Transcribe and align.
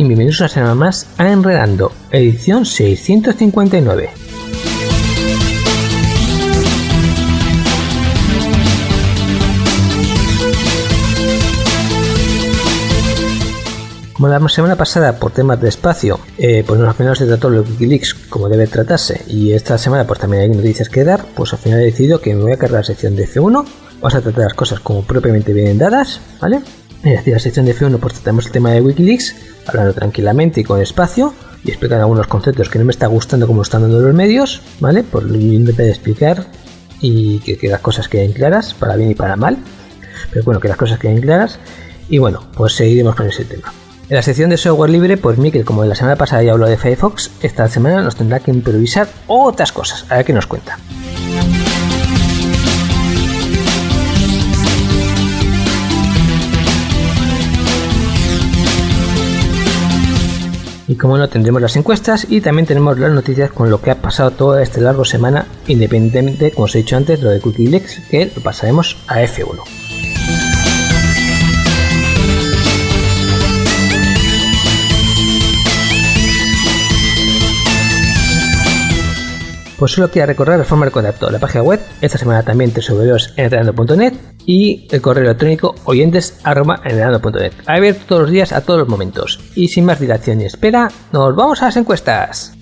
Y 0.00 0.04
bienvenidos 0.04 0.40
una 0.40 0.48
semana 0.48 0.74
más 0.74 1.06
a 1.18 1.30
Enredando, 1.30 1.92
edición 2.10 2.64
659. 2.64 4.08
Como 14.14 14.28
la 14.28 14.48
semana 14.48 14.76
pasada, 14.76 15.18
por 15.18 15.32
temas 15.32 15.60
de 15.60 15.68
espacio, 15.68 16.18
eh, 16.38 16.64
pues 16.66 16.80
al 16.80 16.94
final 16.94 17.14
se 17.14 17.26
trató 17.26 17.50
lo 17.50 17.60
Wikileaks 17.60 18.14
como 18.30 18.48
debe 18.48 18.66
tratarse, 18.68 19.22
y 19.28 19.52
esta 19.52 19.76
semana 19.76 20.06
pues 20.06 20.18
también 20.18 20.44
hay 20.44 20.48
noticias 20.48 20.88
que 20.88 21.04
dar, 21.04 21.26
pues 21.34 21.52
al 21.52 21.58
final 21.58 21.80
he 21.80 21.84
decidido 21.84 22.22
que 22.22 22.34
me 22.34 22.44
voy 22.44 22.52
a 22.52 22.56
cargar 22.56 22.80
la 22.80 22.86
sección 22.86 23.16
de 23.16 23.28
F1, 23.28 23.66
vamos 24.00 24.14
a 24.14 24.22
tratar 24.22 24.44
las 24.44 24.54
cosas 24.54 24.80
como 24.80 25.02
propiamente 25.02 25.52
vienen 25.52 25.76
dadas, 25.76 26.22
¿vale? 26.40 26.62
En 27.02 27.32
la 27.32 27.38
sección 27.38 27.64
de 27.64 27.74
F1 27.74 27.98
pues 27.98 28.14
tratamos 28.14 28.46
el 28.46 28.52
tema 28.52 28.72
de 28.72 28.82
Wikileaks, 28.82 29.34
hablando 29.66 29.94
tranquilamente 29.94 30.60
y 30.60 30.64
con 30.64 30.82
espacio, 30.82 31.34
y 31.64 31.70
explicando 31.70 32.04
algunos 32.04 32.26
conceptos 32.26 32.68
que 32.68 32.78
no 32.78 32.84
me 32.84 32.92
está 32.92 33.06
gustando 33.06 33.46
como 33.46 33.62
están 33.62 33.82
dando 33.82 34.00
los 34.00 34.14
medios, 34.14 34.60
¿vale? 34.80 35.02
Por 35.02 35.24
lo 35.24 35.36
intentar 35.38 35.86
explicar 35.86 36.44
y 37.00 37.38
que, 37.40 37.56
que, 37.56 37.68
las 37.68 37.80
cosas 37.80 38.08
queden 38.08 38.32
claras, 38.32 38.74
para 38.74 38.96
bien 38.96 39.10
y 39.10 39.14
para 39.14 39.36
mal. 39.36 39.58
Pero 40.30 40.44
bueno, 40.44 40.60
que 40.60 40.68
las 40.68 40.76
cosas 40.76 40.98
queden 40.98 41.20
claras. 41.20 41.58
Y 42.10 42.18
bueno, 42.18 42.44
pues 42.54 42.74
seguiremos 42.74 43.14
con 43.14 43.26
ese 43.26 43.44
tema. 43.44 43.72
En 44.10 44.16
la 44.16 44.22
sección 44.22 44.50
de 44.50 44.56
software 44.56 44.90
libre, 44.90 45.16
pues 45.16 45.38
Mikel, 45.38 45.64
como 45.64 45.84
la 45.84 45.94
semana 45.94 46.16
pasada 46.16 46.42
ya 46.42 46.52
habló 46.52 46.66
de 46.66 46.76
Firefox, 46.76 47.30
esta 47.42 47.68
semana 47.68 48.02
nos 48.02 48.16
tendrá 48.16 48.40
que 48.40 48.50
improvisar 48.50 49.08
otras 49.26 49.72
cosas. 49.72 50.04
A 50.10 50.16
ver 50.16 50.26
qué 50.26 50.32
nos 50.32 50.46
cuenta. 50.46 50.78
Y 60.90 60.96
como 60.96 61.16
no, 61.16 61.28
tendremos 61.28 61.62
las 61.62 61.76
encuestas 61.76 62.26
y 62.28 62.40
también 62.40 62.66
tenemos 62.66 62.98
las 62.98 63.12
noticias 63.12 63.52
con 63.52 63.70
lo 63.70 63.80
que 63.80 63.92
ha 63.92 64.02
pasado 64.02 64.32
toda 64.32 64.60
esta 64.60 64.80
larga 64.80 65.04
semana, 65.04 65.46
independientemente, 65.68 66.50
como 66.50 66.64
os 66.64 66.74
he 66.74 66.78
dicho 66.78 66.96
antes, 66.96 67.22
lo 67.22 67.30
de 67.30 67.38
Wikileaks, 67.38 68.00
que 68.10 68.32
lo 68.34 68.42
pasaremos 68.42 68.96
a 69.06 69.22
F1. 69.22 69.79
Pues 79.80 79.92
solo 79.92 80.10
queda 80.10 80.26
recordar 80.26 80.58
la 80.58 80.66
forma 80.66 80.84
de 80.84 80.92
contacto, 80.92 81.30
la 81.30 81.38
página 81.38 81.62
web, 81.62 81.80
esta 82.02 82.18
semana 82.18 82.42
también 82.42 82.70
www.enredando.net 82.70 84.12
y 84.44 84.86
el 84.90 85.00
correo 85.00 85.24
electrónico 85.24 85.74
oyentes.enredando.net. 85.84 87.52
Abierto 87.64 88.02
todos 88.06 88.22
los 88.24 88.30
días 88.30 88.52
a 88.52 88.60
todos 88.60 88.80
los 88.80 88.88
momentos. 88.90 89.40
Y 89.54 89.68
sin 89.68 89.86
más 89.86 89.98
dilación 89.98 90.42
y 90.42 90.44
espera, 90.44 90.90
nos 91.12 91.34
vamos 91.34 91.62
a 91.62 91.64
las 91.64 91.78
encuestas. 91.78 92.59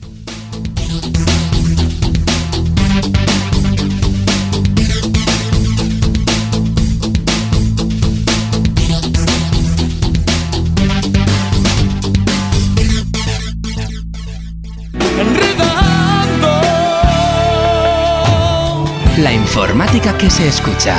La 19.19 19.33
informática 19.33 20.17
que 20.17 20.31
se 20.31 20.47
escucha. 20.47 20.97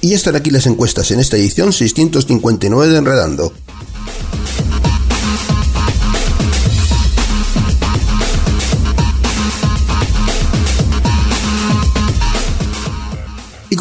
Y 0.00 0.14
están 0.14 0.34
aquí 0.34 0.50
las 0.50 0.66
encuestas 0.66 1.12
en 1.12 1.20
esta 1.20 1.36
edición 1.36 1.72
659 1.72 2.92
de 2.92 2.98
Enredando. 2.98 3.52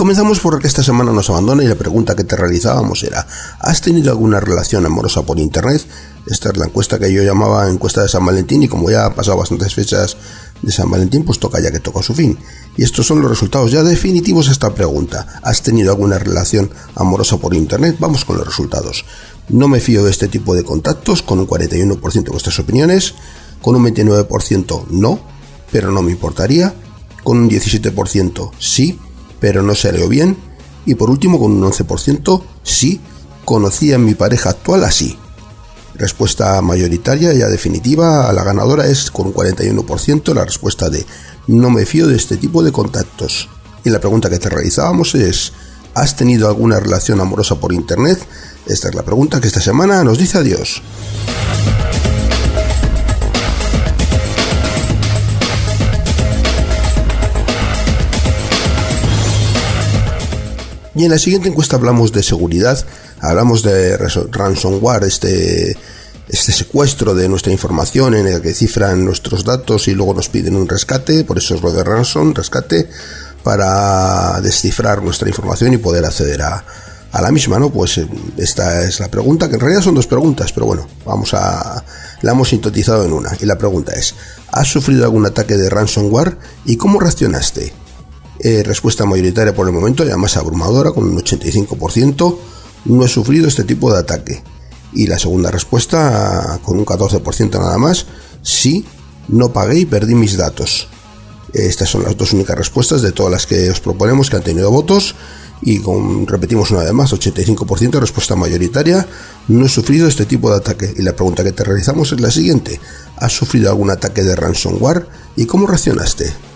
Comenzamos 0.08 0.40
por 0.40 0.62
que 0.62 0.68
esta 0.68 0.84
semana 0.84 1.12
nos 1.12 1.30
abandona 1.30 1.66
y 1.66 1.68
la 1.68 1.76
pregunta 1.76 2.16
que 2.16 2.24
te 2.24 2.38
realizábamos 2.38 3.04
era, 3.04 3.28
¿has 3.60 3.82
tenido 3.82 4.10
alguna 4.10 4.40
relación 4.40 4.86
amorosa 4.86 5.24
por 5.24 5.38
internet? 5.38 5.86
Esta 6.26 6.48
es 6.48 6.56
la 6.56 6.64
encuesta 6.64 6.98
que 6.98 7.12
yo 7.12 7.24
llamaba 7.24 7.68
encuesta 7.68 8.04
de 8.04 8.08
San 8.08 8.26
Valentín 8.26 8.64
y 8.64 8.70
como 8.70 8.90
ya 8.90 9.08
han 9.08 9.16
pasado 9.16 9.36
bastantes 9.36 9.74
fechas 9.76 10.16
de 10.62 10.72
San 10.72 10.90
Valentín, 10.90 11.26
pues 11.26 11.40
toca 11.40 11.60
ya 11.60 11.72
que 11.72 11.82
toca 11.82 12.02
su 12.02 12.14
fin. 12.14 12.40
Y 12.78 12.86
estos 12.86 13.06
son 13.06 13.22
los 13.22 13.30
resultados 13.30 13.70
ya 13.70 13.84
definitivos 13.84 14.48
a 14.48 14.54
esta 14.54 14.74
pregunta. 14.74 15.42
¿Has 15.44 15.62
tenido 15.62 15.92
alguna 15.92 16.18
relación 16.18 16.72
amorosa 16.96 17.36
por 17.36 17.54
internet? 17.54 17.98
Vamos 18.00 18.24
con 18.24 18.38
los 18.38 18.48
resultados. 18.48 19.04
No 19.50 19.68
me 19.68 19.82
fío 19.82 20.06
de 20.06 20.12
este 20.12 20.30
tipo 20.30 20.56
de 20.56 20.64
contactos, 20.64 21.22
con 21.22 21.40
un 21.40 21.48
41% 21.48 22.24
de 22.24 22.32
vuestras 22.32 22.58
opiniones, 22.60 23.14
con 23.62 23.76
un 23.76 23.84
29% 23.84 24.86
no, 24.90 25.20
pero 25.70 25.92
no 25.92 26.02
me 26.02 26.14
importaría, 26.14 26.74
con 27.26 27.40
un 27.40 27.50
17% 27.50 28.52
sí, 28.58 28.98
pero 29.40 29.64
no 29.64 29.76
salió 29.76 30.08
bien. 30.08 30.38
Y 30.86 30.96
por 30.96 31.10
último, 31.10 31.40
con 31.40 31.52
un 31.52 31.64
11%, 31.64 32.42
sí, 32.64 33.02
conocí 33.46 33.94
a 33.94 33.98
mi 33.98 34.16
pareja 34.16 34.52
actual 34.52 34.84
así. 34.84 35.18
Respuesta 35.96 36.62
mayoritaria 36.62 37.34
ya 37.34 37.48
definitiva 37.48 38.30
a 38.30 38.34
la 38.34 38.44
ganadora 38.44 38.88
es 38.88 39.10
con 39.10 39.28
un 39.28 39.34
41% 39.34 40.34
la 40.34 40.46
respuesta 40.46 40.90
de 40.90 41.06
no 41.48 41.70
me 41.70 41.86
fío 41.86 42.08
de 42.08 42.16
este 42.16 42.38
tipo 42.38 42.62
de 42.62 42.72
contactos. 42.72 43.50
Y 43.84 43.90
la 43.90 44.00
pregunta 44.00 44.30
que 44.30 44.38
te 44.38 44.50
realizábamos 44.50 45.16
es 45.16 45.54
¿has 45.96 46.16
tenido 46.16 46.48
alguna 46.48 46.80
relación 46.80 47.20
amorosa 47.20 47.56
por 47.56 47.74
internet? 47.74 48.20
Esta 48.68 48.90
es 48.90 48.96
la 48.96 49.04
pregunta 49.04 49.42
que 49.42 49.48
esta 49.48 49.62
semana 49.62 50.04
nos 50.04 50.20
dice 50.20 50.38
adiós. 50.38 50.82
Y 60.98 61.06
en 61.06 61.12
la 61.12 61.20
siguiente 61.20 61.48
encuesta 61.48 61.76
hablamos 61.76 62.12
de 62.12 62.24
seguridad, 62.24 62.84
hablamos 63.22 63.62
de 63.62 63.98
ransomware, 64.32 65.04
este 65.04 65.78
este 66.28 66.52
secuestro 66.52 67.14
de 67.14 67.30
nuestra 67.30 67.54
información 67.54 68.16
en 68.16 68.28
el 68.28 68.42
que 68.42 68.54
cifran 68.54 69.06
nuestros 69.06 69.46
datos 69.46 69.88
y 69.88 69.94
luego 69.94 70.16
nos 70.16 70.28
piden 70.28 70.56
un 70.56 70.68
rescate, 70.68 71.24
por 71.24 71.38
eso 71.38 71.54
es 71.56 71.62
lo 71.62 71.72
de 71.72 71.84
ransom, 71.84 72.34
rescate, 72.34 72.90
para 73.44 74.42
descifrar 74.42 75.04
nuestra 75.04 75.30
información 75.30 75.72
y 75.74 75.78
poder 75.78 76.04
acceder 76.04 76.42
a, 76.42 76.66
a 77.12 77.22
la 77.22 77.32
misma, 77.32 77.60
¿no? 77.60 77.70
Pues 77.70 78.00
eh, 78.00 78.10
esta 78.36 78.84
es 78.84 79.00
la 79.00 79.10
pregunta, 79.10 79.48
que 79.48 79.54
en 79.54 79.62
realidad 79.62 79.82
son 79.84 79.96
dos 79.96 80.08
preguntas, 80.08 80.52
pero 80.52 80.66
bueno, 80.66 80.88
vamos 81.06 81.34
a... 81.34 81.84
la 82.22 82.32
hemos 82.32 82.50
sintetizado 82.50 83.06
en 83.06 83.14
una. 83.14 83.32
Y 83.40 83.46
la 83.46 83.58
pregunta 83.58 83.94
es, 83.94 84.16
¿has 84.52 84.68
sufrido 84.68 85.06
algún 85.06 85.28
ataque 85.28 85.56
de 85.56 85.70
ransomware 85.70 86.38
y 86.66 86.76
cómo 86.76 87.00
reaccionaste? 87.00 87.72
Eh, 88.40 88.64
respuesta 88.64 89.06
mayoritaria 89.06 89.56
por 89.56 89.68
el 89.68 89.74
momento, 89.74 90.04
ya 90.04 90.18
más 90.18 90.38
abrumadora, 90.38 90.92
con 90.92 91.06
un 91.06 91.18
85%, 91.18 92.38
no 92.86 93.06
he 93.06 93.08
sufrido 93.08 93.48
este 93.48 93.64
tipo 93.64 93.92
de 93.92 94.00
ataque. 94.00 94.44
Y 94.94 95.08
la 95.08 95.20
segunda 95.20 95.52
respuesta, 95.52 96.60
con 96.64 96.78
un 96.78 96.86
14% 96.86 97.60
nada 97.60 97.78
más, 97.78 98.06
sí, 98.42 98.86
no 99.28 99.52
pagué 99.52 99.80
y 99.80 99.86
perdí 99.86 100.16
mis 100.16 100.38
datos. 100.38 100.88
Estas 101.54 101.90
son 101.90 102.04
las 102.04 102.16
dos 102.16 102.34
únicas 102.34 102.58
respuestas 102.58 103.02
de 103.02 103.12
todas 103.12 103.32
las 103.32 103.48
que 103.48 103.70
os 103.70 103.80
proponemos 103.80 104.30
que 104.30 104.36
han 104.36 104.44
tenido 104.44 104.70
votos 104.70 105.16
y 105.62 105.80
con, 105.80 106.28
repetimos 106.28 106.72
una 106.72 106.84
vez 106.84 106.94
más, 106.94 107.14
85% 107.14 108.00
respuesta 108.00 108.36
mayoritaria, 108.36 109.08
no 109.48 109.66
he 109.66 109.70
sufrido 109.70 110.08
este 110.08 110.26
tipo 110.26 110.52
de 110.52 110.58
ataque. 110.58 110.94
Y 110.98 111.02
la 111.02 111.16
pregunta 111.16 111.44
que 111.44 111.52
te 111.52 111.64
realizamos 111.64 112.12
es 112.12 112.22
la 112.22 112.32
siguiente, 112.32 112.80
¿has 113.18 113.34
sufrido 113.34 113.70
algún 113.70 113.90
ataque 113.90 114.24
de 114.24 114.36
ransomware 114.36 115.08
y 115.36 115.46
cómo 115.46 115.66
reaccionaste? 115.66 116.47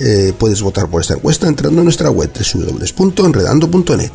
Eh, 0.00 0.32
puedes 0.38 0.62
votar 0.62 0.88
por 0.88 1.00
esta 1.00 1.14
encuesta 1.14 1.48
entrando 1.48 1.80
en 1.80 1.84
nuestra 1.84 2.10
web 2.10 2.30
www.enredando.net. 2.32 4.12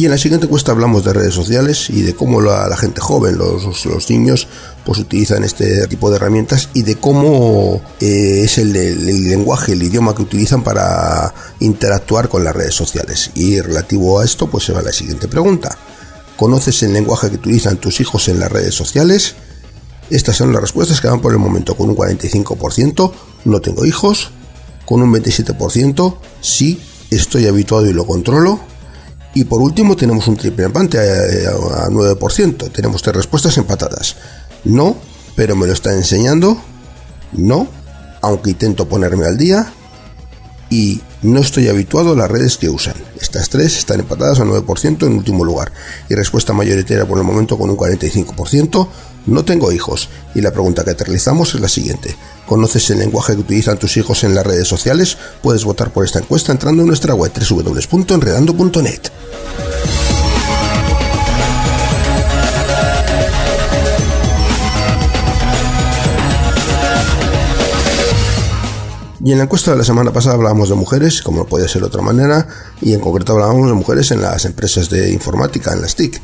Y 0.00 0.06
en 0.06 0.12
la 0.12 0.16
siguiente 0.16 0.46
encuesta 0.46 0.72
hablamos 0.72 1.04
de 1.04 1.12
redes 1.12 1.34
sociales 1.34 1.90
y 1.90 2.00
de 2.00 2.14
cómo 2.14 2.40
la, 2.40 2.74
gente 2.78 3.02
joven, 3.02 3.36
los, 3.36 4.08
niños, 4.08 4.48
pues 4.82 4.98
utilizan 4.98 5.44
este 5.44 5.86
tipo 5.88 6.08
de 6.08 6.16
herramientas 6.16 6.70
y 6.72 6.84
de 6.84 6.96
cómo 6.96 7.82
eh, 8.00 8.40
es 8.42 8.56
el, 8.56 8.72
lenguaje, 8.72 9.72
el 9.72 9.82
idioma 9.82 10.14
que 10.14 10.22
utilizan 10.22 10.64
para 10.64 11.34
interactuar 11.58 12.30
con 12.30 12.44
las 12.44 12.56
redes 12.56 12.74
sociales. 12.74 13.30
Y 13.34 13.60
relativo 13.60 14.20
a 14.20 14.24
esto, 14.24 14.46
pues 14.46 14.64
se 14.64 14.72
va 14.72 14.80
la 14.80 14.90
siguiente 14.90 15.28
pregunta. 15.28 15.76
¿Conoces 16.34 16.82
el 16.82 16.94
lenguaje 16.94 17.28
que 17.28 17.36
utilizan 17.36 17.76
tus 17.76 18.00
hijos 18.00 18.28
en 18.28 18.40
las 18.40 18.50
redes 18.50 18.74
sociales? 18.74 19.34
Estas 20.08 20.34
son 20.34 20.50
las 20.54 20.62
respuestas 20.62 21.02
que 21.02 21.08
van 21.08 21.20
por 21.20 21.32
el 21.32 21.38
momento 21.38 21.76
con 21.76 21.90
un 21.90 21.96
45%, 21.96 23.12
no 23.44 23.60
tengo 23.60 23.84
hijos, 23.84 24.30
con 24.86 25.02
un 25.02 25.12
27%, 25.12 26.16
sí, 26.40 26.80
estoy 27.10 27.48
habituado 27.48 27.84
y 27.84 27.92
lo 27.92 28.06
controlo, 28.06 28.69
y 29.34 29.44
por 29.44 29.60
último 29.60 29.96
tenemos 29.96 30.26
un 30.26 30.36
triple 30.36 30.64
empate 30.64 30.98
a, 30.98 31.88
9%. 31.88 32.72
Tenemos 32.72 33.02
tres 33.02 33.16
respuestas 33.16 33.56
empatadas. 33.58 34.16
No, 34.64 34.96
pero 35.36 35.54
me 35.54 35.66
lo 35.66 35.72
está 35.72 35.94
enseñando. 35.94 36.60
No, 37.32 37.68
aunque 38.22 38.50
intento 38.50 38.88
ponerme 38.88 39.26
al 39.26 39.38
día. 39.38 39.72
Y 40.68 41.00
no 41.22 41.40
estoy 41.40 41.68
habituado 41.68 42.12
a 42.12 42.16
las 42.16 42.30
redes 42.30 42.56
que 42.56 42.68
usan. 42.68 42.94
Estas 43.20 43.48
tres 43.48 43.76
están 43.76 44.00
empatadas 44.00 44.40
a 44.40 44.44
9% 44.44 45.06
en 45.06 45.12
último 45.12 45.44
lugar. 45.44 45.72
Y 46.08 46.14
respuesta 46.14 46.52
mayoritaria 46.52 47.06
por 47.06 47.18
el 47.18 47.24
momento 47.24 47.56
con 47.58 47.70
un 47.70 47.76
45%. 47.76 48.88
No 49.26 49.44
tengo 49.44 49.72
hijos. 49.72 50.08
Y 50.34 50.40
la 50.40 50.52
pregunta 50.52 50.84
que 50.84 50.94
te 50.94 51.04
realizamos 51.04 51.54
es 51.54 51.60
la 51.60 51.68
siguiente. 51.68 52.16
¿Conoces 52.46 52.90
el 52.90 52.98
lenguaje 52.98 53.34
que 53.34 53.40
utilizan 53.40 53.78
tus 53.78 53.96
hijos 53.96 54.24
en 54.24 54.34
las 54.34 54.46
redes 54.46 54.68
sociales? 54.68 55.16
Puedes 55.42 55.64
votar 55.64 55.92
por 55.92 56.04
esta 56.04 56.18
encuesta 56.18 56.52
entrando 56.52 56.82
en 56.82 56.88
nuestra 56.88 57.14
web 57.14 57.32
www.enredando.net. 57.32 59.00
Y 69.22 69.32
en 69.32 69.38
la 69.38 69.44
encuesta 69.44 69.72
de 69.72 69.76
la 69.76 69.84
semana 69.84 70.12
pasada 70.12 70.36
hablábamos 70.36 70.70
de 70.70 70.74
mujeres, 70.74 71.20
como 71.20 71.40
no 71.40 71.46
puede 71.46 71.68
ser 71.68 71.82
de 71.82 71.88
otra 71.88 72.00
manera, 72.00 72.48
y 72.80 72.94
en 72.94 73.00
concreto 73.00 73.34
hablábamos 73.34 73.68
de 73.68 73.74
mujeres 73.74 74.10
en 74.12 74.22
las 74.22 74.46
empresas 74.46 74.88
de 74.88 75.12
informática, 75.12 75.74
en 75.74 75.82
las 75.82 75.94
TIC. 75.94 76.20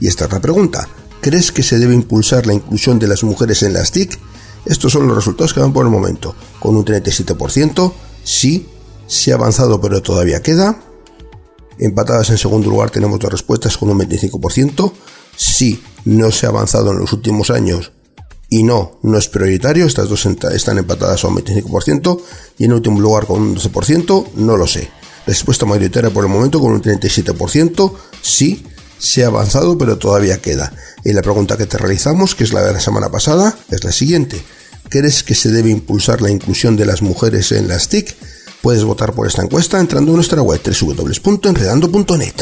Y 0.00 0.08
esta 0.08 0.24
es 0.24 0.32
la 0.32 0.40
pregunta. 0.40 0.88
¿Crees 1.20 1.52
que 1.52 1.62
se 1.62 1.78
debe 1.78 1.94
impulsar 1.94 2.46
la 2.46 2.54
inclusión 2.54 2.98
de 2.98 3.08
las 3.08 3.22
mujeres 3.24 3.62
en 3.62 3.72
las 3.72 3.92
TIC? 3.92 4.18
Estos 4.66 4.92
son 4.92 5.06
los 5.06 5.16
resultados 5.16 5.52
que 5.52 5.60
van 5.60 5.72
por 5.72 5.84
el 5.84 5.92
momento. 5.92 6.34
Con 6.58 6.76
un 6.76 6.84
37%, 6.84 7.92
sí, 8.24 8.66
se 9.06 9.32
ha 9.32 9.34
avanzado 9.34 9.80
pero 9.80 10.02
todavía 10.02 10.42
queda. 10.42 10.80
Empatadas 11.78 12.30
en 12.30 12.38
segundo 12.38 12.68
lugar 12.68 12.90
tenemos 12.90 13.18
dos 13.18 13.32
respuestas 13.32 13.76
con 13.76 13.90
un 13.90 13.98
25%. 14.00 14.92
Sí, 15.36 15.82
no 16.04 16.30
se 16.30 16.46
ha 16.46 16.50
avanzado 16.50 16.92
en 16.92 16.98
los 16.98 17.12
últimos 17.12 17.50
años 17.50 17.92
y 18.50 18.64
no, 18.64 18.98
no 19.02 19.16
es 19.16 19.28
prioritario. 19.28 19.86
Estas 19.86 20.08
dos 20.08 20.26
están 20.26 20.76
empatadas 20.76 21.24
a 21.24 21.28
un 21.28 21.36
25%. 21.36 22.20
Y 22.58 22.64
en 22.64 22.72
último 22.72 23.00
lugar 23.00 23.24
con 23.24 23.40
un 23.40 23.56
12%, 23.56 24.32
no 24.34 24.56
lo 24.56 24.66
sé. 24.66 24.90
Respuesta 25.26 25.64
mayoritaria 25.64 26.10
por 26.10 26.24
el 26.24 26.30
momento 26.30 26.60
con 26.60 26.72
un 26.72 26.82
37%. 26.82 27.92
Sí, 28.20 28.66
se 29.00 29.24
ha 29.24 29.28
avanzado, 29.28 29.76
pero 29.76 29.98
todavía 29.98 30.40
queda. 30.40 30.72
Y 31.04 31.12
la 31.12 31.22
pregunta 31.22 31.56
que 31.56 31.66
te 31.66 31.78
realizamos, 31.78 32.34
que 32.34 32.44
es 32.44 32.52
la 32.52 32.62
de 32.62 32.72
la 32.72 32.80
semana 32.80 33.10
pasada, 33.10 33.56
es 33.70 33.82
la 33.82 33.92
siguiente. 33.92 34.40
¿Crees 34.88 35.22
que 35.22 35.34
se 35.34 35.50
debe 35.50 35.70
impulsar 35.70 36.20
la 36.20 36.30
inclusión 36.30 36.76
de 36.76 36.86
las 36.86 37.02
mujeres 37.02 37.50
en 37.52 37.66
las 37.66 37.88
TIC? 37.88 38.14
Puedes 38.62 38.84
votar 38.84 39.14
por 39.14 39.26
esta 39.26 39.42
encuesta 39.42 39.80
entrando 39.80 40.12
en 40.12 40.16
nuestra 40.16 40.42
web 40.42 40.60
www.enredando.net. 40.62 42.34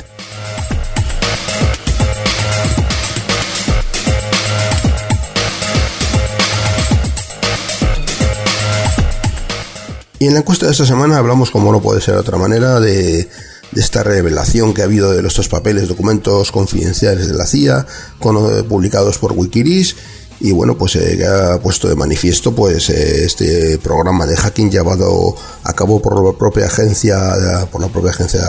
Y 10.20 10.26
en 10.26 10.32
la 10.32 10.40
encuesta 10.40 10.66
de 10.66 10.72
esta 10.72 10.84
semana 10.84 11.18
hablamos, 11.18 11.52
como 11.52 11.70
no 11.70 11.80
puede 11.80 12.00
ser 12.00 12.14
de 12.14 12.20
otra 12.20 12.38
manera, 12.38 12.80
de 12.80 13.28
de 13.72 13.80
esta 13.80 14.02
revelación 14.02 14.74
que 14.74 14.82
ha 14.82 14.84
habido 14.84 15.12
de 15.12 15.22
nuestros 15.22 15.48
papeles, 15.48 15.88
documentos 15.88 16.52
confidenciales 16.52 17.28
de 17.28 17.34
la 17.34 17.46
CIA, 17.46 17.86
con, 18.18 18.64
publicados 18.64 19.18
por 19.18 19.32
Wikileaks 19.32 19.96
y 20.40 20.52
bueno 20.52 20.78
pues 20.78 20.96
eh, 20.96 21.26
ha 21.26 21.58
puesto 21.60 21.88
de 21.88 21.96
manifiesto 21.96 22.54
pues 22.54 22.90
eh, 22.90 23.24
este 23.24 23.78
programa 23.78 24.24
de 24.24 24.36
hacking 24.36 24.70
llevado 24.70 25.34
a 25.64 25.72
cabo 25.72 26.00
por 26.00 26.24
la 26.24 26.38
propia 26.38 26.66
agencia 26.66 27.66
por 27.72 27.80
la 27.80 27.88
propia 27.88 28.10
agencia 28.10 28.40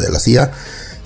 de 0.00 0.08
la 0.10 0.20
CIA 0.20 0.52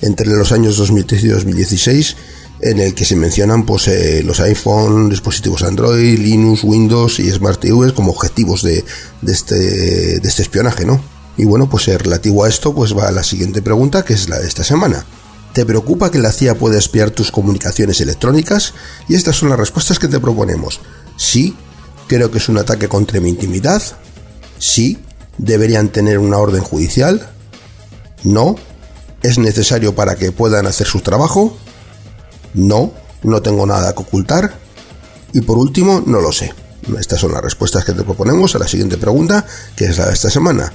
entre 0.01 0.27
los 0.27 0.51
años 0.51 0.77
2013 0.77 1.25
y 1.25 1.29
2016 1.29 2.15
en 2.59 2.79
el 2.79 2.93
que 2.93 3.05
se 3.05 3.15
mencionan 3.15 3.65
pues 3.65 3.87
eh, 3.87 4.23
los 4.23 4.39
iPhone, 4.39 5.09
dispositivos 5.09 5.63
Android, 5.63 6.17
Linux, 6.19 6.63
Windows 6.63 7.19
y 7.19 7.29
Smart 7.31 7.59
TVs 7.59 7.93
como 7.93 8.11
objetivos 8.11 8.63
de, 8.63 8.83
de, 9.21 9.31
este, 9.31 10.19
de 10.19 10.27
este 10.27 10.41
espionaje, 10.41 10.85
¿no? 10.85 10.99
Y 11.37 11.45
bueno, 11.45 11.69
pues 11.69 11.85
relativo 11.85 12.43
a 12.43 12.49
esto, 12.49 12.73
pues 12.73 12.97
va 12.97 13.11
la 13.11 13.23
siguiente 13.23 13.61
pregunta, 13.61 14.03
que 14.03 14.13
es 14.13 14.27
la 14.27 14.39
de 14.39 14.47
esta 14.47 14.63
semana. 14.63 15.05
¿Te 15.53 15.65
preocupa 15.65 16.11
que 16.11 16.19
la 16.19 16.31
CIA 16.31 16.55
pueda 16.55 16.77
espiar 16.77 17.11
tus 17.11 17.31
comunicaciones 17.31 18.01
electrónicas? 18.01 18.73
Y 19.07 19.15
estas 19.15 19.35
son 19.37 19.49
las 19.49 19.59
respuestas 19.59 19.99
que 19.99 20.07
te 20.07 20.19
proponemos. 20.19 20.79
Sí, 21.15 21.55
creo 22.07 22.31
que 22.31 22.39
es 22.39 22.49
un 22.49 22.57
ataque 22.57 22.87
contra 22.87 23.19
mi 23.19 23.29
intimidad. 23.29 23.81
Sí, 24.57 24.99
deberían 25.37 25.89
tener 25.89 26.19
una 26.19 26.37
orden 26.37 26.61
judicial. 26.61 27.29
No, 28.23 28.55
es 29.21 29.37
necesario 29.37 29.95
para 29.95 30.15
que 30.15 30.31
puedan 30.31 30.67
hacer 30.67 30.87
su 30.87 31.01
trabajo. 31.01 31.57
No, 32.53 32.93
no 33.23 33.41
tengo 33.41 33.65
nada 33.65 33.93
que 33.93 34.01
ocultar. 34.01 34.59
Y 35.33 35.41
por 35.41 35.57
último, 35.57 36.03
no 36.05 36.21
lo 36.21 36.31
sé. 36.31 36.53
Estas 36.99 37.19
son 37.19 37.33
las 37.33 37.41
respuestas 37.41 37.83
que 37.83 37.93
te 37.93 38.03
proponemos 38.03 38.55
a 38.55 38.59
la 38.59 38.67
siguiente 38.67 38.97
pregunta, 38.97 39.45
que 39.75 39.85
es 39.85 39.97
la 39.97 40.07
de 40.07 40.13
esta 40.13 40.29
semana. 40.29 40.71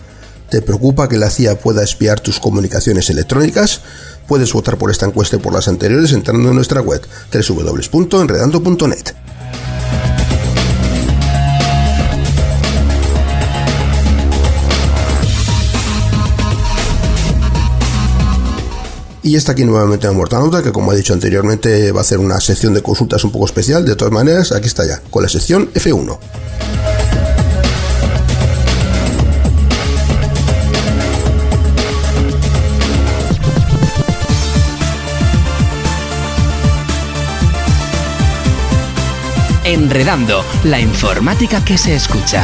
¿Te 0.52 0.60
preocupa 0.60 1.08
que 1.08 1.16
la 1.16 1.30
CIA 1.30 1.58
pueda 1.58 1.82
espiar 1.82 2.20
tus 2.20 2.38
comunicaciones 2.38 3.08
electrónicas? 3.08 3.80
Puedes 4.28 4.52
votar 4.52 4.76
por 4.76 4.90
esta 4.90 5.06
encuesta 5.06 5.36
y 5.36 5.38
por 5.38 5.54
las 5.54 5.66
anteriores 5.66 6.12
entrando 6.12 6.50
en 6.50 6.54
nuestra 6.54 6.82
web 6.82 7.00
www.enredando.net. 7.32 9.14
Y 19.22 19.36
está 19.36 19.52
aquí 19.52 19.64
nuevamente 19.64 20.06
en 20.06 20.14
Mortanauta, 20.14 20.62
que 20.62 20.70
como 20.70 20.92
he 20.92 20.96
dicho 20.96 21.14
anteriormente 21.14 21.92
va 21.92 22.00
a 22.00 22.02
hacer 22.02 22.18
una 22.18 22.38
sección 22.42 22.74
de 22.74 22.82
consultas 22.82 23.24
un 23.24 23.32
poco 23.32 23.46
especial. 23.46 23.86
De 23.86 23.96
todas 23.96 24.12
maneras, 24.12 24.52
aquí 24.52 24.66
está 24.66 24.84
ya, 24.86 25.00
con 25.08 25.22
la 25.22 25.30
sección 25.30 25.72
F1. 25.72 26.18
Enredando, 39.72 40.44
la 40.64 40.78
informática 40.78 41.64
que 41.64 41.78
se 41.78 41.94
escucha. 41.94 42.42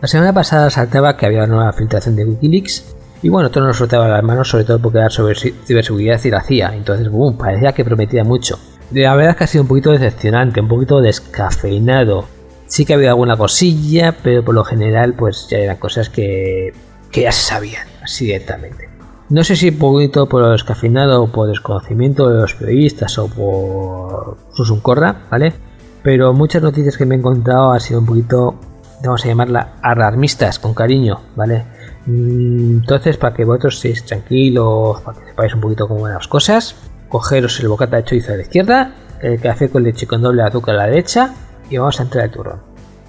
La 0.00 0.08
semana 0.08 0.32
pasada 0.32 0.70
saltaba 0.70 1.18
que 1.18 1.26
había 1.26 1.40
una 1.40 1.56
nueva 1.56 1.72
filtración 1.74 2.16
de 2.16 2.24
Wikileaks 2.24 2.93
y 3.24 3.30
bueno, 3.30 3.50
todo 3.50 3.64
nos 3.64 3.78
frotaba 3.78 4.06
las 4.06 4.22
manos, 4.22 4.50
sobre 4.50 4.64
todo 4.64 4.78
porque 4.78 4.98
era 4.98 5.08
sobre 5.08 5.34
ciberseguridad 5.34 6.20
y 6.22 6.30
la 6.30 6.42
CIA. 6.42 6.76
Entonces, 6.76 7.08
boom, 7.08 7.38
parecía 7.38 7.72
que 7.72 7.82
prometía 7.82 8.22
mucho. 8.22 8.58
La 8.92 9.16
verdad 9.16 9.30
es 9.30 9.36
que 9.38 9.44
ha 9.44 9.46
sido 9.46 9.62
un 9.62 9.68
poquito 9.68 9.92
decepcionante, 9.92 10.60
un 10.60 10.68
poquito 10.68 11.00
descafeinado. 11.00 12.26
Sí 12.66 12.84
que 12.84 12.92
ha 12.92 12.96
habido 12.96 13.12
alguna 13.12 13.38
cosilla, 13.38 14.14
pero 14.22 14.44
por 14.44 14.54
lo 14.54 14.62
general, 14.62 15.14
pues 15.14 15.48
ya 15.48 15.56
eran 15.56 15.78
cosas 15.78 16.10
que, 16.10 16.74
que 17.10 17.22
ya 17.22 17.32
se 17.32 17.46
sabían, 17.46 17.86
así 18.02 18.26
directamente. 18.26 18.90
No 19.30 19.42
sé 19.42 19.56
si 19.56 19.70
un 19.70 19.78
poquito 19.78 20.28
por 20.28 20.46
descafeinado 20.50 21.22
o 21.22 21.32
por 21.32 21.48
desconocimiento 21.48 22.28
de 22.28 22.42
los 22.42 22.52
periodistas 22.52 23.16
o 23.16 23.28
por 23.28 24.36
un 24.70 24.80
corra, 24.80 25.22
¿vale? 25.30 25.54
Pero 26.02 26.34
muchas 26.34 26.60
noticias 26.60 26.98
que 26.98 27.06
me 27.06 27.14
he 27.14 27.18
encontrado 27.20 27.72
han 27.72 27.80
sido 27.80 28.00
un 28.00 28.06
poquito, 28.06 28.56
vamos 29.02 29.24
a 29.24 29.28
llamarla, 29.28 29.76
alarmistas, 29.80 30.58
con 30.58 30.74
cariño, 30.74 31.22
¿vale? 31.36 31.64
Mm, 32.06 32.78
entonces, 32.80 33.16
para 33.16 33.34
que 33.34 33.44
vosotros 33.44 33.76
estéis 33.76 34.04
tranquilos, 34.04 35.00
para 35.02 35.18
que 35.18 35.26
sepáis 35.26 35.54
un 35.54 35.60
poquito 35.60 35.88
cómo 35.88 36.02
van 36.02 36.14
las 36.14 36.28
cosas, 36.28 36.76
cogeros 37.08 37.60
el 37.60 37.68
bocata 37.68 37.96
de 37.96 38.04
chorizo 38.04 38.32
a 38.32 38.36
la 38.36 38.42
izquierda, 38.42 38.94
el 39.20 39.40
café 39.40 39.70
con 39.70 39.82
leche 39.82 40.06
con 40.06 40.20
doble 40.22 40.42
azúcar 40.42 40.74
a 40.74 40.78
la 40.78 40.86
derecha 40.86 41.34
y 41.70 41.78
vamos 41.78 41.98
a 42.00 42.02
entrar 42.02 42.24
al 42.24 42.30
turrón. 42.30 42.60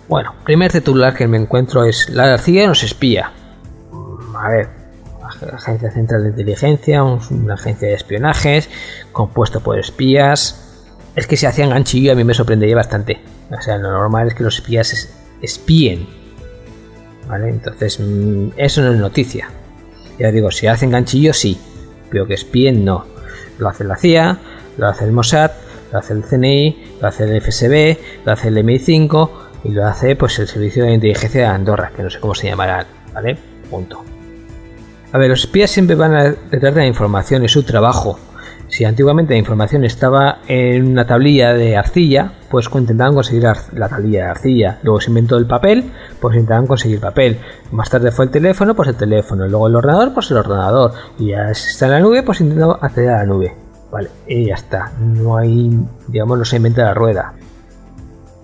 Bueno, 0.08 0.36
primer 0.44 0.72
titular 0.72 1.16
que 1.16 1.28
me 1.28 1.38
encuentro 1.38 1.84
es 1.84 2.10
La 2.10 2.28
García 2.28 2.68
nos 2.68 2.84
espía. 2.84 3.32
Mm, 3.92 4.36
a 4.36 4.50
ver, 4.50 4.70
Agencia 5.54 5.92
Central 5.92 6.24
de 6.24 6.30
Inteligencia, 6.30 7.04
una 7.04 7.56
agencia 7.56 7.88
de 7.88 7.96
espionajes, 7.96 8.70
compuesto 9.12 9.60
por 9.60 9.78
espías. 9.80 10.62
Es 11.16 11.28
que 11.28 11.38
si 11.38 11.46
hacían 11.46 11.70
ganchillo 11.70 12.12
a 12.12 12.16
mí 12.16 12.24
me 12.24 12.34
sorprendería 12.34 12.76
bastante. 12.76 13.22
O 13.52 13.62
sea, 13.62 13.78
lo 13.78 13.92
normal 13.92 14.28
es 14.28 14.36
que 14.36 14.44
los 14.44 14.56
espías 14.56 15.10
espíen 15.42 16.08
¿vale? 17.28 17.50
Entonces, 17.50 18.00
mm, 18.00 18.50
eso 18.58 18.82
no 18.82 18.94
es 18.94 19.00
noticia. 19.00 19.50
Ya 20.20 20.32
digo, 20.32 20.52
si 20.52 20.68
hacen 20.68 20.92
ganchillo, 20.92 21.34
sí, 21.34 21.58
pero 22.10 22.26
que 22.28 22.36
espíen, 22.36 22.86
no. 22.86 23.06
Lo 23.58 23.70
hace 23.70 23.84
la 23.84 23.96
CIA, 23.96 24.40
lo 24.78 24.88
hace 24.88 25.06
el 25.06 25.12
Mossad, 25.12 25.52
lo 25.92 26.00
hace 26.00 26.14
el 26.14 26.24
CNI, 26.24 26.98
lo 27.02 27.08
hace 27.08 27.24
el 27.24 27.42
FSB, 27.42 27.98
lo 28.26 28.32
hace 28.32 28.48
el 28.50 28.58
MI5 28.58 29.30
y 29.64 29.70
lo 29.70 29.86
hace 29.86 30.16
pues 30.16 30.40
el 30.40 30.48
Servicio 30.48 30.86
de 30.86 30.94
Inteligencia 30.94 31.42
de 31.42 31.48
Andorra, 31.48 31.92
que 31.96 32.04
no 32.04 32.10
sé 32.10 32.20
cómo 32.20 32.36
se 32.36 32.48
llamará, 32.48 32.86
¿vale? 33.14 33.38
Punto. 33.70 34.04
A 35.12 35.18
ver, 35.18 35.30
los 35.30 35.42
espías 35.42 35.72
siempre 35.72 35.96
van 35.96 36.14
a 36.14 36.24
detrás 36.24 36.76
de 36.76 36.82
la 36.82 36.88
información, 36.88 37.44
es 37.44 37.52
su 37.52 37.64
trabajo. 37.64 38.20
Si 38.76 38.84
antiguamente 38.84 39.34
la 39.34 39.38
información 39.38 39.86
estaba 39.86 40.40
en 40.50 40.92
una 40.92 41.08
tablilla 41.08 41.54
de 41.54 41.78
arcilla, 41.78 42.34
pues 42.50 42.68
intentaban 42.76 43.14
conseguir 43.14 43.44
la 43.72 43.88
tablilla 43.88 44.26
de 44.26 44.30
arcilla. 44.32 44.80
Luego 44.84 45.00
se 45.00 45.12
inventó 45.12 45.38
el 45.38 45.48
papel, 45.48 45.94
pues 46.20 46.36
intentaban 46.36 46.68
conseguir 46.68 47.00
papel. 47.00 47.40
Más 47.72 47.90
tarde 47.90 48.12
fue 48.12 48.26
el 48.26 48.32
teléfono, 48.32 48.76
pues 48.76 48.90
el 48.90 48.98
teléfono. 48.98 49.48
Luego 49.48 49.68
el 49.68 49.78
ordenador, 49.78 50.14
pues 50.14 50.30
el 50.32 50.36
ordenador. 50.40 50.92
Y 51.18 51.28
ya 51.28 51.52
está 51.52 51.86
en 51.86 51.92
la 51.94 52.00
nube, 52.02 52.22
pues 52.24 52.42
intentaba 52.42 52.78
acceder 52.82 53.12
a 53.12 53.18
la 53.20 53.26
nube. 53.26 53.56
Vale, 53.94 54.10
y 54.28 54.48
ya 54.48 54.56
está. 54.56 54.92
No 55.00 55.38
hay, 55.38 55.80
digamos, 56.10 56.38
no 56.38 56.44
se 56.44 56.58
inventa 56.58 56.84
la 56.84 56.94
rueda. 56.94 57.34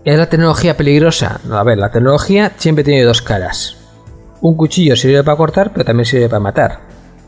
¿Es 0.06 0.18
la 0.18 0.30
tecnología 0.30 0.78
peligrosa? 0.78 1.42
A 1.52 1.64
ver, 1.64 1.78
la 1.78 1.92
tecnología 1.92 2.54
siempre 2.56 2.86
tiene 2.86 3.04
dos 3.04 3.22
caras. 3.22 3.76
Un 4.40 4.56
cuchillo 4.56 4.96
sirve 4.96 5.26
para 5.26 5.36
cortar, 5.36 5.74
pero 5.74 5.84
también 5.84 6.06
sirve 6.06 6.30
para 6.30 6.40
matar. 6.40 6.80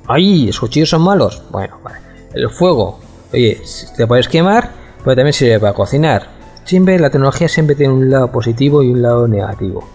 ¡Ay! 0.08 0.48
¿Los 0.48 0.62
cuchillos 0.62 0.92
son 0.92 1.02
malos? 1.02 1.44
Bueno, 1.52 1.80
vale. 1.84 2.03
El 2.34 2.50
fuego, 2.50 3.00
oye, 3.32 3.62
te 3.96 4.08
puedes 4.08 4.28
quemar, 4.28 4.72
pero 5.04 5.16
también 5.16 5.34
sirve 5.34 5.60
para 5.60 5.74
cocinar. 5.74 6.28
Siempre 6.64 6.98
la 7.00 7.10
tecnología 7.10 7.48
siempre 7.48 7.76
tiene 7.76 7.94
un 7.94 8.10
lado 8.10 8.32
positivo 8.32 8.82
y 8.82 8.90
un 8.90 9.02
lado 9.02 9.28
negativo. 9.28 9.88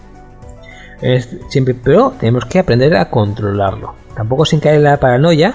siempre, 1.48 1.74
pero 1.74 2.12
tenemos 2.18 2.44
que 2.44 2.58
aprender 2.58 2.96
a 2.96 3.10
controlarlo. 3.10 3.94
Tampoco 4.14 4.44
sin 4.44 4.60
caer 4.60 4.76
en 4.76 4.84
la 4.84 4.98
paranoia, 4.98 5.54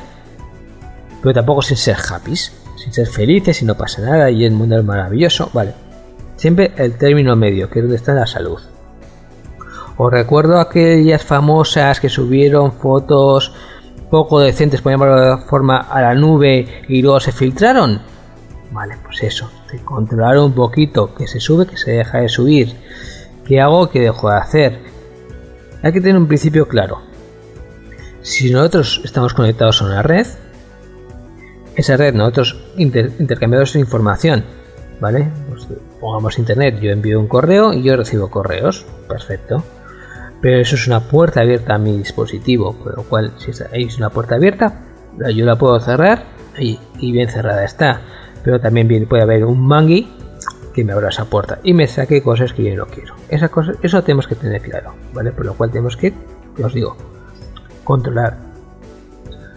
pero 1.22 1.34
tampoco 1.34 1.62
sin 1.62 1.78
ser 1.78 1.98
happy, 1.98 2.36
sin 2.36 2.94
ser 2.94 3.08
felices 3.08 3.62
y 3.62 3.66
no 3.66 3.75
pasa 3.75 4.02
nada 4.02 4.30
y 4.30 4.44
el 4.44 4.52
mundo 4.52 4.78
es 4.78 4.84
maravilloso. 4.84 5.50
Vale. 5.54 5.74
Siempre 6.36 6.74
el 6.78 6.98
término 6.98 7.36
medio, 7.36 7.70
que 7.70 7.80
es 7.80 7.84
donde 7.84 7.98
está 7.98 8.13
la 8.13 8.28
salud. 8.28 8.60
Os 9.96 10.12
recuerdo 10.12 10.60
aquellas 10.60 11.24
famosas 11.24 12.00
que 12.00 12.10
subieron 12.10 12.74
fotos 12.74 13.54
poco 14.13 14.39
decentes, 14.39 14.79
por 14.79 14.91
llamarlo 14.91 15.38
de 15.38 15.43
forma, 15.46 15.79
a 15.79 16.00
la 16.00 16.13
nube 16.13 16.84
y 16.88 17.01
luego 17.01 17.20
se 17.20 17.32
filtraron. 17.32 18.00
Vale, 18.72 18.96
pues 19.03 19.24
eso, 19.24 19.50
de 19.72 19.79
controlar 19.79 20.38
un 20.38 20.53
poquito 20.53 21.15
que 21.15 21.25
se 21.25 21.39
sube, 21.39 21.65
que 21.65 21.77
se 21.77 21.93
deja 21.93 22.20
de 22.20 22.29
subir, 22.29 22.75
qué 23.43 23.60
hago, 23.60 23.89
qué 23.89 24.01
dejo 24.01 24.29
de 24.29 24.38
hacer. 24.38 24.79
Hay 25.82 25.91
que 25.93 26.00
tener 26.00 26.15
un 26.15 26.27
principio 26.27 26.67
claro. 26.67 27.01
Si 28.22 28.51
nosotros 28.51 29.01
estamos 29.03 29.34
conectados 29.34 29.82
a 29.82 29.86
una 29.86 30.03
red, 30.03 30.27
esa 31.75 31.98
red 31.98 32.13
nosotros 32.13 32.55
intercambiamos 32.77 33.75
información, 33.75 34.46
¿vale? 35.00 35.27
Pues 35.50 35.67
pongamos 36.00 36.38
internet, 36.38 36.79
yo 36.79 36.91
envío 36.91 37.20
un 37.20 37.27
correo 37.27 37.74
y 37.74 37.82
yo 37.82 37.98
recibo 37.98 38.29
correos, 38.29 38.86
perfecto 39.10 39.63
pero 40.44 40.60
eso 40.60 40.76
es 40.76 40.88
una 40.88 41.00
puerta 41.00 41.40
abierta 41.40 41.76
a 41.76 41.78
mi 41.78 41.98
dispositivo, 41.98 42.78
con 42.78 42.92
lo 42.98 43.04
cual 43.04 43.32
si 43.38 43.52
es 43.52 43.98
una 43.98 44.10
puerta 44.10 44.36
abierta, 44.36 44.82
yo 45.34 45.46
la 45.46 45.56
puedo 45.56 45.80
cerrar 45.80 46.26
y, 46.60 46.78
bien 47.00 47.30
cerrada 47.30 47.64
está, 47.64 48.02
pero 48.44 48.60
también 48.60 49.08
puede 49.08 49.24
haber 49.24 49.46
un 49.46 49.66
mangui 49.66 50.12
que 50.74 50.84
me 50.84 50.92
abra 50.92 51.08
esa 51.08 51.24
puerta 51.24 51.60
y 51.64 51.74
me 51.74 51.88
saque 51.88 52.22
cosas 52.22 52.52
que 52.52 52.66
yo 52.66 52.76
no 52.76 52.88
quiero. 52.88 53.16
Esa 53.30 53.48
cosa, 53.48 53.72
eso 53.82 54.04
tenemos 54.04 54.28
que 54.28 54.36
tener 54.36 54.62
claro, 54.62 54.94
¿vale? 55.14 55.32
Por 55.32 55.46
lo 55.46 55.54
cual 55.54 55.72
tenemos 55.72 55.96
que, 55.96 56.12
os 56.62 56.74
digo, 56.74 56.98
controlar. 57.86 58.36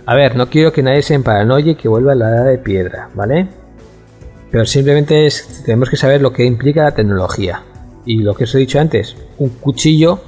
A 0.06 0.14
ver, 0.14 0.36
no 0.36 0.48
quiero 0.48 0.70
que 0.72 0.84
nadie 0.84 1.02
se 1.02 1.18
paranoie 1.18 1.72
y 1.72 1.74
que 1.74 1.88
vuelva 1.88 2.12
a 2.12 2.14
la 2.14 2.28
edad 2.28 2.44
de 2.44 2.58
piedra, 2.58 3.10
¿vale? 3.12 3.48
Pero 4.52 4.64
simplemente 4.64 5.26
es, 5.26 5.64
tenemos 5.64 5.90
que 5.90 5.96
saber 5.96 6.22
lo 6.22 6.32
que 6.32 6.44
implica 6.44 6.84
la 6.84 6.94
tecnología. 6.94 7.64
Y 8.04 8.22
lo 8.22 8.34
que 8.34 8.44
os 8.44 8.54
he 8.54 8.58
dicho 8.58 8.78
antes, 8.78 9.16
un 9.38 9.48
cuchillo 9.48 10.20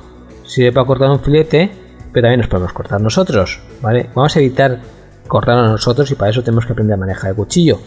sirve 0.49 0.73
para 0.73 0.87
cortar 0.87 1.11
un 1.11 1.21
filete, 1.21 1.71
pero 2.13 2.25
también 2.25 2.41
nos 2.41 2.49
podemos 2.49 2.73
cortar 2.73 3.01
nosotros, 3.01 3.61
¿vale? 3.81 4.11
Vamos 4.15 4.35
a 4.35 4.41
evitar 4.41 4.81
cortarnos 5.29 5.71
nosotros 5.71 6.11
y 6.11 6.15
para 6.15 6.31
eso 6.31 6.43
tenemos 6.43 6.67
que 6.67 6.73
aprender 6.73 6.95
a 6.95 6.97
manejar 6.97 7.31
el 7.31 7.37
cuchillo. 7.37 7.79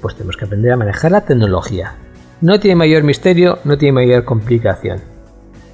Pues 0.00 0.14
tenemos 0.14 0.36
que 0.36 0.44
aprender 0.44 0.72
a 0.72 0.76
manejar 0.76 1.10
la 1.10 1.22
tecnología. 1.22 1.94
No 2.40 2.60
tiene 2.60 2.76
mayor 2.76 3.02
misterio, 3.02 3.58
no 3.64 3.76
tiene 3.76 3.92
mayor 3.92 4.24
complicación. 4.24 5.00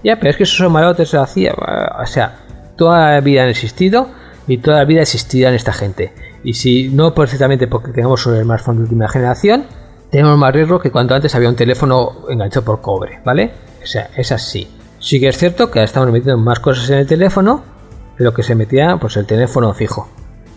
Ya, 0.03 0.17
pero 0.17 0.31
es 0.31 0.37
que 0.37 0.45
esos 0.45 0.71
malotes 0.71 1.13
lo 1.13 1.21
hacía. 1.21 1.53
O 1.53 2.07
sea, 2.07 2.39
toda 2.77 3.13
la 3.13 3.21
vida 3.21 3.43
han 3.43 3.49
existido 3.49 4.09
y 4.47 4.59
toda 4.59 4.79
la 4.79 4.85
vida 4.85 5.03
existirán 5.03 5.55
esta 5.55 5.73
gente. 5.73 6.13
Y 6.43 6.55
si 6.55 6.89
no 6.89 7.15
perfectamente 7.15 7.67
porque 7.67 7.93
tengamos 7.93 8.25
un 8.27 8.41
smartphone 8.41 8.79
de 8.79 8.83
última 8.85 9.09
generación, 9.09 9.67
tenemos 10.11 10.39
más 10.39 10.55
riesgo 10.55 10.81
que 10.81 10.91
cuando 10.91 11.15
antes 11.15 11.35
había 11.35 11.49
un 11.49 11.57
teléfono 11.57 12.25
enganchado 12.29 12.65
por 12.65 12.81
cobre, 12.81 13.21
¿vale? 13.25 13.51
O 13.83 13.87
sea, 13.87 14.11
es 14.17 14.33
así. 14.33 14.69
Sí 15.01 15.19
que 15.19 15.29
es 15.29 15.39
cierto 15.39 15.71
que 15.71 15.83
estamos 15.83 16.11
metiendo 16.11 16.37
más 16.37 16.61
cosas 16.61 16.91
en 16.91 16.99
el 16.99 17.07
teléfono 17.07 17.65
de 18.19 18.25
lo 18.25 18.35
que 18.35 18.43
se 18.43 18.55
metía 18.55 18.99
pues 19.01 19.17
el 19.17 19.27
teléfono 19.27 19.73
fijo. 19.73 20.09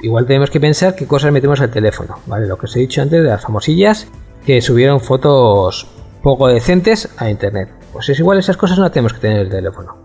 Igual 0.02 0.26
tenemos 0.26 0.50
que 0.50 0.60
pensar 0.60 0.96
qué 0.96 1.08
cosas 1.08 1.32
metemos 1.32 1.62
al 1.62 1.72
teléfono, 1.72 2.20
¿vale? 2.26 2.46
Lo 2.46 2.58
que 2.58 2.66
os 2.66 2.76
he 2.76 2.80
dicho 2.82 3.02
antes 3.02 3.24
de 3.24 3.30
las 3.30 3.42
famosillas 3.42 4.08
que 4.46 4.62
subieron 4.62 5.00
fotos 5.00 5.88
poco 6.22 6.50
decentes 6.50 7.08
a 7.18 7.30
internet. 7.30 7.70
Pues 7.94 8.10
es 8.10 8.20
igual, 8.20 8.38
esas 8.38 8.58
cosas 8.58 8.78
no 8.78 8.92
tenemos 8.92 9.14
que 9.14 9.22
tener 9.22 9.38
en 9.38 9.44
el 9.44 9.50
teléfono. 9.50 9.96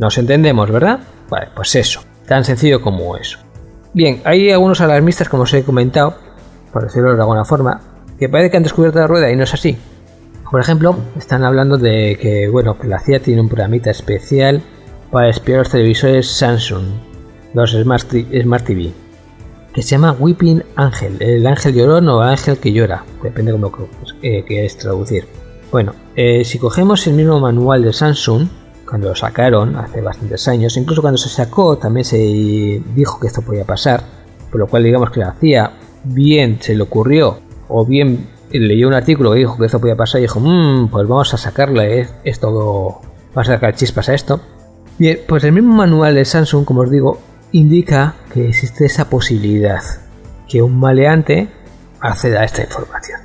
Nos 0.00 0.18
entendemos, 0.18 0.72
¿verdad? 0.72 0.98
Vale, 1.30 1.50
pues 1.54 1.76
eso, 1.76 2.00
tan 2.26 2.44
sencillo 2.44 2.82
como 2.82 3.16
eso. 3.16 3.38
Bien, 3.92 4.20
hay 4.24 4.50
algunos 4.50 4.80
alarmistas, 4.80 5.28
como 5.28 5.44
os 5.44 5.54
he 5.54 5.62
comentado, 5.62 6.16
por 6.72 6.82
decirlo 6.82 7.14
de 7.14 7.20
alguna 7.20 7.44
forma, 7.44 7.80
que 8.18 8.28
parece 8.28 8.50
que 8.50 8.56
han 8.56 8.64
descubierto 8.64 8.98
la 8.98 9.06
rueda 9.06 9.30
y 9.30 9.36
no 9.36 9.44
es 9.44 9.54
así. 9.54 9.78
Por 10.54 10.60
ejemplo, 10.60 10.96
están 11.18 11.42
hablando 11.42 11.78
de 11.78 12.16
que, 12.22 12.46
bueno, 12.48 12.78
que 12.78 12.86
la 12.86 13.00
CIA 13.00 13.18
tiene 13.18 13.40
un 13.40 13.48
programita 13.48 13.90
especial 13.90 14.62
para 15.10 15.28
espiar 15.28 15.58
los 15.58 15.70
televisores 15.70 16.28
Samsung, 16.30 16.84
los 17.54 17.72
Smart, 17.72 18.06
TV, 18.06 18.92
que 19.72 19.82
se 19.82 19.88
llama 19.88 20.12
Weeping 20.12 20.62
Angel, 20.76 21.16
el 21.18 21.44
ángel 21.48 21.74
llorón 21.74 22.08
o 22.08 22.22
ángel 22.22 22.58
que 22.58 22.72
llora, 22.72 23.04
depende 23.20 23.50
de 23.50 23.60
cómo 23.60 23.88
eh, 24.22 24.44
quieres 24.46 24.76
traducir. 24.76 25.26
Bueno, 25.72 25.92
eh, 26.14 26.44
si 26.44 26.60
cogemos 26.60 27.04
el 27.08 27.14
mismo 27.14 27.40
manual 27.40 27.82
de 27.82 27.92
Samsung, 27.92 28.46
cuando 28.88 29.08
lo 29.08 29.16
sacaron 29.16 29.74
hace 29.74 30.02
bastantes 30.02 30.46
años, 30.46 30.76
incluso 30.76 31.02
cuando 31.02 31.18
se 31.18 31.30
sacó 31.30 31.78
también 31.78 32.04
se 32.04 32.80
dijo 32.94 33.18
que 33.18 33.26
esto 33.26 33.42
podía 33.42 33.64
pasar, 33.64 34.04
por 34.52 34.60
lo 34.60 34.68
cual 34.68 34.84
digamos 34.84 35.10
que 35.10 35.18
la 35.18 35.32
CIA 35.32 35.72
bien 36.04 36.58
se 36.60 36.76
le 36.76 36.84
ocurrió 36.84 37.40
o 37.66 37.84
bien 37.84 38.28
leyó 38.58 38.88
un 38.88 38.94
artículo 38.94 39.32
que 39.32 39.38
dijo 39.38 39.56
que 39.58 39.66
esto 39.66 39.80
podía 39.80 39.96
pasar 39.96 40.20
y 40.20 40.22
dijo, 40.22 40.40
mmm, 40.40 40.88
pues 40.88 41.08
vamos 41.08 41.34
a 41.34 41.36
sacarle 41.36 42.08
esto, 42.24 43.00
vamos 43.34 43.48
a 43.48 43.54
sacar 43.54 43.74
chispas 43.74 44.08
a 44.08 44.14
esto. 44.14 44.40
Bien, 44.98 45.20
pues 45.26 45.42
el 45.44 45.52
mismo 45.52 45.74
manual 45.74 46.14
de 46.14 46.24
Samsung, 46.24 46.64
como 46.64 46.82
os 46.82 46.90
digo, 46.90 47.18
indica 47.52 48.14
que 48.32 48.48
existe 48.48 48.86
esa 48.86 49.10
posibilidad 49.10 49.82
que 50.48 50.62
un 50.62 50.78
maleante 50.78 51.48
acceda 52.00 52.40
a 52.40 52.44
esta 52.44 52.62
información. 52.62 53.20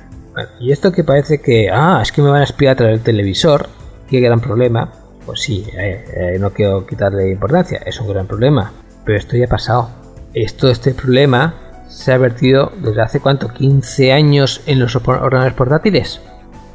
y 0.58 0.72
esto 0.72 0.90
que 0.90 1.04
parece 1.04 1.40
que, 1.40 1.68
ah, 1.70 2.00
es 2.02 2.12
que 2.12 2.22
me 2.22 2.30
van 2.30 2.40
a 2.40 2.44
espiar 2.44 2.72
a 2.72 2.76
través 2.76 2.96
del 2.96 3.04
televisor, 3.04 3.68
qué 4.08 4.20
gran 4.20 4.40
problema. 4.40 4.92
pues 5.26 5.40
sí, 5.42 5.66
eh, 5.76 6.04
eh, 6.16 6.38
no 6.40 6.50
quiero 6.50 6.86
quitarle 6.86 7.30
importancia, 7.30 7.80
es 7.84 8.00
un 8.00 8.08
gran 8.08 8.26
problema, 8.26 8.72
pero 9.04 9.18
esto 9.18 9.36
ya 9.36 9.44
ha 9.44 9.48
pasado. 9.48 9.90
Esto, 10.34 10.70
este 10.70 10.94
problema 10.94 11.54
se 11.90 12.12
ha 12.12 12.18
vertido 12.18 12.72
desde 12.80 13.02
hace 13.02 13.20
cuánto, 13.20 13.48
15 13.48 14.12
años 14.12 14.62
en 14.66 14.78
los 14.78 14.94
ordenadores 14.94 15.54
portátiles. 15.54 16.20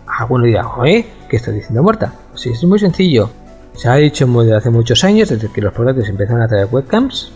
Alguno 0.05 0.45
dirá, 0.45 0.65
¿eh? 0.85 1.05
¿Qué 1.29 1.37
estoy 1.37 1.55
diciendo 1.55 1.81
muerta? 1.81 2.13
Sí, 2.35 2.51
es 2.51 2.63
muy 2.65 2.79
sencillo. 2.79 3.29
Se 3.73 3.89
ha 3.89 3.95
dicho 3.95 4.27
desde 4.27 4.55
hace 4.55 4.69
muchos 4.69 5.03
años, 5.03 5.29
desde 5.29 5.51
que 5.51 5.61
los 5.61 5.73
portátiles 5.73 6.09
empezaron 6.09 6.41
a 6.41 6.47
traer 6.47 6.67
webcams, 6.69 7.31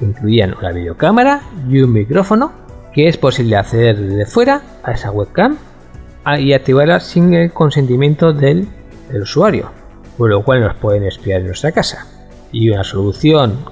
incluían 0.00 0.54
una 0.58 0.72
videocámara 0.72 1.42
y 1.68 1.80
un 1.80 1.92
micrófono, 1.92 2.52
que 2.92 3.08
es 3.08 3.16
posible 3.16 3.56
acceder 3.56 3.96
desde 3.96 4.26
fuera 4.26 4.62
a 4.82 4.92
esa 4.92 5.10
webcam 5.10 5.56
y 6.38 6.52
activarla 6.52 7.00
sin 7.00 7.32
el 7.34 7.52
consentimiento 7.52 8.32
del, 8.32 8.68
del 9.10 9.22
usuario, 9.22 9.70
por 10.18 10.30
lo 10.30 10.44
cual 10.44 10.60
nos 10.60 10.74
pueden 10.76 11.04
espiar 11.04 11.40
en 11.40 11.46
nuestra 11.46 11.72
casa. 11.72 12.06
Y 12.52 12.70
una 12.70 12.84
solución 12.84 13.64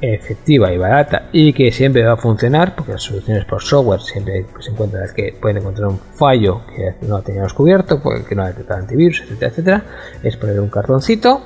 efectiva 0.00 0.72
y 0.72 0.78
barata 0.78 1.28
y 1.32 1.52
que 1.52 1.72
siempre 1.72 2.04
va 2.04 2.12
a 2.12 2.16
funcionar 2.16 2.74
porque 2.74 2.92
las 2.92 3.02
soluciones 3.02 3.44
por 3.44 3.62
software 3.62 4.00
siempre 4.00 4.44
se 4.60 4.70
encuentran 4.70 5.08
que 5.14 5.34
pueden 5.40 5.58
encontrar 5.58 5.88
un 5.88 5.98
fallo 5.98 6.62
que 6.66 6.94
no 7.06 7.22
teníamos 7.22 7.54
cubierto 7.54 8.02
porque 8.02 8.34
no 8.34 8.42
ha 8.42 8.48
detectado 8.48 8.80
antivirus 8.80 9.22
etcétera 9.22 9.50
etcétera 9.50 9.84
es 10.22 10.36
poner 10.36 10.60
un 10.60 10.68
cartoncito 10.68 11.42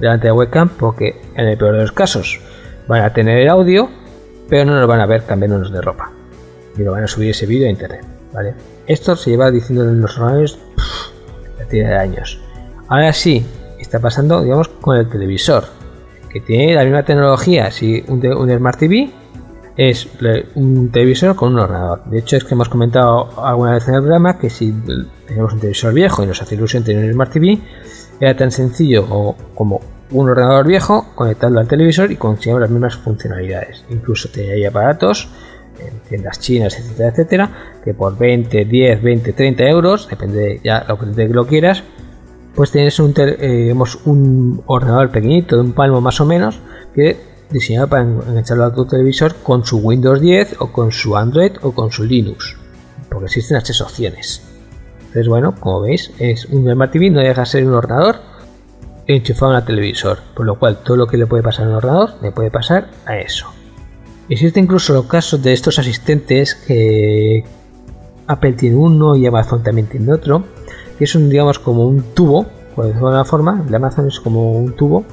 delante 0.00 0.26
de 0.26 0.32
webcam 0.32 0.70
porque 0.70 1.20
en 1.36 1.46
el 1.46 1.56
peor 1.56 1.74
de 1.74 1.82
los 1.82 1.92
casos 1.92 2.40
van 2.88 3.02
a 3.02 3.12
tener 3.12 3.38
el 3.38 3.48
audio 3.48 3.88
pero 4.48 4.64
no 4.64 4.78
nos 4.78 4.88
van 4.88 5.00
a 5.00 5.06
ver 5.06 5.24
cambiándonos 5.24 5.72
de 5.72 5.80
ropa. 5.80 6.12
Y 6.76 6.82
lo 6.82 6.92
van 6.92 7.04
a 7.04 7.06
subir 7.06 7.30
ese 7.30 7.46
vídeo 7.46 7.68
a 7.68 7.70
internet 7.70 8.04
vale 8.32 8.54
esto 8.86 9.14
se 9.14 9.30
lleva 9.30 9.50
diciendo 9.52 9.88
en 9.88 10.00
los 10.00 10.18
la 10.18 11.64
tira 11.68 11.88
de 11.88 11.96
años. 11.96 12.40
Ahora 12.88 13.12
sí 13.12 13.46
está 13.78 14.00
pasando 14.00 14.42
digamos 14.42 14.68
con 14.68 14.96
el 14.96 15.08
televisor 15.08 15.83
que 16.34 16.40
tiene 16.40 16.74
la 16.74 16.82
misma 16.82 17.04
tecnología, 17.04 17.70
si 17.70 18.04
un, 18.08 18.20
Smart 18.20 18.76
TV 18.76 19.08
es 19.76 20.08
un 20.56 20.90
televisor 20.90 21.36
con 21.36 21.52
un 21.52 21.60
ordenador. 21.60 22.02
De 22.06 22.18
hecho, 22.18 22.36
es 22.36 22.42
que 22.42 22.54
hemos 22.54 22.68
comentado 22.68 23.40
alguna 23.40 23.74
vez 23.74 23.86
en 23.86 23.94
el 23.94 24.00
programa 24.00 24.36
que 24.36 24.50
si 24.50 24.74
tenemos 25.28 25.52
un 25.52 25.60
televisor 25.60 25.94
viejo 25.94 26.24
y 26.24 26.26
nos 26.26 26.42
hace 26.42 26.56
ilusión 26.56 26.82
tener 26.82 27.04
un 27.04 27.12
Smart 27.12 27.32
TV, 27.32 27.60
era 28.20 28.36
tan 28.36 28.50
sencillo 28.50 29.36
como 29.54 29.80
un 30.10 30.28
ordenador 30.28 30.66
viejo, 30.66 31.06
conectarlo 31.14 31.60
al 31.60 31.68
televisor 31.68 32.10
y 32.10 32.16
conseguir 32.16 32.58
las 32.58 32.70
mismas 32.70 32.96
funcionalidades. 32.96 33.84
Incluso 33.88 34.28
tenía 34.28 34.68
aparatos 34.68 35.28
en 35.78 36.00
tiendas 36.00 36.40
chinas, 36.40 36.76
etcétera, 36.76 37.10
etcétera, 37.10 37.50
que 37.84 37.94
por 37.94 38.18
20, 38.18 38.64
10, 38.64 39.02
20, 39.02 39.32
30 39.32 39.62
euros, 39.68 40.08
depende 40.08 40.60
ya 40.64 40.84
lo 40.88 40.98
que 40.98 41.28
lo 41.28 41.46
quieras, 41.46 41.84
pues 42.54 42.70
tienes 42.70 42.98
un, 43.00 43.12
eh, 43.16 43.74
un 44.04 44.62
ordenador 44.66 45.10
pequeñito 45.10 45.56
de 45.56 45.62
un 45.62 45.72
palmo 45.72 46.00
más 46.00 46.20
o 46.20 46.26
menos 46.26 46.60
que 46.94 47.16
diseñado 47.50 47.88
para 47.88 48.02
engancharlo 48.02 48.64
a 48.64 48.74
tu 48.74 48.86
televisor 48.86 49.34
con 49.36 49.64
su 49.64 49.78
Windows 49.78 50.20
10 50.20 50.56
o 50.60 50.72
con 50.72 50.92
su 50.92 51.16
Android 51.16 51.52
o 51.62 51.72
con 51.72 51.90
su 51.90 52.04
Linux 52.04 52.56
porque 53.08 53.26
existen 53.26 53.56
estas 53.56 53.80
opciones. 53.80 54.42
Entonces 54.98 55.28
bueno 55.28 55.54
como 55.58 55.82
veis 55.82 56.12
es 56.18 56.46
un 56.46 56.70
Smart 56.70 56.92
TV 56.92 57.10
no 57.10 57.20
deja 57.20 57.42
de 57.42 57.46
ser 57.46 57.66
un 57.66 57.74
ordenador 57.74 58.16
enchufado 59.06 59.54
a 59.54 59.58
un 59.58 59.64
televisor 59.64 60.18
por 60.34 60.46
lo 60.46 60.58
cual 60.58 60.78
todo 60.82 60.96
lo 60.96 61.06
que 61.06 61.16
le 61.16 61.26
puede 61.26 61.42
pasar 61.42 61.66
a 61.66 61.70
un 61.70 61.74
ordenador 61.76 62.14
le 62.22 62.32
puede 62.32 62.50
pasar 62.50 62.90
a 63.06 63.18
eso. 63.18 63.46
Existen 64.28 64.64
incluso 64.64 64.94
los 64.94 65.04
casos 65.04 65.42
de 65.42 65.52
estos 65.52 65.78
asistentes 65.78 66.54
que 66.54 67.44
Apple 68.26 68.54
tiene 68.54 68.76
uno 68.76 69.16
y 69.16 69.26
Amazon 69.26 69.62
también 69.62 69.86
tiene 69.86 70.12
otro 70.12 70.44
que 70.98 71.04
es 71.04 71.14
un, 71.14 71.28
digamos, 71.28 71.58
como 71.58 71.86
un 71.86 72.02
tubo, 72.14 72.46
por 72.74 72.86
decirlo 72.86 73.08
de 73.08 73.16
alguna 73.16 73.24
forma, 73.24 73.64
el 73.66 73.74
Amazon 73.74 74.08
es 74.08 74.20
como 74.20 74.52
un 74.52 74.74
tubo 74.74 75.04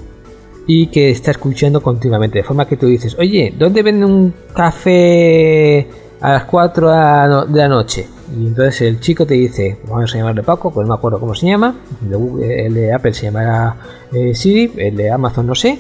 y 0.67 0.87
que 0.87 1.09
está 1.09 1.31
escuchando 1.31 1.81
continuamente, 1.81 2.39
de 2.39 2.43
forma 2.43 2.67
que 2.67 2.77
tú 2.77 2.87
dices, 2.87 3.15
oye, 3.17 3.53
¿dónde 3.57 3.83
venden 3.83 4.11
un 4.11 4.33
café 4.53 5.87
a 6.21 6.33
las 6.33 6.45
4 6.45 7.47
de 7.47 7.57
la 7.59 7.67
noche? 7.67 8.07
Y 8.37 8.47
entonces 8.47 8.81
el 8.81 8.99
chico 8.99 9.25
te 9.25 9.33
dice, 9.33 9.79
vamos 9.87 10.13
a 10.13 10.17
llamarle 10.17 10.43
Paco, 10.43 10.71
pues 10.71 10.87
no 10.87 10.93
me 10.93 10.97
acuerdo 10.97 11.19
cómo 11.19 11.35
se 11.35 11.47
llama, 11.47 11.75
el 12.09 12.73
de 12.73 12.93
Apple 12.93 13.13
se 13.13 13.23
llamará 13.23 13.75
eh, 14.13 14.33
Siri, 14.33 14.71
el 14.77 14.95
de 14.95 15.11
Amazon 15.11 15.47
no 15.47 15.55
sé, 15.55 15.79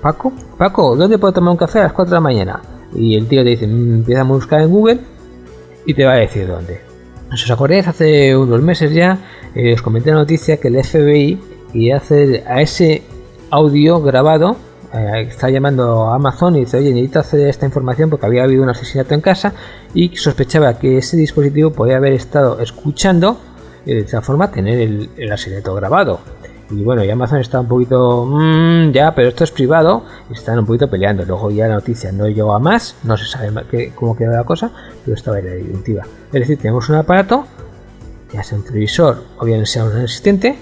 Paco, 0.00 0.32
Paco, 0.58 0.96
¿dónde 0.96 1.18
puedo 1.18 1.32
tomar 1.32 1.52
un 1.52 1.56
café 1.56 1.78
a 1.78 1.84
las 1.84 1.92
4 1.92 2.10
de 2.10 2.16
la 2.16 2.20
mañana? 2.20 2.62
Y 2.94 3.16
el 3.16 3.26
tío 3.28 3.44
te 3.44 3.50
dice, 3.50 3.66
mm, 3.66 3.94
empieza 3.94 4.22
a 4.22 4.24
buscar 4.24 4.60
en 4.62 4.70
Google 4.70 4.98
y 5.86 5.94
te 5.94 6.04
va 6.04 6.12
a 6.12 6.16
decir 6.16 6.46
dónde. 6.48 6.91
¿Os 7.32 7.50
acordáis? 7.50 7.88
Hace 7.88 8.36
unos 8.36 8.60
meses 8.60 8.92
ya 8.92 9.18
eh, 9.54 9.72
os 9.72 9.80
comenté 9.80 10.10
la 10.10 10.16
noticia 10.16 10.58
que 10.58 10.68
el 10.68 10.76
FBI 10.84 11.40
y 11.72 11.90
hacer 11.90 12.44
a 12.46 12.60
ese 12.60 13.02
audio 13.48 14.02
grabado 14.02 14.56
eh, 14.92 15.28
está 15.30 15.48
llamando 15.48 16.10
a 16.10 16.16
Amazon 16.16 16.56
y 16.56 16.60
dice, 16.60 16.76
oye, 16.76 16.90
necesito 16.90 17.20
hacer 17.20 17.48
esta 17.48 17.64
información 17.64 18.10
porque 18.10 18.26
había 18.26 18.44
habido 18.44 18.62
un 18.62 18.68
asesinato 18.68 19.14
en 19.14 19.22
casa 19.22 19.54
y 19.94 20.14
sospechaba 20.14 20.78
que 20.78 20.98
ese 20.98 21.16
dispositivo 21.16 21.72
podía 21.72 21.96
haber 21.96 22.12
estado 22.12 22.60
escuchando 22.60 23.38
y 23.86 23.94
de 23.94 24.00
esta 24.00 24.20
forma 24.20 24.50
tener 24.50 25.08
el 25.16 25.32
asesinato 25.32 25.74
grabado. 25.74 26.20
Y 26.72 26.82
bueno, 26.82 27.04
y 27.04 27.10
Amazon 27.10 27.40
está 27.40 27.60
un 27.60 27.68
poquito, 27.68 28.24
mmm, 28.24 28.92
ya, 28.92 29.14
pero 29.14 29.28
esto 29.28 29.44
es 29.44 29.50
privado, 29.50 30.04
y 30.30 30.32
están 30.32 30.58
un 30.58 30.64
poquito 30.64 30.88
peleando. 30.88 31.24
Luego 31.24 31.50
ya 31.50 31.68
la 31.68 31.74
noticia 31.74 32.10
no 32.12 32.28
llegó 32.28 32.54
a 32.54 32.58
más, 32.58 32.96
no 33.04 33.16
se 33.16 33.26
sabe 33.26 33.92
cómo 33.94 34.16
queda 34.16 34.36
la 34.36 34.44
cosa, 34.44 34.70
pero 35.04 35.14
estaba 35.14 35.38
en 35.38 35.46
la 35.46 35.52
directiva. 35.52 36.04
Es 36.32 36.40
decir, 36.40 36.58
tenemos 36.58 36.88
un 36.88 36.96
aparato, 36.96 37.44
ya 38.32 38.42
sea 38.42 38.56
un 38.56 38.64
televisor 38.64 39.22
o 39.38 39.44
bien 39.44 39.66
sea 39.66 39.84
un 39.84 39.92
asistente, 39.92 40.58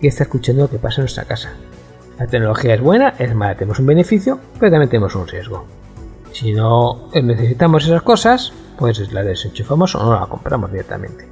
que 0.00 0.08
está 0.08 0.24
escuchando 0.24 0.62
lo 0.62 0.68
que 0.68 0.78
pasa 0.78 1.00
en 1.00 1.04
nuestra 1.04 1.24
casa. 1.24 1.52
La 2.18 2.26
tecnología 2.26 2.74
es 2.74 2.80
buena, 2.80 3.14
es 3.18 3.32
mala, 3.34 3.54
tenemos 3.54 3.78
un 3.78 3.86
beneficio, 3.86 4.40
pero 4.58 4.72
también 4.72 4.90
tenemos 4.90 5.14
un 5.14 5.28
riesgo. 5.28 5.64
Si 6.32 6.52
no 6.52 7.08
necesitamos 7.14 7.84
esas 7.84 8.02
cosas, 8.02 8.52
pues 8.78 9.12
la 9.12 9.22
desenchufamos 9.22 9.94
o 9.94 10.02
no 10.02 10.18
la 10.18 10.26
compramos 10.26 10.72
directamente. 10.72 11.31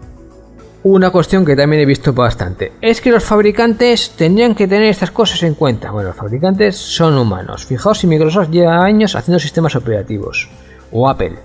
Una 0.82 1.10
cuestión 1.10 1.44
que 1.44 1.56
también 1.56 1.82
he 1.82 1.86
visto 1.86 2.14
bastante 2.14 2.72
es 2.80 3.02
que 3.02 3.10
los 3.10 3.22
fabricantes 3.22 4.12
tendrían 4.16 4.54
que 4.54 4.66
tener 4.66 4.88
estas 4.88 5.10
cosas 5.10 5.42
en 5.42 5.54
cuenta. 5.54 5.90
Bueno, 5.90 6.08
los 6.08 6.16
fabricantes 6.16 6.74
son 6.76 7.18
humanos. 7.18 7.66
Fijaos 7.66 7.98
si 7.98 8.06
Microsoft 8.06 8.48
lleva 8.48 8.82
años 8.82 9.14
haciendo 9.14 9.38
sistemas 9.38 9.76
operativos 9.76 10.48
o 10.90 11.06
Apple 11.06 11.36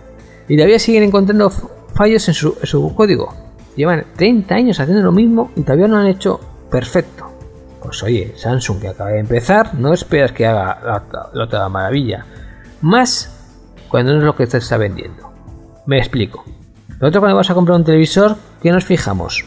y 0.48 0.56
todavía 0.56 0.80
siguen 0.80 1.04
encontrando 1.04 1.50
fallos 1.50 2.26
en 2.30 2.34
su, 2.34 2.94
código. 2.96 3.34
Llevan 3.76 4.06
30 4.16 4.56
años 4.56 4.80
haciendo 4.80 5.04
lo 5.04 5.12
mismo 5.12 5.52
y 5.58 5.64
todavía 5.64 5.90
no 5.90 5.98
han 5.98 6.08
hecho 6.08 6.40
perfecto. 6.72 7.30
Pues 7.82 8.02
oye, 8.04 8.34
Samsung 8.38 8.80
que 8.80 8.88
acaba 8.88 9.10
de 9.10 9.20
empezar, 9.20 9.76
no 9.76 9.94
esperas 9.94 10.32
que 10.32 10.46
haga 10.46 11.04
la, 11.34 11.44
otra 11.44 11.68
maravilla. 11.68 12.26
Más 12.80 13.32
cuando 13.90 14.14
no 14.14 14.20
es 14.20 14.24
lo 14.24 14.36
que 14.38 14.44
está 14.44 14.78
vendiendo. 14.78 15.30
Me 15.86 15.98
explico. 15.98 16.46
Nosotros 17.00 17.20
cuando 17.20 17.36
vamos 17.36 17.50
a 17.50 17.54
comprar 17.54 17.78
un 17.78 17.84
televisor, 17.84 18.38
¿qué 18.62 18.72
nos 18.72 18.86
fijamos? 18.86 19.44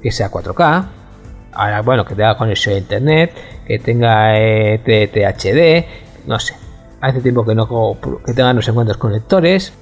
Que 0.00 0.12
sea 0.12 0.30
4K, 0.30 0.84
ahora 1.52 1.82
bueno, 1.82 2.04
que 2.04 2.14
tenga 2.14 2.36
conexión 2.36 2.76
a 2.76 2.78
internet, 2.78 3.32
que 3.66 3.80
tenga 3.80 4.38
eh, 4.38 4.78
THD, 4.78 6.28
no 6.28 6.38
sé. 6.38 6.54
Hace 7.00 7.20
tiempo 7.20 7.44
que 7.44 7.54
no 7.54 7.68
que 8.24 8.32
tenga 8.32 8.52
no 8.52 8.62
sé 8.62 8.72
cuántos 8.72 8.96
conectores, 8.96 9.72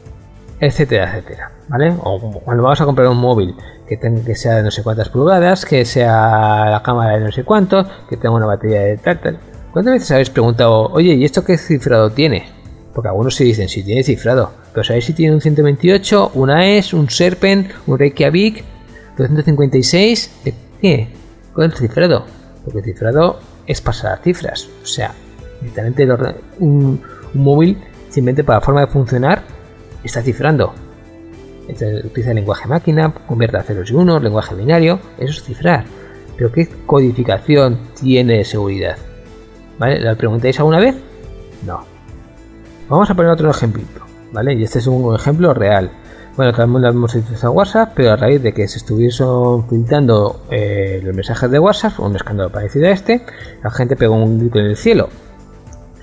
etcétera, 0.58 1.10
etcétera, 1.10 1.52
¿vale? 1.68 1.94
O 2.02 2.18
cuando 2.42 2.62
vamos 2.62 2.80
a 2.80 2.86
comprar 2.86 3.08
un 3.08 3.18
móvil 3.18 3.54
que, 3.86 3.98
tenga, 3.98 4.24
que 4.24 4.34
sea 4.34 4.54
de 4.54 4.62
no 4.62 4.70
sé 4.70 4.82
cuántas 4.82 5.10
pulgadas, 5.10 5.66
que 5.66 5.84
sea 5.84 6.70
la 6.70 6.82
cámara 6.82 7.18
de 7.18 7.24
no 7.24 7.32
sé 7.32 7.44
cuántos, 7.44 7.86
que 8.08 8.16
tenga 8.16 8.34
una 8.34 8.46
batería 8.46 8.80
de 8.80 8.96
tal, 8.96 9.20
tal. 9.20 9.38
¿Cuántas 9.70 9.92
veces 9.92 10.10
habéis 10.12 10.30
preguntado, 10.30 10.88
oye, 10.92 11.12
¿y 11.12 11.26
esto 11.26 11.44
qué 11.44 11.58
cifrado 11.58 12.08
tiene? 12.08 12.55
Porque 12.96 13.10
algunos 13.10 13.34
se 13.34 13.44
dicen, 13.44 13.68
si 13.68 13.82
tiene 13.82 14.02
cifrado. 14.02 14.52
Pero 14.72 14.82
sabéis 14.82 15.04
si 15.04 15.12
tiene 15.12 15.34
un 15.34 15.42
128, 15.42 16.30
una 16.32 16.66
ES, 16.66 16.94
un 16.94 17.10
Serpent, 17.10 17.70
un 17.86 17.98
Reykjavik, 17.98 18.64
256. 19.18 20.40
¿De 20.42 20.54
qué? 20.80 21.08
¿Cuál 21.52 21.66
es 21.66 21.74
el 21.74 21.88
cifrado? 21.88 22.24
Porque 22.64 22.78
el 22.78 22.84
cifrado 22.86 23.38
es 23.66 23.82
pasar 23.82 24.18
cifras. 24.22 24.70
O 24.82 24.86
sea, 24.86 25.12
literalmente 25.60 26.08
un, 26.58 27.02
móvil, 27.34 27.76
simplemente 28.08 28.44
para 28.44 28.60
la 28.60 28.64
forma 28.64 28.80
de 28.80 28.86
funcionar, 28.86 29.42
está 30.02 30.22
cifrando. 30.22 30.72
utiliza 31.68 32.30
el 32.30 32.36
lenguaje 32.36 32.66
máquina, 32.66 33.12
convierte 33.12 33.58
a 33.58 33.62
ceros 33.62 33.90
y 33.90 33.94
unos, 33.94 34.22
lenguaje 34.22 34.54
binario, 34.54 35.00
eso 35.18 35.32
es 35.32 35.42
cifrar. 35.42 35.84
Pero 36.38 36.50
¿qué 36.50 36.66
codificación 36.86 37.78
tiene 38.00 38.38
de 38.38 38.44
seguridad? 38.46 38.96
¿Vale? 39.78 40.00
¿La 40.00 40.14
preguntáis 40.14 40.58
alguna 40.60 40.78
vez? 40.78 40.94
No. 41.66 41.95
Vamos 42.88 43.10
a 43.10 43.14
poner 43.14 43.32
otro 43.32 43.50
ejemplito, 43.50 44.00
¿vale? 44.32 44.54
Y 44.54 44.62
este 44.62 44.78
es 44.78 44.86
un 44.86 45.14
ejemplo 45.14 45.52
real. 45.52 45.90
Bueno, 46.36 46.52
el 46.56 46.66
mundo 46.68 46.88
hemos 46.88 47.14
utilizado 47.14 47.52
WhatsApp, 47.52 47.92
pero 47.96 48.12
a 48.12 48.16
raíz 48.16 48.42
de 48.42 48.52
que 48.52 48.68
se 48.68 48.78
estuviesen 48.78 49.66
filtrando 49.68 50.42
eh, 50.50 51.00
los 51.02 51.16
mensajes 51.16 51.50
de 51.50 51.58
WhatsApp, 51.58 51.98
un 51.98 52.14
escándalo 52.14 52.52
parecido 52.52 52.86
a 52.86 52.90
este, 52.90 53.24
la 53.64 53.70
gente 53.70 53.96
pegó 53.96 54.14
un 54.14 54.38
grito 54.38 54.58
en 54.60 54.66
el 54.66 54.76
cielo. 54.76 55.08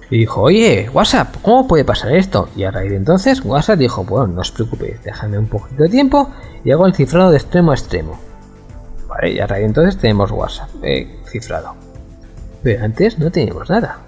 Y 0.09 0.17
dijo, 0.17 0.41
oye, 0.41 0.89
WhatsApp, 0.93 1.35
¿cómo 1.41 1.67
puede 1.67 1.85
pasar 1.85 2.15
esto? 2.15 2.49
Y 2.55 2.63
a 2.63 2.71
raíz 2.71 2.91
de 2.91 2.97
entonces, 2.97 3.45
WhatsApp 3.45 3.79
dijo, 3.79 4.03
bueno, 4.03 4.27
no 4.27 4.41
os 4.41 4.51
preocupéis, 4.51 5.01
déjame 5.03 5.37
un 5.37 5.47
poquito 5.47 5.83
de 5.83 5.89
tiempo 5.89 6.29
y 6.65 6.71
hago 6.71 6.85
el 6.85 6.93
cifrado 6.95 7.31
de 7.31 7.37
extremo 7.37 7.71
a 7.71 7.75
extremo. 7.75 8.19
Vale, 9.07 9.31
y 9.31 9.39
a 9.39 9.47
raíz 9.47 9.61
de 9.61 9.67
entonces 9.67 9.97
tenemos 9.97 10.31
WhatsApp 10.31 10.69
eh, 10.81 11.19
cifrado. 11.27 11.75
Pero 12.61 12.83
antes 12.83 13.19
no 13.19 13.31
teníamos 13.31 13.69
nada. 13.69 13.99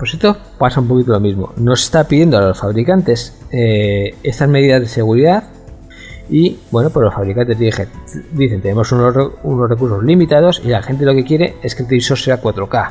Pues 0.00 0.14
esto 0.14 0.34
pasa 0.56 0.80
un 0.80 0.88
poquito 0.88 1.12
lo 1.12 1.20
mismo. 1.20 1.52
Nos 1.58 1.82
está 1.82 2.04
pidiendo 2.04 2.38
a 2.38 2.40
los 2.40 2.58
fabricantes 2.58 3.38
eh, 3.52 4.14
estas 4.22 4.48
medidas 4.48 4.80
de 4.80 4.88
seguridad 4.88 5.44
y 6.30 6.58
bueno, 6.70 6.88
pues 6.88 7.04
los 7.04 7.14
fabricantes 7.14 7.58
dicen, 7.58 7.86
dicen 8.32 8.62
tenemos 8.62 8.90
unos, 8.92 9.14
unos, 9.42 9.68
recursos 9.68 10.02
limitados 10.02 10.62
y 10.64 10.68
la 10.68 10.82
gente 10.82 11.04
lo 11.04 11.14
que 11.14 11.24
quiere 11.24 11.56
es 11.62 11.74
que 11.74 11.82
el 11.82 11.88
televisor 11.88 12.16
sea 12.16 12.40
4K. 12.40 12.90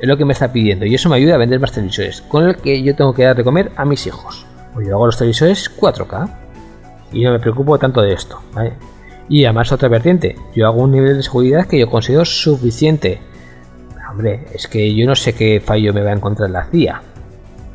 Es 0.00 0.08
lo 0.08 0.16
que 0.16 0.24
me 0.24 0.32
está 0.32 0.52
pidiendo 0.52 0.84
y 0.84 0.96
eso 0.96 1.08
me 1.08 1.14
ayuda 1.14 1.36
a 1.36 1.38
vender 1.38 1.60
más 1.60 1.70
televisores, 1.70 2.22
con 2.22 2.48
el 2.48 2.56
que 2.56 2.82
yo 2.82 2.96
tengo 2.96 3.14
que 3.14 3.22
dar 3.22 3.36
de 3.36 3.44
comer 3.44 3.70
a 3.76 3.84
mis 3.84 4.04
hijos. 4.08 4.44
Pues 4.74 4.84
yo 4.84 4.96
hago 4.96 5.06
los 5.06 5.16
televisores 5.16 5.70
4K 5.78 6.28
y 7.12 7.22
no 7.22 7.30
me 7.30 7.38
preocupo 7.38 7.78
tanto 7.78 8.02
de 8.02 8.14
esto. 8.14 8.40
Y 9.28 9.44
además 9.44 9.70
otra 9.70 9.88
vertiente, 9.88 10.34
yo 10.56 10.66
hago 10.66 10.82
un 10.82 10.90
nivel 10.90 11.18
de 11.18 11.22
seguridad 11.22 11.68
que 11.68 11.78
yo 11.78 11.88
considero 11.88 12.24
suficiente 12.24 13.20
Hombre, 14.18 14.40
es 14.52 14.66
que 14.66 14.92
yo 14.96 15.06
no 15.06 15.14
sé 15.14 15.32
qué 15.32 15.62
fallo 15.64 15.94
me 15.94 16.02
va 16.02 16.10
a 16.10 16.14
encontrar 16.14 16.50
la 16.50 16.64
CIA. 16.64 17.02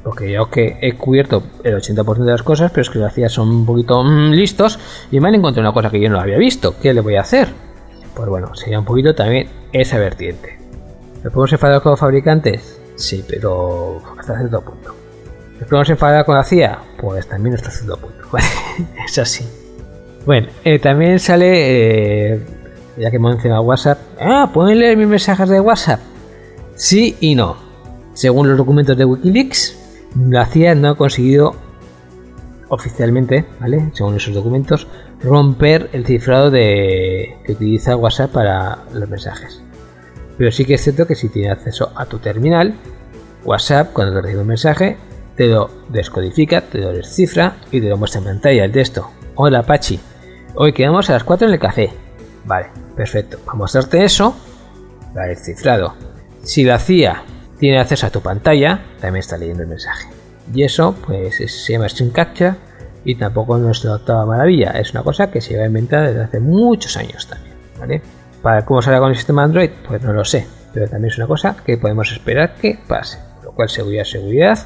Porque 0.04 0.30
yo 0.30 0.50
que 0.50 0.78
he 0.82 0.92
cubierto 0.98 1.42
el 1.64 1.74
80% 1.74 2.18
de 2.18 2.32
las 2.32 2.44
cosas, 2.44 2.70
pero 2.70 2.82
es 2.82 2.90
que 2.90 3.00
la 3.00 3.10
CIA 3.10 3.30
son 3.30 3.48
un 3.48 3.66
poquito 3.66 4.04
mm, 4.04 4.32
listos 4.32 4.78
y 5.10 5.22
me 5.22 5.30
han 5.30 5.36
encontrado 5.36 5.70
una 5.70 5.74
cosa 5.74 5.90
que 5.90 6.02
yo 6.02 6.10
no 6.10 6.20
había 6.20 6.38
visto. 6.38 6.76
¿Qué 6.82 6.94
le 6.94 7.00
voy 7.00 7.16
a 7.16 7.22
hacer? 7.22 7.48
Pues 8.14 8.28
bueno, 8.28 8.54
sería 8.56 8.78
un 8.78 8.84
poquito 8.84 9.16
también 9.16 9.48
esa 9.72 9.98
vertiente. 10.00 10.60
¿Nos 11.24 11.32
podemos 11.32 11.54
enfadar 11.54 11.82
con 11.82 11.92
los 11.92 12.00
fabricantes? 12.02 12.78
Sí, 12.96 13.24
pero 13.26 14.02
hasta 14.20 14.38
cierto 14.38 14.60
punto. 14.60 14.94
¿Nos 15.62 15.70
podemos 15.70 15.90
enfadar 15.92 16.26
con 16.26 16.36
la 16.36 16.44
CIA? 16.44 16.78
Pues 17.00 17.26
también 17.26 17.56
hasta 17.56 17.72
cierto 17.72 17.96
punto. 17.96 18.28
es 19.08 19.18
así. 19.18 19.48
Bueno, 20.26 20.50
eh, 20.66 20.78
también 20.78 21.20
sale, 21.20 22.34
eh, 22.34 22.46
ya 22.98 23.10
que 23.10 23.18
mencionado 23.18 23.62
WhatsApp, 23.62 24.00
ah, 24.20 24.52
¿pueden 24.54 24.80
leer 24.80 24.98
mis 24.98 25.08
mensajes 25.08 25.48
de 25.48 25.62
WhatsApp? 25.62 26.02
Sí 26.76 27.16
y 27.20 27.36
no. 27.36 27.58
Según 28.14 28.50
los 28.50 28.58
documentos 28.58 28.98
de 28.98 29.06
Wikileaks, 29.06 29.78
la 30.16 30.46
CIA 30.46 30.76
no 30.76 30.90
ha 30.90 30.98
conseguido 30.98 31.56
oficialmente, 32.70 33.46
¿vale? 33.60 33.92
Según 33.94 34.16
esos 34.16 34.34
documentos, 34.34 34.88
romper 35.22 35.90
el 35.94 36.06
cifrado 36.06 36.50
de, 36.50 37.38
que 37.46 37.54
utiliza 37.54 37.96
WhatsApp 37.96 38.32
para 38.32 38.80
los 38.94 39.10
mensajes. 39.10 39.62
Pero 40.38 40.52
sí 40.52 40.66
que 40.66 40.76
es 40.76 40.82
cierto 40.84 41.06
que 41.06 41.16
si 41.16 41.30
tienes 41.30 41.52
acceso 41.52 41.92
a 41.96 42.06
tu 42.06 42.18
terminal, 42.18 42.76
WhatsApp, 43.44 43.94
cuando 43.94 44.16
te 44.16 44.22
recibe 44.22 44.42
un 44.42 44.48
mensaje, 44.48 44.98
te 45.36 45.48
lo 45.48 45.70
descodifica, 45.90 46.62
te 46.62 46.80
lo 46.80 46.92
descifra 46.92 47.58
y 47.72 47.82
te 47.82 47.90
lo 47.90 47.98
muestra 47.98 48.20
en 48.20 48.26
pantalla 48.26 48.66
el 48.66 48.72
texto. 48.72 49.12
Hola 49.36 49.60
Apache, 49.60 50.00
hoy 50.56 50.74
quedamos 50.74 51.10
a 51.10 51.14
las 51.14 51.24
4 51.24 51.48
en 51.48 51.54
el 51.54 51.60
café. 51.60 51.92
Vale, 52.46 52.68
perfecto. 52.96 53.40
A 53.48 53.56
mostrarte 53.56 54.04
eso, 54.04 54.36
va 55.16 55.26
descifrado 55.26 56.13
si 56.44 56.64
la 56.64 56.78
CIA 56.78 57.24
tiene 57.58 57.80
acceso 57.80 58.08
a 58.08 58.10
tu 58.10 58.22
pantalla, 58.22 58.82
también 59.00 59.22
está 59.22 59.38
leyendo 59.38 59.64
el 59.64 59.70
mensaje. 59.70 60.10
Y 60.54 60.64
eso, 60.64 60.94
pues, 61.06 61.38
se 61.38 61.74
llama 61.74 61.88
String 61.88 62.12
Capture 62.12 62.56
y 63.06 63.16
tampoco 63.16 63.58
es 63.70 63.82
toda 63.82 64.26
maravilla. 64.26 64.72
Es 64.72 64.92
una 64.92 65.04
cosa 65.04 65.32
que 65.32 65.40
se 65.40 65.54
lleva 65.54 65.66
inventada 65.66 66.08
desde 66.08 66.24
hace 66.24 66.40
muchos 66.42 66.98
años 66.98 67.28
también, 67.28 67.56
¿vale? 67.80 68.02
Para 68.42 68.66
cómo 68.66 68.82
sale 68.82 69.00
con 69.00 69.10
el 69.10 69.16
sistema 69.16 69.44
Android, 69.44 69.70
pues 69.88 70.02
no 70.02 70.12
lo 70.12 70.26
sé. 70.26 70.46
Pero 70.74 70.88
también 70.90 71.12
es 71.12 71.18
una 71.18 71.28
cosa 71.28 71.56
que 71.66 71.78
podemos 71.78 72.12
esperar 72.12 72.56
que 72.56 72.78
pase. 72.88 73.20
Lo 73.44 73.54
cual, 73.54 73.70
seguridad, 73.70 74.04
seguridad, 74.04 74.60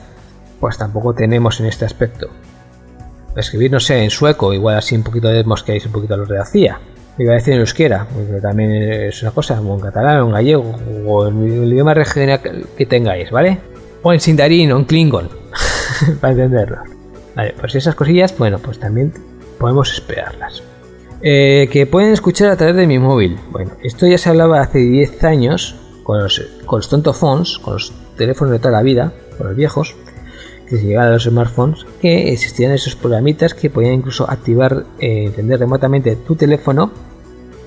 pues 0.60 0.78
tampoco 0.78 1.14
tenemos 1.14 1.60
en 1.60 1.68
este 1.68 1.86
aspecto. 1.86 2.30
Escribir, 3.36 3.72
no 3.72 3.78
en 3.88 4.10
sueco, 4.10 4.52
igual 4.52 4.78
así 4.78 4.96
un 4.96 5.04
poquito 5.04 5.28
de 5.28 5.44
mosqueáis 5.44 5.86
un 5.86 5.92
poquito 5.92 6.16
a 6.16 6.18
los 6.18 6.28
de 6.28 6.38
la 6.38 6.46
CIA 6.46 6.80
iba 7.18 7.32
a 7.34 7.36
decir 7.36 7.54
en 7.54 7.62
euskera, 7.62 8.08
porque 8.14 8.40
también 8.42 8.72
es 8.72 9.22
una 9.22 9.32
cosa, 9.32 9.60
o 9.60 9.76
en 9.76 9.80
catalán, 9.82 10.22
o 10.22 10.26
en 10.28 10.32
gallego, 10.32 10.76
o 11.06 11.28
en 11.28 11.44
el 11.44 11.74
idioma 11.74 11.94
regional 11.94 12.40
que 12.78 12.86
tengáis, 12.86 13.32
¿vale? 13.32 13.60
O 14.04 14.14
en 14.14 14.20
sindarín, 14.20 14.72
o 14.72 14.78
en 14.78 14.86
klingon, 14.86 15.30
para 16.22 16.34
entenderlo. 16.34 16.78
Vale, 17.36 17.54
pues 17.60 17.76
esas 17.76 17.96
cosillas, 17.96 18.38
bueno, 18.38 18.60
pues 18.60 18.80
también 18.80 19.14
podemos 19.60 19.94
esperarlas. 19.94 20.64
Eh, 21.22 21.68
que 21.72 21.88
pueden 21.88 22.14
escuchar 22.14 22.52
a 22.52 22.58
través 22.58 22.76
de 22.76 22.86
mi 22.86 23.00
móvil. 23.00 23.38
Bueno, 23.50 23.72
esto 23.84 24.06
ya 24.06 24.18
se 24.18 24.30
hablaba 24.30 24.62
hace 24.62 24.80
10 24.80 25.24
años 25.24 25.76
con 26.04 26.22
los, 26.22 26.42
con 26.66 26.80
los 26.80 26.90
tontophones, 26.90 27.58
con 27.58 27.74
los 27.74 27.92
teléfonos 28.18 28.52
de 28.52 28.60
toda 28.60 28.72
la 28.72 28.84
vida, 28.84 29.12
con 29.38 29.48
los 29.48 29.56
viejos, 29.56 29.96
que 30.70 30.78
se 30.78 30.86
llegaban 30.86 31.10
a 31.10 31.14
los 31.14 31.24
smartphones, 31.24 31.86
que 32.02 32.32
existían 32.32 32.72
esos 32.72 32.96
programitas 32.96 33.54
que 33.54 33.70
podían 33.70 33.94
incluso 33.94 34.30
activar, 34.30 34.86
eh, 35.00 35.26
encender 35.26 35.60
remotamente 35.60 36.16
tu 36.16 36.36
teléfono 36.36 36.92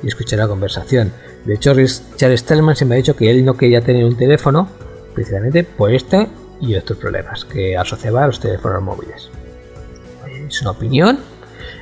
y 0.02 0.08
escuchar 0.08 0.38
la 0.38 0.48
conversación. 0.48 1.12
De 1.44 1.54
hecho, 1.54 1.72
Charles 2.16 2.40
Stallman 2.40 2.76
se 2.76 2.84
me 2.84 2.94
ha 2.94 2.98
dicho 2.98 3.16
que 3.16 3.30
él 3.30 3.44
no 3.44 3.54
quería 3.54 3.80
tener 3.80 4.04
un 4.04 4.16
teléfono 4.16 4.68
precisamente 5.14 5.64
por 5.64 5.92
este 5.92 6.28
y 6.60 6.74
otros 6.74 6.98
problemas 6.98 7.44
que 7.44 7.76
asociaba 7.76 8.24
a 8.24 8.26
los 8.26 8.40
teléfonos 8.40 8.82
móviles. 8.82 9.30
Es 10.48 10.60
una 10.60 10.72
opinión, 10.72 11.18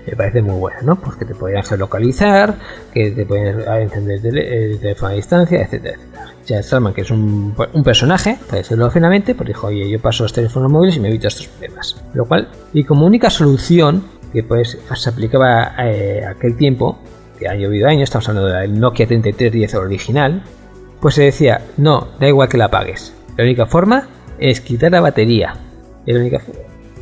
me 0.06 0.16
parece 0.16 0.42
muy 0.42 0.56
buena, 0.56 0.82
¿no? 0.82 1.00
Porque 1.00 1.24
te 1.24 1.34
podían 1.34 1.62
geolocalizar, 1.64 2.54
que 2.92 3.10
te 3.10 3.26
pueden 3.26 3.60
encender 3.60 4.36
el 4.36 4.78
teléfono 4.78 5.12
a 5.12 5.14
distancia, 5.14 5.62
etcétera, 5.62 5.98
Charles 6.48 6.66
Stallman, 6.66 6.94
que 6.94 7.02
es 7.02 7.10
un, 7.10 7.54
personaje, 7.84 8.38
para 8.46 8.58
decirlo 8.58 8.90
finalmente, 8.90 9.34
pues 9.34 9.48
dijo, 9.48 9.66
oye, 9.66 9.88
yo 9.90 10.00
paso 10.00 10.22
los 10.22 10.32
teléfonos 10.32 10.72
móviles 10.72 10.96
y 10.96 11.00
me 11.00 11.08
evito 11.08 11.28
estos 11.28 11.46
problemas. 11.46 12.02
Lo 12.14 12.24
cual, 12.24 12.48
y 12.72 12.84
como 12.84 13.06
única 13.06 13.28
solución 13.28 14.04
que 14.32 14.42
pues 14.42 14.78
se 14.94 15.10
aplicaba 15.10 15.74
eh, 15.78 16.22
aquel 16.24 16.56
tiempo, 16.56 16.98
que 17.38 17.48
ha 17.48 17.54
llovido 17.54 17.88
años, 17.88 18.04
estamos 18.04 18.28
hablando 18.30 18.50
del 18.50 18.80
Nokia 18.80 19.06
3310 19.06 19.74
original, 19.74 20.42
pues 21.00 21.14
se 21.16 21.24
decía, 21.24 21.60
no, 21.76 22.08
da 22.18 22.28
igual 22.28 22.48
que 22.48 22.56
la 22.56 22.66
apagues. 22.66 23.14
La 23.36 23.44
única 23.44 23.66
forma 23.66 24.08
es 24.38 24.60
quitar 24.60 24.90
la 24.90 25.00
batería. 25.00 25.54
única 26.06 26.40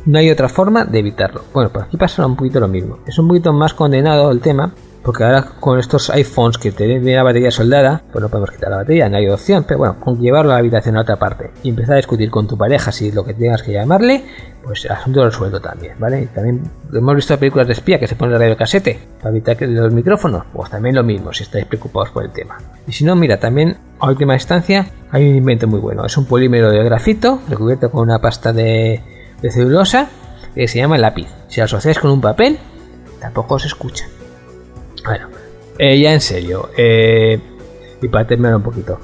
no 0.05 0.19
hay 0.19 0.29
otra 0.29 0.47
forma 0.47 0.85
de 0.85 0.99
evitarlo. 0.99 1.43
Bueno, 1.53 1.69
pues 1.71 1.85
aquí 1.85 1.97
pasa 1.97 2.25
un 2.25 2.35
poquito 2.35 2.59
lo 2.59 2.67
mismo. 2.67 2.99
Es 3.05 3.17
un 3.19 3.27
poquito 3.27 3.51
más 3.51 3.73
condenado 3.73 4.31
el 4.31 4.39
tema 4.39 4.73
porque 5.07 5.23
ahora 5.23 5.41
con 5.61 5.79
estos 5.79 6.09
iPhones 6.09 6.57
que 6.57 6.73
tienen 6.73 7.05
la 7.05 7.23
batería 7.23 7.49
soldada, 7.49 8.03
pues 8.11 8.21
no 8.21 8.27
podemos 8.27 8.51
quitar 8.51 8.71
la 8.71 8.75
batería, 8.75 9.07
no 9.07 9.15
hay 9.15 9.29
opción, 9.29 9.63
pero 9.65 9.77
bueno, 9.77 9.97
con 10.01 10.19
llevarlo 10.19 10.51
a 10.51 10.55
la 10.55 10.59
habitación 10.59 10.97
a 10.97 11.01
otra 11.01 11.15
parte 11.15 11.49
y 11.63 11.69
empezar 11.69 11.93
a 11.93 11.95
discutir 11.95 12.29
con 12.29 12.45
tu 12.45 12.57
pareja 12.57 12.91
si 12.91 13.13
lo 13.13 13.23
que 13.23 13.33
tengas 13.33 13.63
que 13.63 13.71
llamarle, 13.71 14.25
pues 14.65 14.83
el 14.83 14.91
asunto 14.91 15.23
resuelto 15.23 15.61
también, 15.61 15.93
¿vale? 15.97 16.27
También 16.35 16.61
hemos 16.91 17.15
visto 17.15 17.39
películas 17.39 17.67
de 17.67 17.73
espía 17.73 18.01
que 18.01 18.05
se 18.05 18.17
ponen 18.17 18.37
radio 18.37 18.57
casete 18.57 18.99
para 19.19 19.29
evitar 19.29 19.55
que 19.55 19.65
los 19.65 19.93
micrófonos, 19.93 20.43
pues 20.51 20.69
también 20.69 20.93
lo 20.93 21.05
mismo 21.05 21.31
si 21.31 21.43
estáis 21.43 21.63
preocupados 21.63 22.09
por 22.09 22.25
el 22.25 22.31
tema. 22.31 22.57
Y 22.85 22.91
si 22.91 23.05
no, 23.05 23.15
mira, 23.15 23.39
también 23.39 23.77
a 23.99 24.09
última 24.09 24.33
instancia 24.33 24.87
hay 25.11 25.29
un 25.29 25.37
invento 25.37 25.67
muy 25.67 25.79
bueno, 25.79 26.05
es 26.05 26.17
un 26.17 26.25
polímero 26.25 26.69
de 26.69 26.83
grafito 26.83 27.39
recubierto 27.47 27.89
con 27.91 28.01
una 28.01 28.19
pasta 28.19 28.51
de, 28.51 29.01
de 29.41 29.51
celulosa 29.51 30.09
que 30.53 30.67
se 30.67 30.79
llama 30.79 30.97
lápiz. 30.97 31.29
Si 31.47 31.61
lo 31.61 31.63
asociáis 31.63 31.97
con 31.97 32.11
un 32.11 32.19
papel, 32.19 32.59
tampoco 33.21 33.55
os 33.55 33.63
escucha. 33.63 34.03
Bueno, 35.07 35.29
eh, 35.79 35.97
ya 36.01 36.13
en 36.13 36.19
serio, 36.19 36.69
eh, 36.75 37.39
y 38.01 38.07
para 38.09 38.27
terminar 38.27 38.57
un 38.57 38.63
poquito. 38.63 38.99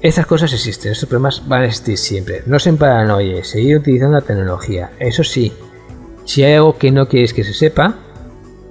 Estas 0.00 0.24
cosas 0.24 0.50
existen, 0.54 0.92
estos 0.92 1.08
problemas 1.08 1.46
van 1.46 1.62
a 1.62 1.66
existir 1.66 1.98
siempre. 1.98 2.42
No 2.46 2.58
se 2.58 2.72
paranoie, 2.72 3.44
seguir 3.44 3.76
utilizando 3.76 4.16
la 4.16 4.24
tecnología. 4.24 4.92
Eso 4.98 5.24
sí, 5.24 5.52
si 6.24 6.42
hay 6.42 6.54
algo 6.54 6.78
que 6.78 6.90
no 6.90 7.06
queréis 7.06 7.34
que 7.34 7.44
se 7.44 7.52
sepa, 7.52 7.96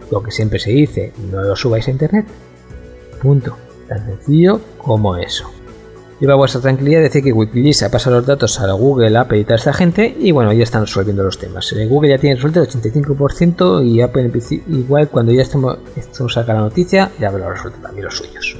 lo 0.10 0.24
que 0.24 0.32
siempre 0.32 0.58
se 0.58 0.72
dice, 0.72 1.14
no 1.32 1.44
lo 1.44 1.56
subáis 1.56 1.88
a 1.88 1.92
internet. 1.92 2.26
Punto. 3.22 3.56
Tan 3.88 4.06
sencillo 4.06 4.60
como 4.80 5.18
eso. 5.18 5.52
Lleva 6.20 6.34
vuestra 6.36 6.62
tranquilidad 6.62 7.02
decir 7.02 7.24
que 7.24 7.32
Wikileaks 7.32 7.84
ha 7.84 7.92
pasado 7.92 8.16
los 8.16 8.26
datos 8.26 8.60
a 8.60 8.72
Google, 8.72 9.16
Apple 9.18 9.40
y 9.40 9.44
toda 9.44 9.58
esta 9.58 9.72
gente 9.72 10.16
y 10.20 10.32
bueno, 10.32 10.52
ya 10.52 10.64
están 10.64 10.82
resolviendo 10.82 11.24
los 11.24 11.38
temas. 11.38 11.72
Eh, 11.74 11.86
Google 11.86 12.10
ya 12.10 12.18
tiene 12.18 12.36
resuelto 12.36 12.62
el 12.62 12.68
85% 12.68 13.86
y 13.86 14.02
Apple 14.02 14.32
igual 14.68 15.10
cuando 15.10 15.32
ya 15.32 15.44
estemos, 15.44 15.78
saca 16.28 16.54
la 16.54 16.62
noticia 16.62 17.12
ya 17.20 17.28
habrá 17.28 17.52
resuelto 17.52 17.80
también 17.82 18.06
los 18.06 18.18
suyos. 18.18 18.58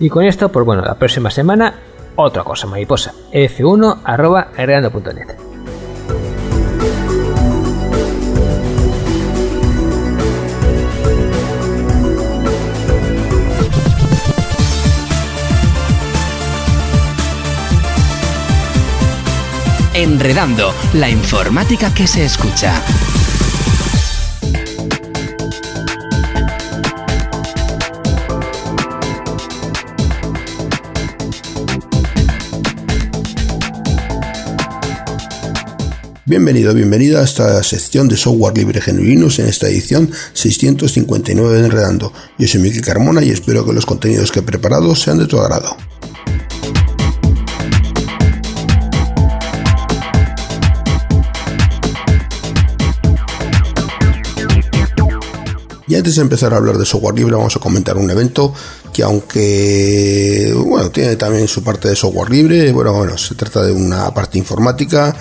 Y 0.00 0.10
con 0.10 0.24
esto, 0.24 0.50
pues 0.50 0.66
bueno, 0.66 0.82
la 0.82 0.94
próxima 0.94 1.30
semana 1.30 1.76
otra 2.16 2.44
cosa 2.44 2.66
mariposa, 2.66 3.14
f1 3.32 4.00
arroba 4.04 4.48
Enredando, 19.94 20.72
la 20.94 21.10
informática 21.10 21.92
que 21.92 22.06
se 22.06 22.24
escucha. 22.24 22.82
Bienvenido, 36.24 36.72
bienvenida 36.72 37.20
a 37.20 37.24
esta 37.24 37.62
sección 37.62 38.08
de 38.08 38.16
software 38.16 38.56
libre 38.56 38.80
genuinos 38.80 39.38
en 39.40 39.46
esta 39.48 39.68
edición 39.68 40.10
659 40.32 41.58
de 41.58 41.66
Enredando. 41.66 42.14
Yo 42.38 42.48
soy 42.48 42.62
Miguel 42.62 42.80
Carmona 42.80 43.22
y 43.22 43.28
espero 43.28 43.66
que 43.66 43.74
los 43.74 43.84
contenidos 43.84 44.32
que 44.32 44.38
he 44.38 44.42
preparado 44.42 44.96
sean 44.96 45.18
de 45.18 45.26
tu 45.26 45.38
agrado. 45.38 45.76
Y 55.92 55.94
antes 55.94 56.16
de 56.16 56.22
empezar 56.22 56.54
a 56.54 56.56
hablar 56.56 56.78
de 56.78 56.86
software 56.86 57.14
libre, 57.16 57.36
vamos 57.36 57.54
a 57.54 57.60
comentar 57.60 57.98
un 57.98 58.10
evento 58.10 58.54
que 58.94 59.02
aunque, 59.02 60.50
bueno, 60.56 60.90
tiene 60.90 61.16
también 61.16 61.46
su 61.46 61.62
parte 61.62 61.86
de 61.90 61.96
software 61.96 62.30
libre, 62.30 62.72
bueno, 62.72 62.94
bueno, 62.94 63.18
se 63.18 63.34
trata 63.34 63.62
de 63.62 63.72
una 63.72 64.10
parte 64.14 64.38
informática, 64.38 65.14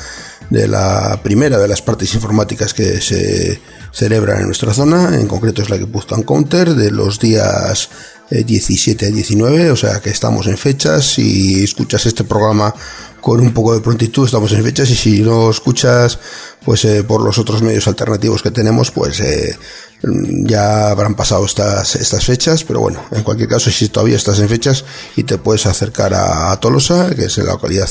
de 0.49 0.69
la 0.69 1.19
primera 1.21 1.60
de 1.60 1.67
las 1.67 1.81
partes 1.81 2.13
informáticas 2.13 2.73
que 2.73 3.01
se 3.01 3.60
celebran 3.91 4.39
en 4.39 4.45
nuestra 4.45 4.73
zona, 4.73 5.19
en 5.19 5.27
concreto 5.27 5.62
es 5.62 5.69
la 5.69 5.77
que 5.77 5.84
Guipuzcoan 5.84 6.23
Counter, 6.23 6.73
de 6.73 6.89
los 6.89 7.19
días 7.19 7.89
17 8.29 9.05
eh, 9.05 9.10
a 9.10 9.12
19, 9.12 9.71
o 9.71 9.75
sea 9.75 9.99
que 9.99 10.10
estamos 10.10 10.47
en 10.47 10.57
fechas, 10.57 11.03
si 11.03 11.65
escuchas 11.65 12.05
este 12.05 12.23
programa 12.23 12.73
con 13.21 13.39
un 13.39 13.53
poco 13.53 13.73
de 13.73 13.81
prontitud 13.81 14.25
estamos 14.25 14.51
en 14.51 14.63
fechas. 14.63 14.89
Y 14.89 14.95
si 14.95 15.21
no 15.21 15.49
escuchas 15.49 16.19
pues 16.65 16.86
eh, 16.86 17.04
por 17.04 17.24
los 17.24 17.38
otros 17.38 17.62
medios 17.62 17.88
alternativos 17.88 18.41
que 18.41 18.52
tenemos 18.52 18.91
pues 18.91 19.19
eh, 19.19 19.58
ya 20.04 20.89
habrán 20.89 21.15
pasado 21.15 21.45
estas, 21.45 21.95
estas 21.95 22.26
fechas, 22.26 22.63
pero 22.63 22.80
bueno, 22.80 23.04
en 23.12 23.21
cualquier 23.24 23.50
caso, 23.50 23.69
si 23.69 23.89
todavía 23.89 24.15
estás 24.15 24.39
en 24.39 24.50
fechas 24.50 24.84
y 25.15 25.21
te 25.24 25.38
puedes 25.38 25.67
acercar 25.67 26.15
a, 26.15 26.60
Tolosa, 26.60 27.13
que 27.15 27.26
es 27.26 27.38
la 27.38 27.54
localidad 27.54 27.88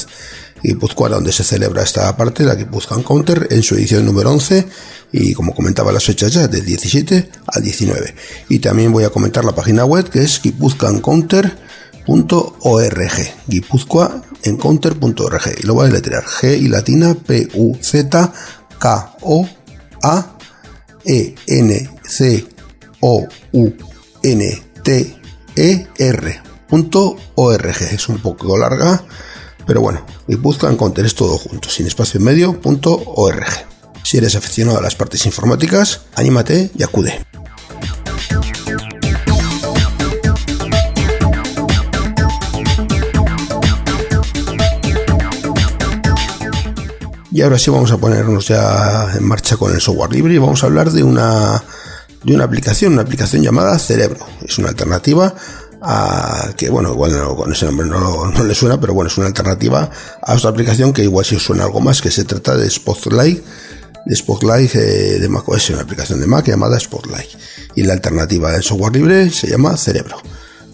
guipuzcoana 0.63 1.15
donde 1.17 1.33
se 1.33 1.43
celebra 1.45 1.83
esta 1.83 2.15
parte, 2.17 2.45
la 2.45 2.55
Guipuzcoan 2.55 3.03
Counter, 3.03 3.49
en 3.51 3.63
su 3.63 3.75
edición 3.77 4.05
número 4.05 4.31
11, 4.33 4.69
y 5.13 5.33
como 5.35 5.55
comentaba 5.55 5.93
las 5.93 6.05
fechas 6.05 6.33
ya, 6.33 6.49
del 6.49 6.65
17 6.65 7.31
al 7.47 7.63
19. 7.63 8.15
Y 8.49 8.59
también 8.59 8.91
voy 8.93 9.05
a 9.05 9.11
comentar 9.11 9.45
la 9.45 9.55
página 9.55 9.85
web, 9.85 10.11
que 10.11 10.23
es 10.23 10.41
guipuzcoancounter.org, 10.43 13.13
guipuzcoaencounter.org, 13.47 15.43
y 15.63 15.67
lo 15.67 15.75
voy 15.75 15.89
a 15.89 15.93
G 15.93 16.59
y 16.59 16.67
latina, 16.69 17.17
O 17.55 17.57
U 17.59 17.79
N 17.93 18.11
T 24.83 25.17
E 25.57 25.87
R 25.99 26.43
punto 26.69 27.17
org. 27.35 27.83
Es 27.93 28.09
un 28.09 28.19
poco 28.19 28.57
larga, 28.57 29.05
pero 29.67 29.81
bueno, 29.81 30.05
y 30.27 30.37
buscan 30.37 30.77
es 31.05 31.15
todo 31.15 31.37
junto, 31.39 31.69
sin 31.69 31.87
espacio 31.87 32.19
en 32.19 32.25
medio 32.25 32.61
punto 32.61 33.03
org. 33.17 33.45
Si 34.03 34.17
eres 34.17 34.35
aficionado 34.35 34.79
a 34.79 34.83
las 34.83 34.97
partes 34.97 35.27
informáticas, 35.27 36.03
anímate 36.15 36.71
y 36.75 36.83
acude. 36.83 37.27
Y 47.33 47.43
ahora 47.43 47.59
sí 47.59 47.71
vamos 47.71 47.93
a 47.93 47.99
ponernos 47.99 48.49
ya 48.49 49.13
en 49.17 49.25
marcha 49.25 49.57
con 49.57 49.73
el 49.73 49.81
software 49.81 50.13
libre 50.13 50.35
y 50.35 50.39
vamos 50.39 50.63
a 50.65 50.67
hablar 50.67 50.91
de 50.91 51.05
una, 51.05 51.63
de 52.25 52.35
una 52.35 52.45
aplicación, 52.45 52.95
una 52.95 53.03
aplicación 53.03 53.43
llamada 53.43 53.79
Cerebro. 53.79 54.27
Es 54.43 54.59
una 54.59 54.71
alternativa 54.71 55.33
a 55.81 56.51
que, 56.57 56.69
bueno, 56.71 56.93
igual 56.93 57.13
con 57.37 57.53
ese 57.53 57.67
nombre 57.67 57.87
no, 57.87 58.27
no, 58.27 58.45
le 58.45 58.55
suena, 58.55 58.81
pero 58.81 58.95
bueno, 58.95 59.09
es 59.09 59.17
una 59.17 59.29
alternativa 59.29 59.89
a 60.21 60.35
otra 60.35 60.51
aplicación 60.51 60.93
que 60.93 61.05
igual 61.05 61.25
sí 61.25 61.37
os 61.37 61.45
suena 61.45 61.65
algo 61.65 61.81
más, 61.81 62.03
que 62.03 62.11
se 62.11 62.25
trata 62.25 62.57
de 62.57 62.69
Spotlight, 62.69 63.45
de 64.05 64.17
Spotlight 64.17 64.75
eh, 64.75 65.19
de 65.21 65.29
macOS, 65.29 65.71
una 65.71 65.83
aplicación 65.83 66.21
de 66.21 66.27
Mac 66.27 66.47
llamada 66.49 66.81
Spotlight. 66.81 67.31
Y 67.77 67.85
la 67.85 67.93
alternativa 67.93 68.51
del 68.51 68.65
software 68.65 68.97
libre 68.97 69.31
se 69.31 69.47
llama 69.47 69.77
Cerebro. 69.77 70.17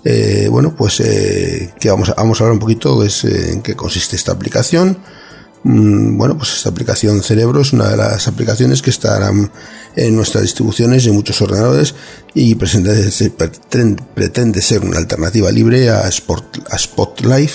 Eh, 0.05 0.49
bueno, 0.51 0.75
pues 0.75 1.01
eh, 1.01 1.75
que 1.79 1.91
vamos 1.91 2.09
a, 2.09 2.15
vamos 2.15 2.41
a 2.41 2.45
hablar 2.45 2.55
un 2.55 2.61
poquito 2.61 3.05
es, 3.05 3.25
en 3.25 3.61
qué 3.61 3.77
consiste 3.77 4.17
esta 4.17 4.33
aplicación 4.33 4.99
bueno, 5.69 6.39
pues 6.39 6.53
esta 6.53 6.69
aplicación 6.69 7.25
Cerebro 7.25 7.61
es 7.61 7.73
una 7.73 7.89
de 7.89 7.97
las 7.97 8.29
aplicaciones 8.29 8.83
que 8.83 8.91
estarán 8.91 9.51
en 9.97 10.15
nuestras 10.15 10.45
distribuciones 10.45 11.05
y 11.05 11.09
en 11.09 11.17
muchos 11.17 11.43
ordenadores 11.43 11.93
y 12.35 12.55
pretende, 12.55 13.03
ser 14.63 14.85
una 14.85 14.99
alternativa 14.99 15.51
libre 15.51 15.91
a, 15.91 16.07
Spot, 16.07 16.65
a 16.71 16.79
Spotlight. 16.79 17.51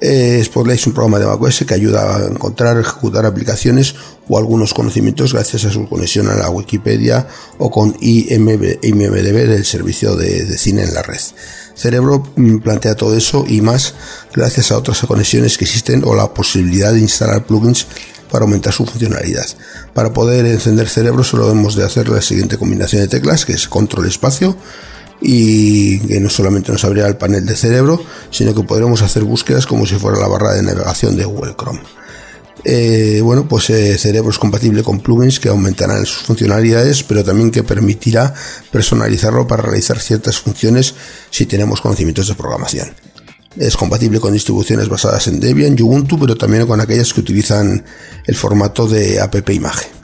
Eh, 0.00 0.40
Spotlight 0.44 0.80
es 0.80 0.86
un 0.86 0.94
programa 0.94 1.18
de 1.18 1.26
macOS 1.26 1.64
que 1.66 1.74
ayuda 1.74 2.16
a 2.16 2.26
encontrar, 2.26 2.78
ejecutar 2.78 3.26
aplicaciones 3.26 3.94
o 4.28 4.38
algunos 4.38 4.72
conocimientos 4.72 5.34
gracias 5.34 5.66
a 5.66 5.70
su 5.70 5.88
conexión 5.88 6.28
a 6.28 6.36
la 6.36 6.48
Wikipedia 6.48 7.28
o 7.58 7.70
con 7.70 7.94
IMDB 8.00 8.78
del 8.80 9.64
servicio 9.64 10.16
de 10.16 10.56
cine 10.56 10.84
en 10.84 10.94
la 10.94 11.02
red. 11.02 11.20
Cerebro 11.80 12.22
mm, 12.36 12.58
plantea 12.58 12.94
todo 12.94 13.16
eso 13.16 13.44
y 13.48 13.62
más 13.62 13.94
gracias 14.34 14.70
a 14.70 14.76
otras 14.76 15.00
conexiones 15.00 15.56
que 15.56 15.64
existen 15.64 16.02
o 16.04 16.14
la 16.14 16.32
posibilidad 16.34 16.92
de 16.92 17.00
instalar 17.00 17.46
plugins 17.46 17.86
para 18.30 18.44
aumentar 18.44 18.72
su 18.72 18.84
funcionalidad. 18.84 19.46
Para 19.94 20.12
poder 20.12 20.44
encender 20.44 20.88
Cerebro 20.88 21.24
solo 21.24 21.48
debemos 21.48 21.76
de 21.76 21.84
hacer 21.84 22.10
la 22.10 22.20
siguiente 22.20 22.58
combinación 22.58 23.00
de 23.00 23.08
teclas 23.08 23.46
que 23.46 23.54
es 23.54 23.66
control 23.66 24.06
espacio 24.06 24.56
y 25.20 25.98
que 26.00 26.20
no 26.20 26.30
solamente 26.30 26.72
nos 26.72 26.84
abrirá 26.84 27.06
el 27.06 27.16
panel 27.16 27.44
de 27.44 27.56
cerebro, 27.56 28.02
sino 28.30 28.54
que 28.54 28.62
podremos 28.62 29.02
hacer 29.02 29.24
búsquedas 29.24 29.66
como 29.66 29.86
si 29.86 29.96
fuera 29.96 30.18
la 30.18 30.28
barra 30.28 30.54
de 30.54 30.62
navegación 30.62 31.16
de 31.16 31.24
Google 31.24 31.54
Chrome. 31.56 31.80
Eh, 32.64 33.20
bueno, 33.22 33.48
pues 33.48 33.70
eh, 33.70 33.96
Cerebro 33.96 34.30
es 34.30 34.38
compatible 34.38 34.82
con 34.82 35.00
plugins 35.00 35.40
que 35.40 35.48
aumentarán 35.48 36.04
sus 36.04 36.22
funcionalidades, 36.24 37.02
pero 37.02 37.24
también 37.24 37.50
que 37.50 37.62
permitirá 37.62 38.34
personalizarlo 38.70 39.46
para 39.46 39.62
realizar 39.62 39.98
ciertas 39.98 40.38
funciones 40.38 40.94
si 41.30 41.46
tenemos 41.46 41.80
conocimientos 41.80 42.28
de 42.28 42.34
programación. 42.34 42.90
Es 43.56 43.76
compatible 43.76 44.20
con 44.20 44.32
distribuciones 44.32 44.88
basadas 44.88 45.26
en 45.26 45.40
Debian 45.40 45.80
Ubuntu, 45.80 46.18
pero 46.18 46.36
también 46.36 46.66
con 46.66 46.80
aquellas 46.80 47.12
que 47.12 47.20
utilizan 47.20 47.84
el 48.26 48.36
formato 48.36 48.86
de 48.86 49.20
app 49.20 49.34
imagen. 49.50 49.99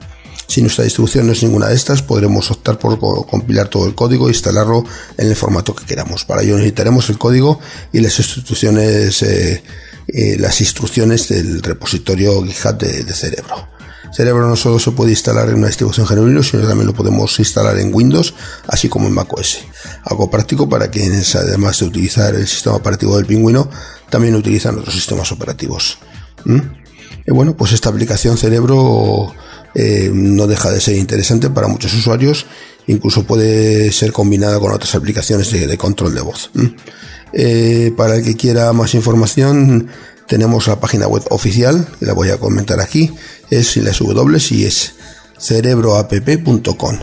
Si 0.46 0.62
nuestra 0.62 0.84
distribución 0.84 1.26
no 1.26 1.32
es 1.32 1.42
ninguna 1.42 1.68
de 1.68 1.74
estas, 1.74 2.02
podremos 2.02 2.50
optar 2.50 2.78
por 2.78 2.98
compilar 3.26 3.68
todo 3.68 3.86
el 3.86 3.94
código 3.94 4.28
e 4.28 4.30
instalarlo 4.30 4.84
en 5.18 5.28
el 5.28 5.36
formato 5.36 5.74
que 5.74 5.84
queramos. 5.84 6.24
Para 6.24 6.42
ello 6.42 6.54
necesitaremos 6.54 7.10
el 7.10 7.18
código 7.18 7.58
y 7.92 8.00
las 8.00 8.18
instrucciones 8.18 9.22
eh, 9.22 9.62
eh, 10.08 10.36
las 10.38 10.60
instrucciones 10.60 11.28
del 11.28 11.62
repositorio 11.62 12.40
GitHub 12.44 12.78
de, 12.78 13.12
Cerebro. 13.12 13.68
Cerebro 14.12 14.48
no 14.48 14.54
solo 14.54 14.78
se 14.78 14.92
puede 14.92 15.10
instalar 15.10 15.48
en 15.48 15.56
una 15.56 15.66
distribución 15.66 16.06
GNU 16.06 16.42
sino 16.44 16.66
también 16.66 16.86
lo 16.86 16.94
podemos 16.94 17.36
instalar 17.40 17.76
en 17.78 17.92
Windows, 17.92 18.32
así 18.68 18.88
como 18.88 19.08
en 19.08 19.14
macOS. 19.14 19.64
Algo 20.04 20.30
práctico 20.30 20.68
para 20.68 20.90
quienes, 20.90 21.34
además 21.34 21.80
de 21.80 21.86
utilizar 21.86 22.36
el 22.36 22.46
sistema 22.46 22.76
operativo 22.76 23.16
del 23.16 23.26
pingüino, 23.26 23.68
también 24.08 24.36
utilizan 24.36 24.78
otros 24.78 24.94
sistemas 24.94 25.32
operativos. 25.32 25.98
¿Mm? 26.44 26.60
Y 27.26 27.32
bueno, 27.32 27.56
pues 27.56 27.72
esta 27.72 27.88
aplicación 27.88 28.38
Cerebro 28.38 29.34
eh, 29.78 30.10
no 30.10 30.46
deja 30.46 30.70
de 30.70 30.80
ser 30.80 30.96
interesante 30.96 31.50
para 31.50 31.68
muchos 31.68 31.92
usuarios, 31.92 32.46
incluso 32.86 33.24
puede 33.24 33.92
ser 33.92 34.10
combinada 34.10 34.58
con 34.58 34.72
otras 34.72 34.94
aplicaciones 34.94 35.50
de, 35.50 35.76
control 35.76 36.14
de 36.14 36.22
voz. 36.22 36.50
Eh, 37.34 37.92
para 37.94 38.16
el 38.16 38.24
que 38.24 38.36
quiera 38.36 38.72
más 38.72 38.94
información, 38.94 39.88
tenemos 40.26 40.66
la 40.66 40.80
página 40.80 41.06
web 41.06 41.24
oficial, 41.28 41.86
la 42.00 42.14
voy 42.14 42.30
a 42.30 42.38
comentar 42.38 42.80
aquí, 42.80 43.12
es 43.50 43.76
las 43.76 43.98
W 43.98 44.38
y 44.50 44.64
es 44.64 44.94
cerebroapp.com. 45.38 46.98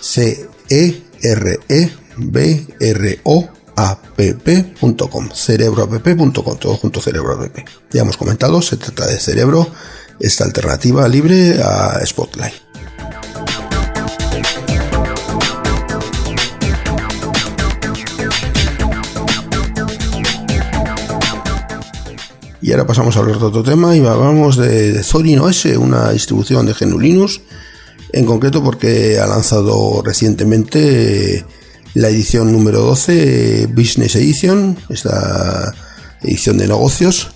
C 0.00 0.48
E 0.68 1.02
R 1.22 1.60
E 1.68 1.90
B 2.16 2.66
R 2.80 3.20
O 3.22 3.48
app.com, 3.76 5.28
cerebroapp.com, 5.32 6.58
todo 6.58 6.76
junto 6.76 7.00
cerebroapp. 7.00 7.56
Ya 7.92 8.02
hemos 8.02 8.16
comentado, 8.16 8.60
se 8.62 8.78
trata 8.78 9.06
de 9.06 9.18
cerebro, 9.20 9.70
esta 10.20 10.44
alternativa 10.44 11.08
libre 11.08 11.60
a 11.62 12.04
Spotlight. 12.04 12.54
Y 22.62 22.72
ahora 22.72 22.86
pasamos 22.86 23.16
a 23.16 23.20
hablar 23.20 23.38
de 23.38 23.44
otro 23.44 23.62
tema 23.62 23.96
y 23.96 24.04
hablamos 24.04 24.56
de, 24.56 24.92
de 24.92 25.02
Zorin 25.04 25.38
OS, 25.38 25.66
una 25.76 26.10
distribución 26.10 26.66
de 26.66 26.72
GNU 26.72 26.98
Linux, 26.98 27.40
en 28.12 28.24
concreto 28.24 28.60
porque 28.60 29.20
ha 29.20 29.26
lanzado 29.26 30.02
recientemente 30.02 31.44
la 31.94 32.08
edición 32.08 32.52
número 32.52 32.80
12, 32.80 33.68
Business 33.68 34.16
Edition, 34.16 34.76
esta 34.88 35.72
edición 36.22 36.58
de 36.58 36.66
negocios 36.66 37.28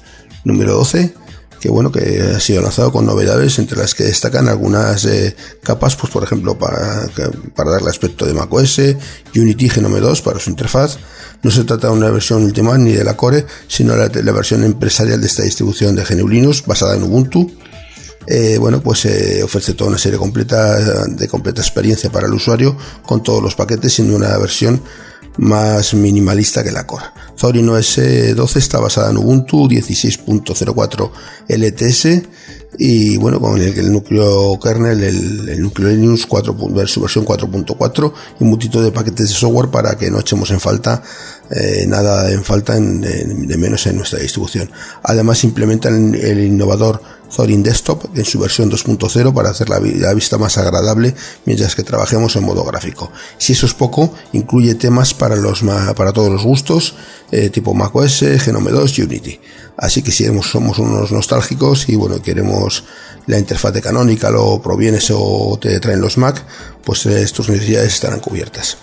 número 0.44 0.74
12, 0.74 1.14
que 1.60 1.68
bueno, 1.68 1.92
que 1.92 2.22
ha 2.34 2.40
sido 2.40 2.62
lanzado 2.62 2.90
con 2.90 3.06
novedades 3.06 3.58
entre 3.58 3.78
las 3.78 3.94
que 3.94 4.04
destacan 4.04 4.48
algunas 4.48 5.04
eh, 5.04 5.36
capas, 5.62 5.94
pues 5.96 6.10
por 6.12 6.24
ejemplo 6.24 6.58
para, 6.58 7.08
para 7.54 7.72
darle 7.72 7.90
aspecto 7.90 8.24
de 8.24 8.34
macOS, 8.34 8.80
Unity 9.36 9.68
Genome 9.68 10.00
2 10.00 10.22
para 10.22 10.40
su 10.40 10.50
interfaz, 10.50 10.98
no 11.42 11.50
se 11.50 11.64
trata 11.64 11.88
de 11.88 11.94
una 11.94 12.10
versión 12.10 12.44
última 12.44 12.76
ni 12.76 12.92
de 12.92 13.04
la 13.04 13.16
Core, 13.16 13.46
sino 13.66 13.96
la, 13.96 14.10
la 14.12 14.32
versión 14.32 14.62
empresarial 14.64 15.20
de 15.20 15.26
esta 15.26 15.42
distribución 15.42 15.96
de 15.96 16.04
GNU 16.04 16.28
Linux 16.28 16.64
basada 16.66 16.96
en 16.96 17.02
Ubuntu. 17.02 17.50
Eh, 18.26 18.58
bueno, 18.58 18.82
pues 18.82 19.06
eh, 19.06 19.42
ofrece 19.42 19.72
toda 19.72 19.88
una 19.88 19.98
serie 19.98 20.18
completa 20.18 21.06
de 21.06 21.26
completa 21.26 21.62
experiencia 21.62 22.10
para 22.10 22.26
el 22.26 22.34
usuario 22.34 22.76
con 23.04 23.22
todos 23.22 23.42
los 23.42 23.54
paquetes 23.54 23.98
en 23.98 24.14
una 24.14 24.36
versión 24.36 24.82
más 25.38 25.94
minimalista 25.94 26.62
que 26.62 26.72
la 26.72 26.86
Core. 26.86 27.06
Zorin 27.40 27.70
OS 27.70 27.96
12 28.36 28.58
está 28.58 28.80
basada 28.80 29.10
en 29.10 29.16
Ubuntu 29.16 29.66
16.04 29.66 31.10
LTS 31.48 32.22
y 32.78 33.16
bueno, 33.16 33.40
con 33.40 33.58
el, 33.58 33.90
núcleo 33.90 34.60
kernel, 34.60 35.02
el, 35.02 35.60
núcleo 35.62 35.88
Linux 35.88 36.26
4, 36.26 36.54
su 36.86 37.00
versión 37.00 37.24
4.4 37.24 38.12
y 38.38 38.44
un 38.44 38.50
montito 38.50 38.82
de 38.82 38.92
paquetes 38.92 39.30
de 39.30 39.34
software 39.34 39.70
para 39.70 39.96
que 39.96 40.10
no 40.10 40.20
echemos 40.20 40.50
en 40.50 40.60
falta 40.60 41.02
eh, 41.50 41.86
nada 41.88 42.30
en 42.30 42.44
falta 42.44 42.74
de 42.74 43.56
menos 43.56 43.86
en 43.86 43.96
nuestra 43.96 44.18
distribución. 44.18 44.70
Además 45.02 45.42
implementan 45.42 46.14
el 46.14 46.40
innovador 46.40 47.00
Zorin 47.30 47.62
Desktop 47.62 48.16
en 48.16 48.24
su 48.24 48.38
versión 48.38 48.70
2.0 48.70 49.32
para 49.32 49.50
hacer 49.50 49.68
la, 49.68 49.78
vista 50.14 50.38
más 50.38 50.58
agradable 50.58 51.14
mientras 51.44 51.74
que 51.74 51.82
trabajemos 51.82 52.36
en 52.36 52.44
modo 52.44 52.64
gráfico. 52.64 53.10
Si 53.38 53.52
eso 53.52 53.66
es 53.66 53.74
poco, 53.74 54.12
incluye 54.32 54.74
temas 54.74 55.14
para, 55.14 55.36
los, 55.36 55.62
para 55.96 56.12
todos 56.12 56.30
los 56.30 56.42
gustos, 56.42 56.94
eh, 57.30 57.50
tipo 57.50 57.74
macOS, 57.74 58.24
Genome 58.38 58.70
2 58.70 58.98
y 58.98 59.02
Unity. 59.02 59.40
Así 59.76 60.02
que 60.02 60.12
si 60.12 60.26
somos 60.42 60.78
unos 60.78 61.12
nostálgicos 61.12 61.88
y 61.88 61.96
bueno, 61.96 62.20
queremos 62.20 62.84
la 63.26 63.38
interfaz 63.38 63.72
de 63.72 63.80
Canonical 63.80 64.34
o 64.36 64.60
provienes 64.60 65.10
o 65.14 65.58
te 65.60 65.78
traen 65.80 66.00
los 66.00 66.18
Mac, 66.18 66.44
pues 66.84 67.06
eh, 67.06 67.22
estas 67.22 67.48
necesidades 67.48 67.94
estarán 67.94 68.20
cubiertas. 68.20 68.76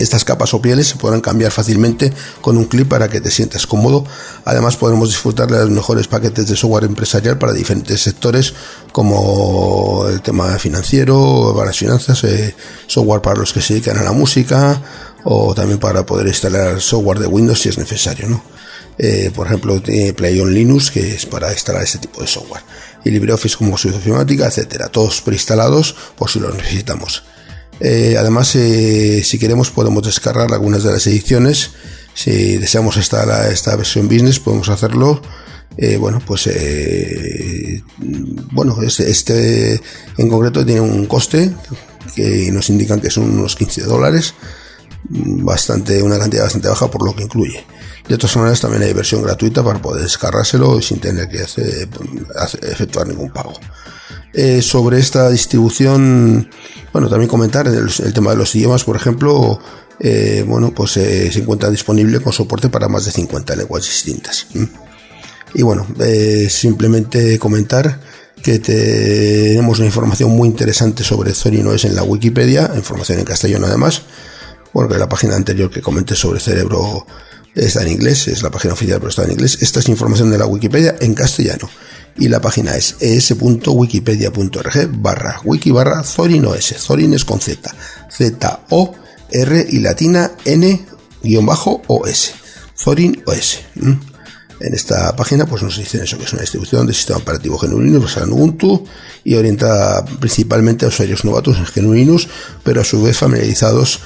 Estas 0.00 0.24
capas 0.24 0.54
o 0.54 0.62
pieles 0.62 0.88
se 0.88 0.96
podrán 0.96 1.20
cambiar 1.20 1.52
fácilmente 1.52 2.10
con 2.40 2.56
un 2.56 2.64
clip 2.64 2.88
para 2.88 3.08
que 3.08 3.20
te 3.20 3.30
sientas 3.30 3.66
cómodo. 3.66 4.04
Además 4.46 4.76
podremos 4.76 5.10
disfrutar 5.10 5.46
de 5.48 5.58
los 5.58 5.70
mejores 5.70 6.08
paquetes 6.08 6.48
de 6.48 6.56
software 6.56 6.84
empresarial 6.84 7.36
para 7.36 7.52
diferentes 7.52 8.00
sectores 8.00 8.54
como 8.92 10.06
el 10.08 10.22
tema 10.22 10.58
financiero, 10.58 11.52
para 11.54 11.66
las 11.66 11.78
finanzas, 11.78 12.24
eh, 12.24 12.56
software 12.86 13.20
para 13.20 13.38
los 13.38 13.52
que 13.52 13.60
se 13.60 13.74
dedican 13.74 13.98
a 13.98 14.02
la 14.02 14.12
música 14.12 14.80
o 15.24 15.54
también 15.54 15.78
para 15.78 16.06
poder 16.06 16.26
instalar 16.28 16.80
software 16.80 17.18
de 17.18 17.26
Windows 17.26 17.60
si 17.60 17.68
es 17.68 17.76
necesario. 17.76 18.26
¿no? 18.26 18.42
Eh, 18.96 19.30
por 19.34 19.48
ejemplo, 19.48 19.82
tiene 19.82 20.14
Play 20.14 20.40
on 20.40 20.54
Linux 20.54 20.90
que 20.90 21.14
es 21.14 21.26
para 21.26 21.52
instalar 21.52 21.82
este 21.82 21.98
tipo 21.98 22.22
de 22.22 22.26
software 22.26 22.62
y 23.04 23.10
LibreOffice 23.10 23.58
como 23.58 23.76
su 23.76 23.88
informática, 23.88 24.46
etcétera, 24.46 24.88
todos 24.88 25.20
preinstalados 25.20 25.94
por 26.16 26.30
si 26.30 26.40
los 26.40 26.54
necesitamos. 26.54 27.22
Eh, 27.80 28.16
además, 28.18 28.54
eh, 28.56 29.22
si 29.24 29.38
queremos, 29.38 29.70
podemos 29.70 30.02
descargar 30.02 30.52
algunas 30.52 30.84
de 30.84 30.92
las 30.92 31.06
ediciones. 31.06 31.70
Si 32.14 32.58
deseamos 32.58 32.96
esta, 32.98 33.50
esta 33.50 33.74
versión 33.76 34.06
business, 34.06 34.38
podemos 34.38 34.68
hacerlo. 34.68 35.22
Eh, 35.76 35.96
bueno, 35.96 36.20
pues 36.24 36.48
bueno, 38.52 38.82
este, 38.82 39.10
este, 39.10 39.80
en 40.18 40.28
concreto 40.28 40.66
tiene 40.66 40.80
un 40.80 41.06
coste 41.06 41.52
que 42.14 42.50
nos 42.52 42.68
indican 42.68 43.00
que 43.00 43.08
son 43.08 43.30
unos 43.30 43.56
15 43.56 43.82
dólares, 43.82 44.34
bastante, 45.08 46.02
una 46.02 46.18
cantidad 46.18 46.42
bastante 46.42 46.68
baja 46.68 46.90
por 46.90 47.06
lo 47.06 47.14
que 47.14 47.22
incluye. 47.22 47.64
De 48.08 48.18
todas 48.18 48.36
maneras, 48.36 48.60
también 48.60 48.82
hay 48.82 48.92
versión 48.92 49.22
gratuita 49.22 49.62
para 49.62 49.80
poder 49.80 50.02
descargárselo 50.02 50.82
sin 50.82 50.98
tener 50.98 51.28
que 51.28 51.42
hacer, 51.42 51.88
efectuar 52.62 53.06
ningún 53.06 53.30
pago. 53.30 53.52
sobre 54.60 54.98
esta 54.98 55.30
distribución 55.30 56.50
bueno, 56.92 57.08
también 57.08 57.28
comentar 57.28 57.66
el, 57.68 58.12
tema 58.12 58.30
de 58.30 58.36
los 58.36 58.54
idiomas, 58.54 58.84
por 58.84 58.96
ejemplo, 58.96 59.60
eh, 59.98 60.44
bueno, 60.46 60.72
pues 60.74 60.96
eh, 60.96 61.30
se 61.32 61.40
encuentra 61.40 61.70
disponible 61.70 62.20
con 62.20 62.32
soporte 62.32 62.68
para 62.68 62.88
más 62.88 63.04
de 63.04 63.12
50 63.12 63.56
lenguas 63.56 63.84
distintas. 63.84 64.46
Y 65.54 65.62
bueno, 65.62 65.86
eh, 66.00 66.48
simplemente 66.50 67.38
comentar 67.38 68.00
que 68.42 68.58
tenemos 68.58 69.78
una 69.78 69.86
información 69.86 70.30
muy 70.30 70.48
interesante 70.48 71.04
sobre 71.04 71.34
Zorinoes 71.34 71.84
en 71.84 71.94
la 71.94 72.02
Wikipedia, 72.02 72.72
información 72.74 73.18
en 73.18 73.24
castellano 73.24 73.66
además. 73.66 74.02
Bueno, 74.72 74.96
la 74.96 75.08
página 75.08 75.36
anterior 75.36 75.70
que 75.70 75.82
comenté 75.82 76.14
sobre 76.14 76.40
Cerebro 76.40 77.06
está 77.54 77.82
en 77.82 77.92
inglés, 77.92 78.28
es 78.28 78.42
la 78.42 78.50
página 78.50 78.74
oficial 78.74 78.98
pero 78.98 79.10
está 79.10 79.24
en 79.24 79.32
inglés. 79.32 79.58
Esta 79.60 79.80
es 79.80 79.88
información 79.88 80.30
de 80.30 80.38
la 80.38 80.46
Wikipedia 80.46 80.96
en 81.00 81.14
castellano 81.14 81.68
y 82.16 82.28
la 82.28 82.40
página 82.40 82.76
es 82.76 82.96
es.wikipedia.org 83.00 84.90
barra 85.00 85.40
wiki 85.44 85.70
barra 85.70 86.02
Zorin 86.02 86.44
OS. 86.46 86.74
Zorin 86.78 87.14
es 87.14 87.24
con 87.24 87.40
Z. 87.40 87.74
Z 88.10 88.60
O 88.70 88.94
R 89.30 89.66
y 89.68 89.78
latina 89.78 90.32
N 90.44 90.84
guion 91.22 91.46
bajo 91.46 91.82
OS. 91.86 92.32
Zorin 92.76 93.22
OS. 93.26 93.60
En 94.60 94.74
esta 94.74 95.16
página 95.16 95.46
pues 95.46 95.62
nos 95.62 95.78
dicen 95.78 96.02
eso, 96.02 96.18
que 96.18 96.24
es 96.24 96.32
una 96.32 96.42
distribución 96.42 96.86
de 96.86 96.92
sistema 96.92 97.18
operativo 97.18 97.58
GNU 97.58 98.00
basada 98.00 98.26
en 98.26 98.32
Ubuntu 98.32 98.84
y 99.24 99.34
orientada 99.34 100.04
principalmente 100.04 100.84
a 100.84 100.88
usuarios 100.88 101.24
novatos 101.24 101.56
en 101.56 102.20
pero 102.62 102.82
a 102.82 102.84
su 102.84 103.02
vez 103.02 103.16
familiarizados 103.16 104.00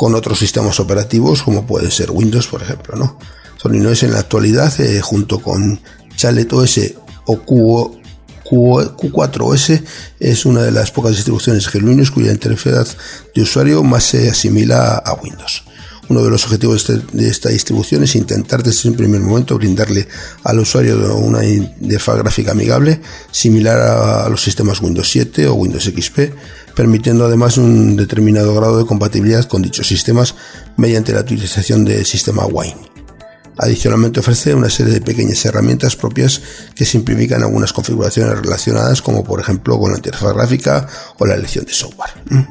con 0.00 0.14
otros 0.14 0.38
sistemas 0.38 0.80
operativos 0.80 1.42
como 1.42 1.66
puede 1.66 1.90
ser 1.90 2.10
Windows, 2.10 2.46
por 2.46 2.62
ejemplo. 2.62 2.96
¿no? 2.96 3.18
Zorin 3.60 3.86
OS 3.86 4.04
en 4.04 4.12
la 4.12 4.20
actualidad, 4.20 4.72
eh, 4.80 5.02
junto 5.02 5.42
con 5.42 5.78
Chalet 6.16 6.50
OS 6.50 6.94
o 7.26 7.36
Q, 7.40 8.00
4 9.12 9.46
os 9.46 9.72
es 10.18 10.46
una 10.46 10.62
de 10.62 10.72
las 10.72 10.90
pocas 10.90 11.14
distribuciones 11.14 11.72
Linux 11.74 12.10
cuya 12.10 12.32
interfaz 12.32 12.96
de 13.34 13.42
usuario 13.42 13.82
más 13.84 14.04
se 14.04 14.30
asimila 14.30 14.94
a 14.96 15.12
Windows. 15.22 15.64
Uno 16.08 16.24
de 16.24 16.30
los 16.30 16.44
objetivos 16.44 16.86
de, 16.86 16.94
este, 16.96 17.28
esta 17.28 17.48
distribución 17.50 18.02
es 18.02 18.16
intentar 18.16 18.62
desde 18.62 18.88
un 18.88 18.96
primer 18.96 19.20
momento 19.20 19.56
brindarle 19.56 20.08
al 20.44 20.60
usuario 20.60 21.14
una 21.14 21.44
interfaz 21.44 22.16
gráfica 22.16 22.52
amigable 22.52 23.02
similar 23.30 23.78
a, 23.78 24.28
los 24.30 24.42
sistemas 24.42 24.80
Windows 24.80 25.08
7 25.10 25.46
o 25.46 25.54
Windows 25.54 25.84
XP, 25.84 26.32
permitiendo 26.80 27.26
además 27.26 27.58
un 27.58 27.94
determinado 27.94 28.54
grado 28.54 28.78
de 28.78 28.86
compatibilidad 28.86 29.44
con 29.44 29.60
dichos 29.60 29.86
sistemas 29.86 30.34
mediante 30.78 31.12
la 31.12 31.20
utilización 31.20 31.84
del 31.84 32.06
sistema 32.06 32.46
Wine. 32.46 32.88
Adicionalmente 33.58 34.20
ofrece 34.20 34.54
una 34.54 34.70
serie 34.70 34.94
de 34.94 35.02
pequeñas 35.02 35.44
herramientas 35.44 35.94
propias 35.94 36.40
que 36.74 36.86
simplifican 36.86 37.42
algunas 37.42 37.74
configuraciones 37.74 38.40
relacionadas 38.40 39.02
como 39.02 39.22
por 39.22 39.40
ejemplo 39.40 39.78
con 39.78 39.90
la 39.90 39.98
interfaz 39.98 40.32
gráfica 40.32 40.88
o 41.18 41.26
la 41.26 41.34
elección 41.34 41.66
de 41.66 41.74
software. 41.74 42.12
Mm. 42.30 42.44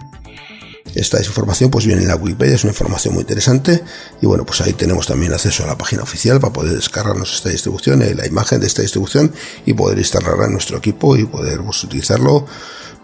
Esta 0.94 1.18
información 1.18 1.72
pues 1.72 1.88
viene 1.88 2.04
en 2.04 2.08
la 2.08 2.16
Wikipedia, 2.16 2.54
es 2.54 2.64
una 2.64 2.74
información 2.74 3.16
muy 3.16 3.22
interesante 3.22 3.84
y 4.22 4.28
bueno 4.28 4.46
pues 4.46 4.62
ahí 4.62 4.74
tenemos 4.74 5.08
también 5.08 5.34
acceso 5.34 5.64
a 5.64 5.68
la 5.68 5.76
página 5.76 6.04
oficial 6.04 6.40
para 6.40 6.54
poder 6.54 6.76
descargarnos 6.76 7.34
esta 7.34 7.50
distribución, 7.50 8.04
eh, 8.04 8.14
la 8.14 8.28
imagen 8.28 8.60
de 8.60 8.68
esta 8.68 8.84
distribución 8.84 9.34
y 9.66 9.74
poder 9.74 9.98
instalarla 9.98 10.46
en 10.46 10.52
nuestro 10.52 10.78
equipo 10.78 11.18
y 11.18 11.26
poder 11.26 11.62
pues, 11.62 11.84
utilizarlo 11.84 12.46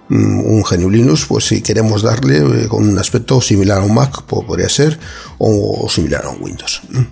un 0.09 0.61
GNU 0.61 0.89
Linux, 0.89 1.25
pues 1.25 1.45
si 1.45 1.61
queremos 1.61 2.03
darle 2.03 2.37
eh, 2.37 2.67
con 2.67 2.87
un 2.87 2.97
aspecto 2.97 3.41
similar 3.41 3.79
a 3.79 3.83
un 3.83 3.93
Mac, 3.93 4.23
podría 4.23 4.69
ser, 4.69 4.99
o 5.37 5.87
similar 5.89 6.25
a 6.25 6.29
un 6.29 6.43
Windows. 6.43 6.81
Mm 6.89 7.03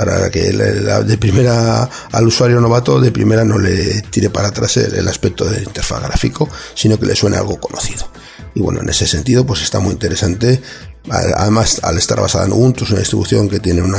para 0.00 0.30
que 0.30 0.52
de 0.52 1.18
primera 1.18 1.88
al 2.12 2.26
usuario 2.26 2.60
novato 2.60 3.00
de 3.00 3.10
primera 3.10 3.44
no 3.44 3.58
le 3.58 4.00
tire 4.02 4.30
para 4.30 4.48
atrás 4.48 4.78
el, 4.78 5.06
aspecto 5.06 5.44
del 5.44 5.64
interfaz 5.64 6.02
gráfico, 6.02 6.48
sino 6.74 6.98
que 6.98 7.06
le 7.06 7.16
suene 7.16 7.36
algo 7.36 7.60
conocido. 7.60 8.08
Y 8.54 8.60
bueno, 8.60 8.80
en 8.80 8.88
ese 8.88 9.06
sentido, 9.06 9.44
pues 9.44 9.62
está 9.62 9.78
muy 9.80 9.92
interesante. 9.92 10.62
Además, 11.10 11.80
al 11.82 11.98
estar 11.98 12.20
basada 12.20 12.46
en 12.46 12.52
Ubuntu, 12.52 12.84
es 12.84 12.90
una 12.90 13.00
distribución 13.00 13.48
que 13.48 13.60
tiene 13.60 13.82
una, 13.82 13.98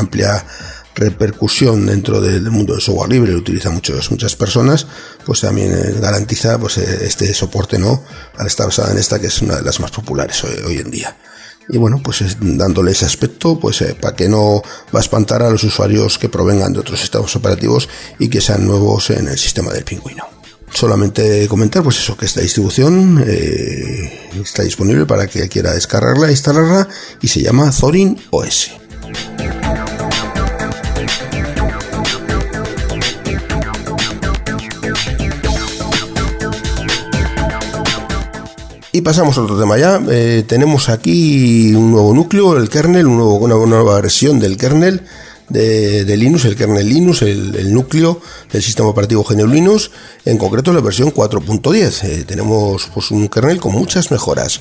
amplia 0.00 0.46
repercusión 0.94 1.86
dentro 1.86 2.20
del 2.20 2.50
mundo 2.50 2.72
del 2.72 2.82
software 2.82 3.10
libre, 3.10 3.32
lo 3.32 3.38
utilizan 3.38 3.74
muchas 3.74 4.36
personas, 4.36 4.86
pues 5.24 5.40
también 5.40 5.72
eh, 5.72 5.94
garantiza 6.00 6.58
pues, 6.58 6.78
eh, 6.78 6.98
este 7.02 7.32
soporte, 7.34 7.78
¿no? 7.78 8.04
Al 8.36 8.46
estar 8.46 8.66
basada 8.66 8.92
en 8.92 8.98
esta, 8.98 9.18
que 9.18 9.28
es 9.28 9.42
una 9.42 9.56
de 9.56 9.62
las 9.62 9.80
más 9.80 9.90
populares 9.90 10.42
hoy 10.44 10.78
en 10.78 10.90
día 10.90 11.16
y 11.68 11.78
bueno, 11.78 12.00
pues 12.02 12.22
dándole 12.40 12.92
ese 12.92 13.06
aspecto, 13.06 13.58
pues 13.58 13.80
eh, 13.82 13.96
para 13.98 14.14
que 14.14 14.28
no 14.28 14.62
va 14.94 14.98
a 14.98 15.02
espantar 15.02 15.42
a 15.42 15.50
los 15.50 15.64
usuarios 15.64 16.18
que 16.18 16.28
provengan 16.28 16.72
de 16.72 16.80
otros 16.80 17.00
sistemas 17.00 17.34
operativos 17.36 17.88
y 18.18 18.28
que 18.28 18.40
sean 18.40 18.66
nuevos 18.66 19.10
en 19.10 19.28
el 19.28 19.38
sistema 19.38 19.72
del 19.72 19.84
pingüino. 19.84 20.24
Solamente 20.72 21.46
comentar, 21.48 21.82
pues 21.82 21.98
eso, 21.98 22.16
que 22.16 22.26
esta 22.26 22.40
distribución 22.40 23.24
está 23.24 24.62
disponible 24.64 25.06
para 25.06 25.28
que 25.28 25.48
quiera 25.48 25.72
descargarla, 25.72 26.30
instalarla 26.30 26.88
y 27.22 27.28
se 27.28 27.42
llama 27.42 27.70
Zorin 27.70 28.20
OS. 28.30 28.72
Y 38.94 39.00
pasamos 39.00 39.36
a 39.36 39.42
otro 39.42 39.58
tema 39.58 39.76
ya. 39.76 40.00
Eh, 40.08 40.44
tenemos 40.46 40.88
aquí 40.88 41.74
un 41.74 41.90
nuevo 41.90 42.14
núcleo, 42.14 42.56
el 42.56 42.68
kernel, 42.68 43.08
una, 43.08 43.56
nueva 43.66 43.96
versión 43.96 44.38
del 44.38 44.56
kernel 44.56 45.02
de, 45.48 46.16
Linux, 46.16 46.44
el 46.44 46.54
kernel 46.54 46.88
Linux, 46.88 47.22
el, 47.22 47.74
núcleo 47.74 48.20
del 48.52 48.62
sistema 48.62 48.88
operativo 48.88 49.24
GNU 49.24 49.48
Linux, 49.48 49.90
en 50.24 50.38
concreto 50.38 50.72
la 50.72 50.80
versión 50.80 51.12
4.10. 51.12 52.04
Eh, 52.04 52.24
tenemos 52.24 52.88
pues, 52.94 53.10
un 53.10 53.26
kernel 53.26 53.58
con 53.58 53.72
muchas 53.72 54.12
mejoras. 54.12 54.60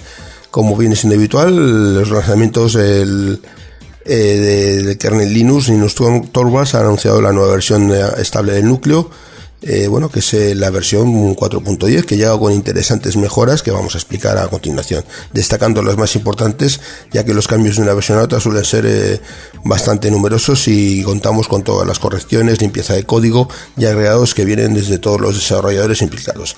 Como 0.49 0.75
viene 0.75 0.95
siendo 0.95 1.15
habitual, 1.15 1.93
los 1.93 2.09
lanzamientos 2.09 2.73
del, 2.73 3.39
eh, 4.03 4.97
kernel 4.99 5.31
Linux, 5.31 5.69
Linux 5.69 5.93
Torvalds 5.93 6.73
ha 6.73 6.79
anunciado 6.79 7.21
la 7.21 7.33
nueva 7.33 7.51
versión 7.51 7.93
estable 8.17 8.53
del 8.53 8.65
núcleo 8.65 9.11
eh, 9.65 9.87
bueno, 9.87 10.09
que 10.09 10.19
es 10.19 10.33
eh, 10.33 10.55
la 10.55 10.69
versión 10.69 11.35
4.10 11.35 12.03
que 12.03 12.17
llega 12.17 12.37
con 12.37 12.51
interesantes 12.51 13.15
mejoras 13.15 13.63
que 13.63 13.71
vamos 13.71 13.95
a 13.95 13.97
explicar 13.97 14.37
a 14.37 14.49
continuación, 14.49 15.05
destacando 15.31 15.81
las 15.81 15.95
más 15.95 16.17
importantes, 16.17 16.81
ya 17.13 17.23
que 17.23 17.33
los 17.33 17.47
cambios 17.47 17.77
de 17.77 17.83
una 17.83 17.93
versión 17.93 18.19
a 18.19 18.23
otra 18.23 18.41
suelen 18.41 18.65
ser 18.65 18.85
eh, 18.85 19.21
bastante 19.63 20.11
numerosos 20.11 20.67
y 20.67 21.01
contamos 21.03 21.47
con 21.47 21.63
todas 21.63 21.87
las 21.87 21.97
correcciones, 21.97 22.61
limpieza 22.61 22.93
de 22.93 23.05
código 23.05 23.47
y 23.77 23.85
agregados 23.85 24.33
que 24.33 24.43
vienen 24.43 24.73
desde 24.73 24.97
todos 24.97 25.21
los 25.21 25.35
desarrolladores 25.35 26.01
implicados. 26.01 26.57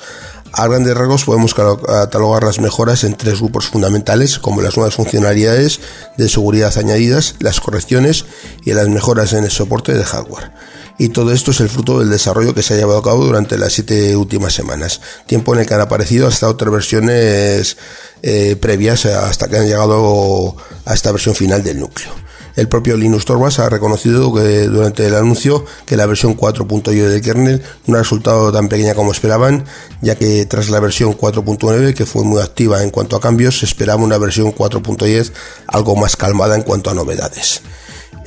A 0.51 0.68
grandes 0.68 0.95
rasgos 0.95 1.26
podemos 1.26 1.53
catalogar 1.53 2.43
las 2.43 2.60
mejoras 2.60 3.03
en 3.03 3.14
tres 3.14 3.39
grupos 3.39 3.68
fundamentales, 3.68 4.39
como 4.39 4.62
las 4.62 4.78
nuevas 4.78 4.95
funcionalidades 4.95 5.80
de 6.18 6.28
seguridad 6.28 6.76
añadidas, 6.78 7.36
las 7.39 7.60
correcciones 7.60 8.26
y 8.64 8.74
las 8.74 8.88
mejoras 8.88 9.34
en 9.34 9.43
el 9.43 9.51
soporte 9.51 9.93
de 9.93 10.03
hardware 10.03 10.51
y 10.97 11.09
todo 11.09 11.31
esto 11.31 11.51
es 11.51 11.59
el 11.59 11.69
fruto 11.69 11.99
del 11.99 12.09
desarrollo 12.09 12.53
que 12.53 12.63
se 12.63 12.73
ha 12.73 12.77
llevado 12.77 12.99
a 12.99 13.03
cabo 13.03 13.25
durante 13.25 13.57
las 13.57 13.73
siete 13.73 14.15
últimas 14.15 14.53
semanas, 14.53 15.01
tiempo 15.27 15.53
en 15.53 15.61
el 15.61 15.65
que 15.65 15.73
han 15.73 15.81
aparecido 15.81 16.27
hasta 16.27 16.47
otras 16.47 16.71
versiones 16.71 17.77
eh, 18.21 18.55
previas 18.55 19.05
hasta 19.05 19.47
que 19.47 19.57
han 19.57 19.65
llegado 19.65 20.55
a 20.85 20.93
esta 20.93 21.11
versión 21.11 21.35
final 21.35 21.63
del 21.63 21.79
núcleo. 21.79 22.25
El 22.55 22.69
propio 22.69 22.95
Linus 22.95 23.25
Torvalds 23.25 23.59
ha 23.59 23.69
reconocido 23.69 24.33
que 24.33 24.67
durante 24.67 25.05
el 25.05 25.15
anuncio 25.15 25.65
que 25.85 25.97
la 25.97 26.05
versión 26.05 26.37
4.1 26.37 27.09
del 27.09 27.21
kernel 27.21 27.61
no 27.85 27.97
ha 27.97 27.99
resultado 27.99 28.51
tan 28.51 28.69
pequeña 28.69 28.95
como 28.95 29.11
esperaban, 29.11 29.65
ya 30.01 30.15
que 30.15 30.45
tras 30.45 30.69
la 30.69 30.79
versión 30.79 31.17
4.9, 31.17 31.93
que 31.93 32.05
fue 32.05 32.23
muy 32.23 32.41
activa 32.41 32.81
en 32.81 32.91
cuanto 32.91 33.17
a 33.17 33.19
cambios, 33.19 33.59
se 33.59 33.65
esperaba 33.65 34.01
una 34.01 34.17
versión 34.17 34.55
4.10 34.55 35.33
algo 35.67 35.97
más 35.97 36.15
calmada 36.15 36.55
en 36.55 36.61
cuanto 36.61 36.89
a 36.89 36.93
novedades. 36.93 37.61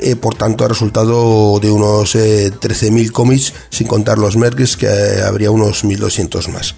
Eh, 0.01 0.15
por 0.15 0.37
tanto 0.37 0.65
ha 0.65 0.69
resultado 0.69 1.59
de 1.61 1.71
unos 1.71 2.15
13.000 2.15 3.07
eh, 3.07 3.11
cómics 3.11 3.53
sin 3.69 3.89
contar 3.89 4.19
los 4.19 4.37
merges 4.37 4.77
que 4.77 4.87
eh, 4.87 5.23
habría 5.23 5.51
unos 5.51 5.85
1.200 5.85 6.49
más. 6.49 6.77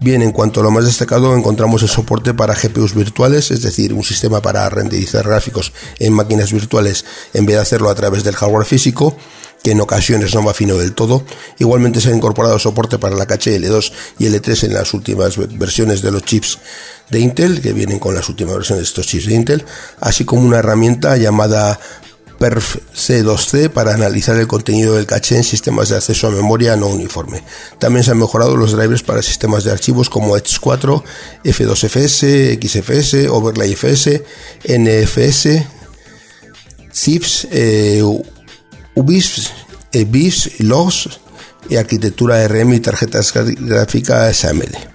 Bien, 0.00 0.22
en 0.22 0.32
cuanto 0.32 0.60
a 0.60 0.62
lo 0.62 0.70
más 0.70 0.84
destacado, 0.84 1.34
encontramos 1.36 1.82
el 1.82 1.88
soporte 1.88 2.34
para 2.34 2.54
GPUs 2.54 2.94
virtuales, 2.94 3.50
es 3.50 3.62
decir, 3.62 3.92
un 3.92 4.02
sistema 4.02 4.42
para 4.42 4.68
renderizar 4.68 5.26
gráficos 5.26 5.72
en 5.98 6.12
máquinas 6.12 6.52
virtuales 6.52 7.04
en 7.32 7.46
vez 7.46 7.56
de 7.56 7.62
hacerlo 7.62 7.90
a 7.90 7.94
través 7.94 8.24
del 8.24 8.34
hardware 8.34 8.66
físico, 8.66 9.16
que 9.62 9.70
en 9.70 9.80
ocasiones 9.80 10.34
no 10.34 10.44
va 10.44 10.52
fino 10.52 10.76
del 10.76 10.94
todo. 10.94 11.24
Igualmente 11.58 12.00
se 12.00 12.10
ha 12.10 12.14
incorporado 12.14 12.58
soporte 12.58 12.98
para 12.98 13.16
la 13.16 13.24
caché 13.24 13.58
L2 13.58 13.92
y 14.18 14.26
L3 14.26 14.64
en 14.64 14.74
las 14.74 14.92
últimas 14.92 15.36
versiones 15.56 16.02
de 16.02 16.10
los 16.10 16.22
chips 16.22 16.58
de 17.08 17.20
Intel, 17.20 17.62
que 17.62 17.72
vienen 17.72 17.98
con 17.98 18.14
las 18.14 18.28
últimas 18.28 18.56
versiones 18.56 18.84
de 18.84 18.88
estos 18.88 19.06
chips 19.06 19.26
de 19.26 19.34
Intel, 19.34 19.64
así 20.00 20.24
como 20.24 20.42
una 20.42 20.58
herramienta 20.58 21.16
llamada 21.16 21.78
Perf 22.38 22.76
C2C 22.94 23.70
para 23.70 23.94
analizar 23.94 24.36
el 24.36 24.46
contenido 24.46 24.94
del 24.94 25.06
caché 25.06 25.36
en 25.36 25.44
sistemas 25.44 25.88
de 25.88 25.96
acceso 25.96 26.26
a 26.26 26.30
memoria 26.30 26.76
no 26.76 26.88
uniforme. 26.88 27.42
También 27.78 28.04
se 28.04 28.10
han 28.10 28.18
mejorado 28.18 28.56
los 28.56 28.72
drivers 28.72 29.02
para 29.02 29.22
sistemas 29.22 29.64
de 29.64 29.72
archivos 29.72 30.10
como 30.10 30.36
X4, 30.36 31.02
F2FS, 31.44 32.58
XFS, 32.60 33.28
OverlayFS, 33.28 34.22
NFS, 34.68 35.66
ZIFs, 36.92 37.48
eh, 37.50 38.02
UBIS, 38.94 39.50
EBIS, 39.92 40.60
LOGS 40.60 41.20
y 41.68 41.76
arquitectura 41.76 42.46
RM 42.46 42.74
y 42.74 42.80
tarjetas 42.80 43.32
gráficas 43.32 44.44
AMD 44.44 44.93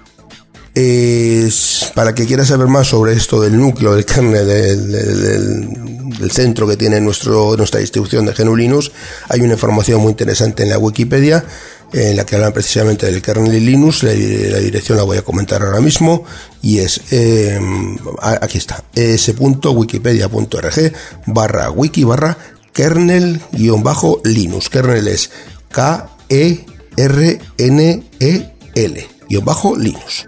para 1.96 2.16
que 2.16 2.26
quiera 2.26 2.46
saber 2.46 2.68
más 2.68 2.88
sobre 2.88 3.14
esto 3.14 3.42
del 3.42 3.58
núcleo, 3.58 3.96
del 3.96 4.06
kernel, 4.06 4.48
del, 4.48 6.32
centro 6.32 6.68
que 6.68 6.78
tiene 6.78 7.02
nuestro, 7.02 7.58
nuestra 7.58 7.80
distribución 7.80 8.26
de 8.26 8.34
GNU 8.34 8.56
Linux, 8.56 8.92
hay 9.30 9.42
una 9.42 9.54
información 9.54 10.02
muy 10.02 10.12
interesante 10.12 10.64
en 10.64 10.70
la 10.70 10.78
Wikipedia 10.78 11.44
en 11.94 12.16
la 12.16 12.26
que 12.26 12.36
hablan 12.36 12.54
precisamente 12.54 13.08
del 13.08 13.22
kernel 13.22 13.52
de 13.52 13.60
Linux, 13.60 14.04
la, 14.04 14.12
dirección 14.12 14.98
la 14.98 15.04
voy 15.04 15.18
a 15.18 15.24
comentar 15.24 15.62
ahora 15.64 15.82
mismo, 15.82 16.24
y 16.62 16.80
es, 16.80 17.02
em, 17.12 17.98
aquí 18.22 18.58
está, 18.58 18.84
es.wikipedia.org 18.94 20.94
barra 21.26 21.72
wiki 21.72 22.04
barra 22.04 22.38
kernel 22.74 23.42
guion 23.52 23.84
bajo 23.84 24.22
Linux. 24.24 24.70
Kernel 24.70 25.08
es 25.08 25.32
K-E-R-N-E-L 25.72 26.68
guion 28.76 28.96
bajo 28.96 29.19
Linux. 29.78 30.26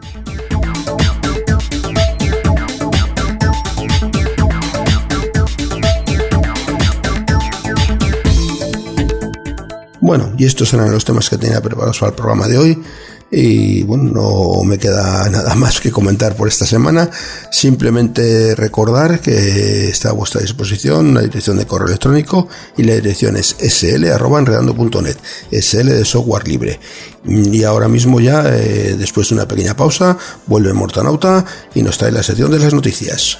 Bueno, 9.99 10.33
y 10.37 10.45
estos 10.45 10.73
eran 10.73 10.91
los 10.91 11.05
temas 11.05 11.29
que 11.29 11.37
tenía 11.37 11.61
preparados 11.61 11.99
para 11.99 12.09
el 12.09 12.15
programa 12.15 12.47
de 12.47 12.57
hoy. 12.57 12.83
Y 13.31 13.83
bueno, 13.83 14.11
no 14.11 14.63
me 14.65 14.77
queda 14.77 15.29
nada 15.29 15.55
más 15.55 15.79
que 15.79 15.89
comentar 15.89 16.35
por 16.35 16.49
esta 16.49 16.65
semana. 16.65 17.09
Simplemente 17.49 18.55
recordar 18.55 19.21
que 19.21 19.87
está 19.87 20.09
a 20.09 20.13
vuestra 20.13 20.41
disposición 20.41 21.13
la 21.13 21.21
dirección 21.21 21.57
de 21.57 21.65
correo 21.65 21.87
electrónico 21.87 22.49
y 22.77 22.83
la 22.83 22.95
dirección 22.95 23.37
es 23.37 23.55
sl.enredando.net, 23.57 25.17
sl 25.61 25.85
de 25.85 26.05
software 26.05 26.47
libre. 26.47 26.79
Y 27.25 27.63
ahora 27.63 27.87
mismo 27.87 28.19
ya, 28.19 28.43
eh, 28.47 28.95
después 28.97 29.29
de 29.29 29.35
una 29.35 29.47
pequeña 29.47 29.75
pausa, 29.75 30.17
vuelve 30.47 30.73
Mortanauta 30.73 31.45
y 31.73 31.83
nos 31.83 31.97
trae 31.97 32.11
la 32.11 32.23
sección 32.23 32.51
de 32.51 32.59
las 32.59 32.73
noticias. 32.73 33.39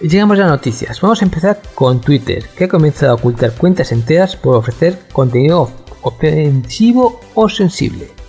Llegamos 0.00 0.40
a 0.40 0.46
noticias. 0.46 0.98
Vamos 1.02 1.20
a 1.20 1.26
empezar 1.26 1.60
con 1.74 2.00
Twitter, 2.00 2.42
que 2.56 2.64
ha 2.64 2.68
comenzado 2.68 3.12
a 3.12 3.16
ocultar 3.16 3.52
cuentas 3.52 3.92
enteras 3.92 4.34
por 4.34 4.56
ofrecer 4.56 4.98
contenido 5.12 5.70
ofensivo 6.00 7.20
o 7.34 7.50
sensible. 7.50 8.19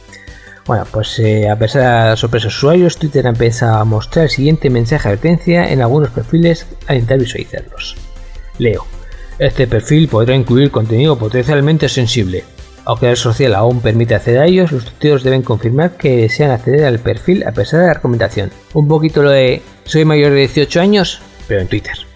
Bueno, 0.65 0.85
pues 0.91 1.17
eh, 1.19 1.49
a 1.49 1.57
pesar 1.57 1.81
de 1.81 2.09
las 2.09 2.19
sorpresas 2.19 2.55
usuarios, 2.55 2.97
Twitter 2.97 3.25
empieza 3.25 3.79
a 3.79 3.83
mostrar 3.83 4.25
el 4.25 4.29
siguiente 4.29 4.69
mensaje 4.69 5.09
de 5.09 5.15
advertencia 5.15 5.71
en 5.71 5.81
algunos 5.81 6.09
perfiles 6.09 6.67
al 6.87 6.97
intentar 6.97 7.19
visualizarlos. 7.19 7.95
Leo. 8.57 8.85
Este 9.39 9.65
perfil 9.65 10.07
podrá 10.07 10.35
incluir 10.35 10.69
contenido 10.69 11.17
potencialmente 11.17 11.89
sensible. 11.89 12.43
Aunque 12.85 13.07
la 13.07 13.11
red 13.11 13.17
social 13.17 13.55
aún 13.55 13.79
permite 13.81 14.15
acceder 14.15 14.41
a 14.41 14.45
ellos, 14.45 14.71
los 14.71 14.85
tuiteros 14.85 15.23
deben 15.23 15.41
confirmar 15.41 15.97
que 15.97 16.17
desean 16.17 16.51
acceder 16.51 16.85
al 16.85 16.99
perfil 16.99 17.43
a 17.47 17.51
pesar 17.51 17.81
de 17.81 17.87
la 17.87 17.93
recomendación. 17.95 18.51
Un 18.73 18.87
poquito 18.87 19.23
lo 19.23 19.31
de 19.31 19.61
soy 19.85 20.05
mayor 20.05 20.31
de 20.31 20.39
18 20.39 20.79
años, 20.79 21.21
pero 21.47 21.61
en 21.61 21.67
Twitter. 21.67 22.10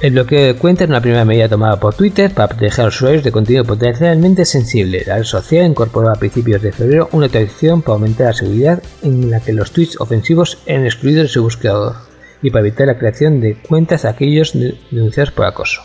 El 0.00 0.12
bloqueo 0.12 0.46
de 0.46 0.54
cuentas 0.54 0.84
es 0.84 0.90
una 0.90 1.00
primera 1.00 1.24
medida 1.24 1.48
tomada 1.48 1.80
por 1.80 1.92
Twitter 1.92 2.32
para 2.32 2.46
proteger 2.46 2.82
a 2.82 2.84
los 2.84 2.94
usuarios 2.94 3.24
de 3.24 3.32
contenido 3.32 3.64
potencialmente 3.64 4.44
sensible. 4.44 5.02
La 5.04 5.16
red 5.16 5.24
social 5.24 5.66
incorporó 5.66 6.10
a 6.10 6.14
principios 6.14 6.62
de 6.62 6.70
febrero 6.70 7.08
una 7.10 7.26
actualización 7.26 7.82
para 7.82 7.94
aumentar 7.94 8.28
la 8.28 8.32
seguridad 8.32 8.82
en 9.02 9.28
la 9.28 9.40
que 9.40 9.52
los 9.52 9.72
tweets 9.72 10.00
ofensivos 10.00 10.58
eran 10.66 10.84
excluidos 10.84 11.24
de 11.24 11.28
su 11.28 11.42
buscador 11.42 11.96
y 12.42 12.50
para 12.50 12.64
evitar 12.64 12.86
la 12.86 12.96
creación 12.96 13.40
de 13.40 13.56
cuentas 13.56 14.04
a 14.04 14.10
aquellos 14.10 14.52
denunciados 14.52 15.32
por 15.32 15.46
acoso. 15.46 15.82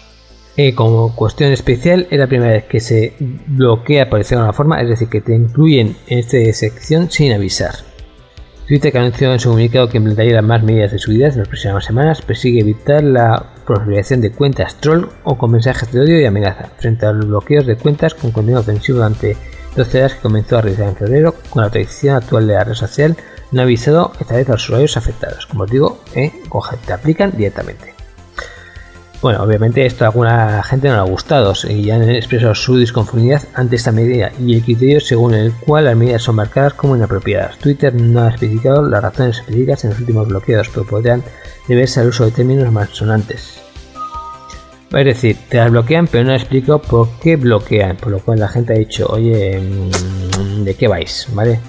Eh, 0.57 0.75
como 0.75 1.15
cuestión 1.15 1.51
especial, 1.51 2.05
es 2.11 2.19
la 2.19 2.27
primera 2.27 2.51
vez 2.51 2.65
que 2.65 2.81
se 2.81 3.15
bloquea 3.19 4.11
por 4.11 4.19
decirlo 4.19 4.41
de 4.41 4.49
alguna 4.49 4.55
forma, 4.55 4.81
es 4.83 4.89
decir, 4.89 5.09
que 5.09 5.21
te 5.21 5.33
incluyen 5.33 5.97
en 6.05 6.19
esta 6.19 6.37
sección 6.53 7.09
sin 7.09 7.33
avisar. 7.33 7.73
Twitter 8.67 8.91
que 8.91 8.97
anunció 8.99 9.33
en 9.33 9.39
su 9.39 9.49
comunicado 9.49 9.89
que 9.89 9.97
implementaría 9.97 10.39
más 10.43 10.61
medidas 10.61 10.91
de 10.91 10.99
seguridad 10.99 11.31
en 11.31 11.39
las 11.39 11.47
próximas 11.47 11.83
semanas 11.83 12.21
persigue 12.21 12.61
evitar 12.61 13.03
la 13.03 13.52
proliferación 13.65 14.21
de 14.21 14.31
cuentas 14.31 14.75
troll 14.79 15.07
o 15.23 15.37
con 15.37 15.51
mensajes 15.51 15.91
de 15.91 16.01
odio 16.01 16.19
y 16.19 16.25
amenaza, 16.25 16.69
frente 16.77 17.05
a 17.05 17.11
los 17.11 17.27
bloqueos 17.27 17.65
de 17.65 17.77
cuentas 17.77 18.13
con 18.13 18.31
contenido 18.31 18.61
ofensivo 18.61 18.97
durante 18.97 19.37
12 19.75 19.99
horas 19.99 20.13
que 20.15 20.21
comenzó 20.21 20.57
a 20.57 20.61
realizar 20.61 20.89
en 20.89 20.95
febrero 20.95 21.35
con 21.49 21.63
la 21.63 21.69
tradición 21.69 22.15
actual 22.15 22.47
de 22.47 22.53
la 22.53 22.63
red 22.63 22.73
social 22.73 23.17
no 23.51 23.61
ha 23.61 23.63
avisado 23.63 24.11
esta 24.19 24.35
vez 24.35 24.49
a 24.49 24.53
los 24.53 24.63
usuarios 24.63 24.97
afectados. 24.97 25.45
Como 25.45 25.63
os 25.63 25.71
digo, 25.71 25.99
eh, 26.15 26.31
te 26.85 26.93
aplican 26.93 27.31
directamente. 27.31 27.92
Bueno, 29.23 29.41
obviamente 29.41 29.85
esto 29.85 30.03
a 30.03 30.07
alguna 30.07 30.61
gente 30.63 30.89
no 30.89 30.95
le 30.95 30.99
ha 30.99 31.03
gustado 31.03 31.53
y 31.69 31.89
han 31.91 32.03
expresado 32.09 32.53
su 32.53 32.77
disconformidad 32.77 33.41
ante 33.53 33.77
esta 33.77 33.93
medida 33.93 34.33
y 34.37 34.53
el 34.53 34.61
criterio 34.61 34.99
según 34.99 35.33
el 35.33 35.53
cual 35.53 35.85
las 35.85 35.95
medidas 35.95 36.23
son 36.23 36.35
marcadas 36.35 36.73
como 36.73 36.97
inapropiadas. 36.97 37.57
Twitter 37.57 37.95
no 37.95 38.19
ha 38.19 38.31
especificado 38.31 38.85
las 38.85 39.01
razones 39.01 39.37
específicas 39.39 39.85
en 39.85 39.91
los 39.91 39.99
últimos 40.01 40.27
bloqueos, 40.27 40.67
pero 40.67 40.85
podrían 40.85 41.23
deberse 41.69 42.01
al 42.01 42.09
uso 42.09 42.25
de 42.25 42.31
términos 42.31 42.69
más 42.73 42.89
sonantes. 42.89 43.61
Es 44.91 45.05
decir, 45.05 45.37
te 45.47 45.55
las 45.55 45.71
bloquean, 45.71 46.07
pero 46.07 46.25
no 46.25 46.33
ha 46.33 46.35
explicado 46.35 46.81
por 46.81 47.07
qué 47.21 47.37
bloquean, 47.37 47.95
por 47.95 48.11
lo 48.11 48.19
cual 48.19 48.41
la 48.41 48.49
gente 48.49 48.73
ha 48.73 48.77
dicho, 48.77 49.07
oye, 49.07 49.57
mm, 49.57 50.65
¿de 50.65 50.75
qué 50.75 50.89
vais? 50.89 51.29
¿Vale? 51.33 51.61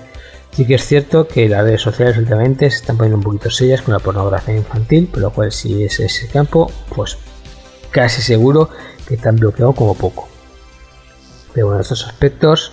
Sí 0.51 0.67
que 0.67 0.75
es 0.75 0.85
cierto 0.85 1.29
que 1.29 1.49
las 1.49 1.63
redes 1.63 1.83
sociales 1.83 2.19
últimamente 2.19 2.69
se 2.69 2.79
están 2.79 2.97
poniendo 2.97 3.19
un 3.19 3.23
poquito 3.23 3.49
sellas 3.49 3.83
con 3.83 3.95
la 3.95 4.01
pornografía 4.01 4.57
infantil, 4.57 5.07
por 5.07 5.21
lo 5.21 5.31
cual 5.31 5.53
si 5.53 5.85
es 5.85 6.01
ese 6.01 6.27
campo, 6.27 6.69
pues 6.93 7.17
casi 7.95 8.21
seguro 8.21 8.69
que 9.07 9.15
están 9.15 9.37
bloqueados 9.37 9.77
como 9.77 9.95
poco. 9.95 10.29
Pero 11.55 11.69
bueno, 11.69 11.81
estos 11.81 12.05
aspectos 12.05 12.73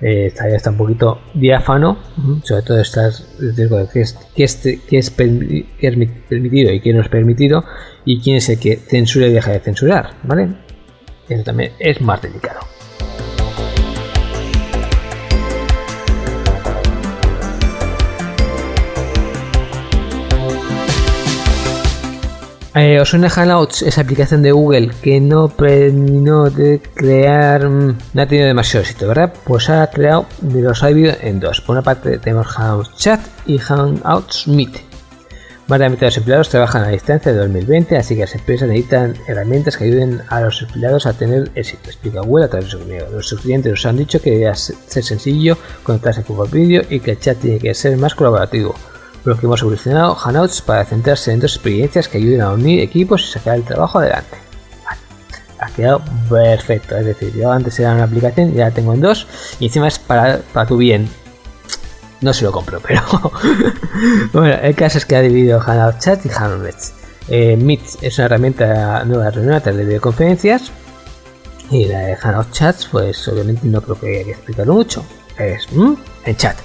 eh, 0.00 0.32
ya 0.34 0.56
está 0.56 0.70
un 0.70 0.78
poquito 0.78 1.20
diáfano, 1.34 1.98
sobre 2.42 2.62
todo 2.62 2.80
estas 2.80 3.28
que 3.92 4.00
es, 4.00 4.18
que 4.34 4.44
es, 4.44 4.56
que 4.56 4.98
es, 4.98 5.10
permitido 5.10 6.72
y 6.72 6.80
qué 6.80 6.94
no 6.94 7.02
es 7.02 7.08
permitido 7.08 7.62
y 8.06 8.20
quién 8.20 8.36
es 8.36 8.48
el 8.48 8.58
que 8.58 8.76
censura 8.76 9.26
y 9.26 9.32
deja 9.32 9.52
de 9.52 9.60
censurar, 9.60 10.14
¿vale? 10.22 10.48
Eso 11.28 11.44
también 11.44 11.72
es 11.78 12.00
más 12.00 12.22
delicado. 12.22 12.60
Eh, 22.76 22.98
¿Os 23.00 23.10
suena 23.10 23.30
Hangouts, 23.30 23.82
esa 23.82 24.00
aplicación 24.00 24.42
de 24.42 24.50
Google 24.50 24.90
que 25.00 25.20
no 25.20 25.48
terminó 25.48 26.50
de 26.50 26.82
crear, 26.94 27.68
mm, 27.68 27.98
no 28.14 28.22
ha 28.22 28.26
tenido 28.26 28.48
demasiado 28.48 28.82
éxito, 28.82 29.06
¿verdad? 29.06 29.32
Pues 29.44 29.70
ha 29.70 29.86
creado, 29.92 30.26
los 30.42 30.82
ha 30.82 30.88
dividido 30.88 31.14
en 31.20 31.38
dos. 31.38 31.60
Por 31.60 31.74
una 31.74 31.82
parte 31.82 32.18
tenemos 32.18 32.48
Hangouts 32.48 32.96
Chat 32.96 33.20
y 33.46 33.58
Hangouts 33.58 34.48
Meet. 34.48 34.80
Más 35.68 35.78
de 35.78 35.84
la 35.84 35.88
mitad 35.88 36.00
de 36.00 36.06
los 36.06 36.16
empleados 36.16 36.48
trabajan 36.48 36.82
a 36.82 36.88
distancia 36.88 37.32
de 37.32 37.38
2020, 37.38 37.96
así 37.96 38.16
que 38.16 38.22
las 38.22 38.34
empresas 38.34 38.68
necesitan 38.68 39.14
herramientas 39.28 39.76
que 39.76 39.84
ayuden 39.84 40.22
a 40.28 40.40
los 40.40 40.60
empleados 40.60 41.06
a 41.06 41.12
tener 41.12 41.52
éxito, 41.54 41.82
explica 41.86 42.22
Google 42.22 42.46
a 42.46 42.48
través 42.48 42.66
de 42.66 42.70
su 42.72 42.78
comunicado. 42.80 43.12
Los 43.12 43.34
clientes 43.34 43.70
nos 43.70 43.86
han 43.86 43.98
dicho 43.98 44.20
que 44.20 44.32
debe 44.32 44.52
ser 44.56 45.04
sencillo 45.04 45.56
conectarse 45.84 46.22
por 46.22 46.50
vídeo 46.50 46.82
y 46.90 46.98
que 46.98 47.12
el 47.12 47.20
chat 47.20 47.38
tiene 47.38 47.60
que 47.60 47.72
ser 47.72 47.96
más 47.98 48.16
colaborativo 48.16 48.74
lo 49.24 49.36
que 49.38 49.46
hemos 49.46 49.60
evolucionado 49.62 50.14
Hangouts 50.14 50.62
para 50.62 50.84
centrarse 50.84 51.32
en 51.32 51.40
dos 51.40 51.54
experiencias 51.54 52.08
que 52.08 52.18
ayuden 52.18 52.42
a 52.42 52.52
unir 52.52 52.80
equipos 52.80 53.22
y 53.24 53.32
sacar 53.32 53.56
el 53.56 53.64
trabajo 53.64 53.98
adelante. 53.98 54.36
ha 55.58 55.70
quedado 55.70 56.02
perfecto, 56.28 56.96
es 56.96 57.06
decir, 57.06 57.32
yo 57.34 57.50
antes 57.50 57.78
era 57.78 57.94
una 57.94 58.04
aplicación 58.04 58.52
ya 58.54 58.66
la 58.66 58.70
tengo 58.70 58.92
en 58.92 59.00
dos 59.00 59.26
y 59.58 59.66
encima 59.66 59.88
es 59.88 59.98
para, 59.98 60.40
para 60.52 60.66
tu 60.66 60.76
bien. 60.76 61.08
No 62.20 62.32
se 62.32 62.44
lo 62.44 62.52
compro, 62.52 62.80
pero 62.80 63.02
bueno, 64.32 64.54
el 64.62 64.74
caso 64.74 64.98
es 64.98 65.06
que 65.06 65.16
ha 65.16 65.20
dividido 65.20 65.60
Hangout 65.60 65.98
Chat 65.98 66.24
y 66.24 66.28
Hangouts. 66.28 66.92
Eh, 67.28 67.56
Meet 67.56 68.02
es 68.02 68.18
una 68.18 68.26
herramienta 68.26 69.04
nueva 69.04 69.24
de 69.24 69.30
reunión 69.30 69.62
de 69.62 69.84
videoconferencias 69.84 70.70
y 71.70 71.86
la 71.86 72.00
de 72.00 72.16
Hangout 72.16 72.50
Chats, 72.52 72.88
pues 72.90 73.26
obviamente 73.28 73.66
no 73.66 73.80
creo 73.80 73.98
que 73.98 74.08
haya 74.08 74.24
que 74.24 74.30
explicarlo 74.32 74.74
mucho. 74.74 75.04
Es 75.38 75.66
en 76.24 76.36
chat. 76.36 76.56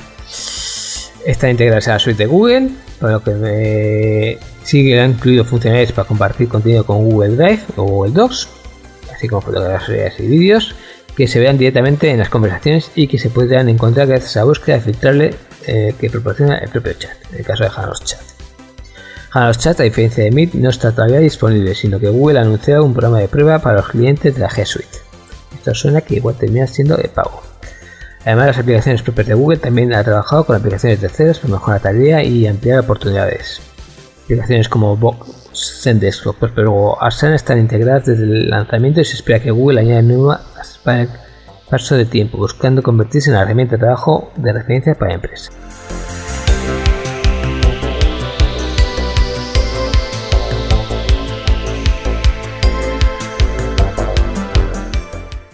Está 1.26 1.49
integrada 1.49 1.82
a 1.86 1.93
la 1.93 1.99
suite 1.99 2.24
de 2.24 2.28
Google, 2.28 2.70
por 2.99 3.11
lo 3.11 3.24
que 3.24 4.39
sigue 4.63 4.99
han 4.99 5.11
incluido 5.11 5.43
funcionalidades 5.43 5.91
para 5.91 6.07
compartir 6.07 6.47
contenido 6.47 6.86
con 6.86 7.09
Google 7.09 7.36
Drive 7.36 7.61
o 7.76 7.84
Google 7.84 8.13
Docs, 8.13 8.47
así 9.13 9.28
como 9.28 9.41
fotografías 9.41 10.20
y 10.20 10.28
vídeos 10.28 10.76
que 11.20 11.28
se 11.28 11.39
vean 11.39 11.57
directamente 11.57 12.09
en 12.09 12.20
las 12.20 12.30
conversaciones 12.30 12.91
y 12.95 13.07
que 13.07 13.20
se 13.20 13.30
puedan 13.30 13.67
encontrar 13.67 14.07
gracias 14.07 14.38
a 14.38 14.39
la 14.39 14.45
búsqueda 14.45 14.80
filtrable 14.80 15.36
eh, 15.67 15.93
que 15.99 16.09
proporciona 16.09 16.59
el 16.59 16.70
propio 16.70 16.93
chat, 16.93 17.17
en 17.34 17.39
el 17.39 17.45
caso 17.45 17.65
de 17.65 17.72
Hanos 17.76 18.01
Chat. 18.05 18.22
Hanos 19.32 19.57
Chat, 19.57 19.82
a 19.82 19.84
diferencia 19.84 20.24
de 20.24 20.32
Meet, 20.32 20.53
no 20.53 20.70
está 20.70 20.93
todavía 20.93 21.20
disponible, 21.20 21.76
sino 21.76 21.99
que 21.99 22.07
Google 22.07 22.39
ha 22.39 22.43
anunciado 22.43 22.86
un 22.86 22.93
programa 22.93 23.20
de 23.20 23.28
prueba 23.28 23.59
para 23.59 23.78
los 23.78 23.89
clientes 23.89 24.34
de 24.34 24.39
la 24.39 24.49
G 24.49 24.63
Suite. 24.65 24.97
Esto 25.53 25.76
suena 25.76 25.99
que 25.99 26.15
igual 26.15 26.36
termina 26.36 26.65
siendo 26.67 26.95
de 26.95 27.09
pago. 27.09 27.43
Además, 28.30 28.46
las 28.46 28.60
aplicaciones 28.60 29.02
propias 29.02 29.26
de 29.26 29.34
Google 29.34 29.58
también 29.58 29.92
ha 29.92 30.04
trabajado 30.04 30.44
con 30.44 30.56
aplicaciones 30.56 31.00
terceras 31.00 31.40
para 31.40 31.54
mejorar 31.56 31.80
la 31.80 31.90
tarea 31.90 32.24
y 32.24 32.46
ampliar 32.46 32.78
oportunidades. 32.78 33.60
Aplicaciones 34.26 34.70
como 34.70 34.96
Box, 34.96 35.82
Zendesk 35.82 36.28
o 36.28 36.36
o 36.68 36.98
están 37.34 37.58
integradas 37.58 38.06
desde 38.06 38.26
el 38.26 38.52
lanzamiento 38.52 39.02
y 39.02 39.06
se 39.06 39.16
espera 39.16 39.40
que 39.40 39.50
Google 39.50 39.82
añada 39.82 40.04
nuevas 40.04 40.80
para 40.84 41.02
el 41.02 41.10
paso 41.72 41.96
de 41.96 42.06
tiempo, 42.06 42.38
buscando 42.38 42.84
convertirse 42.84 43.32
en 43.32 43.36
la 43.38 43.42
herramienta 43.42 43.78
de 43.78 43.80
trabajo 43.80 44.32
de 44.36 44.54
referencia 44.54 44.94
para 44.94 45.16
empresas. 45.16 45.50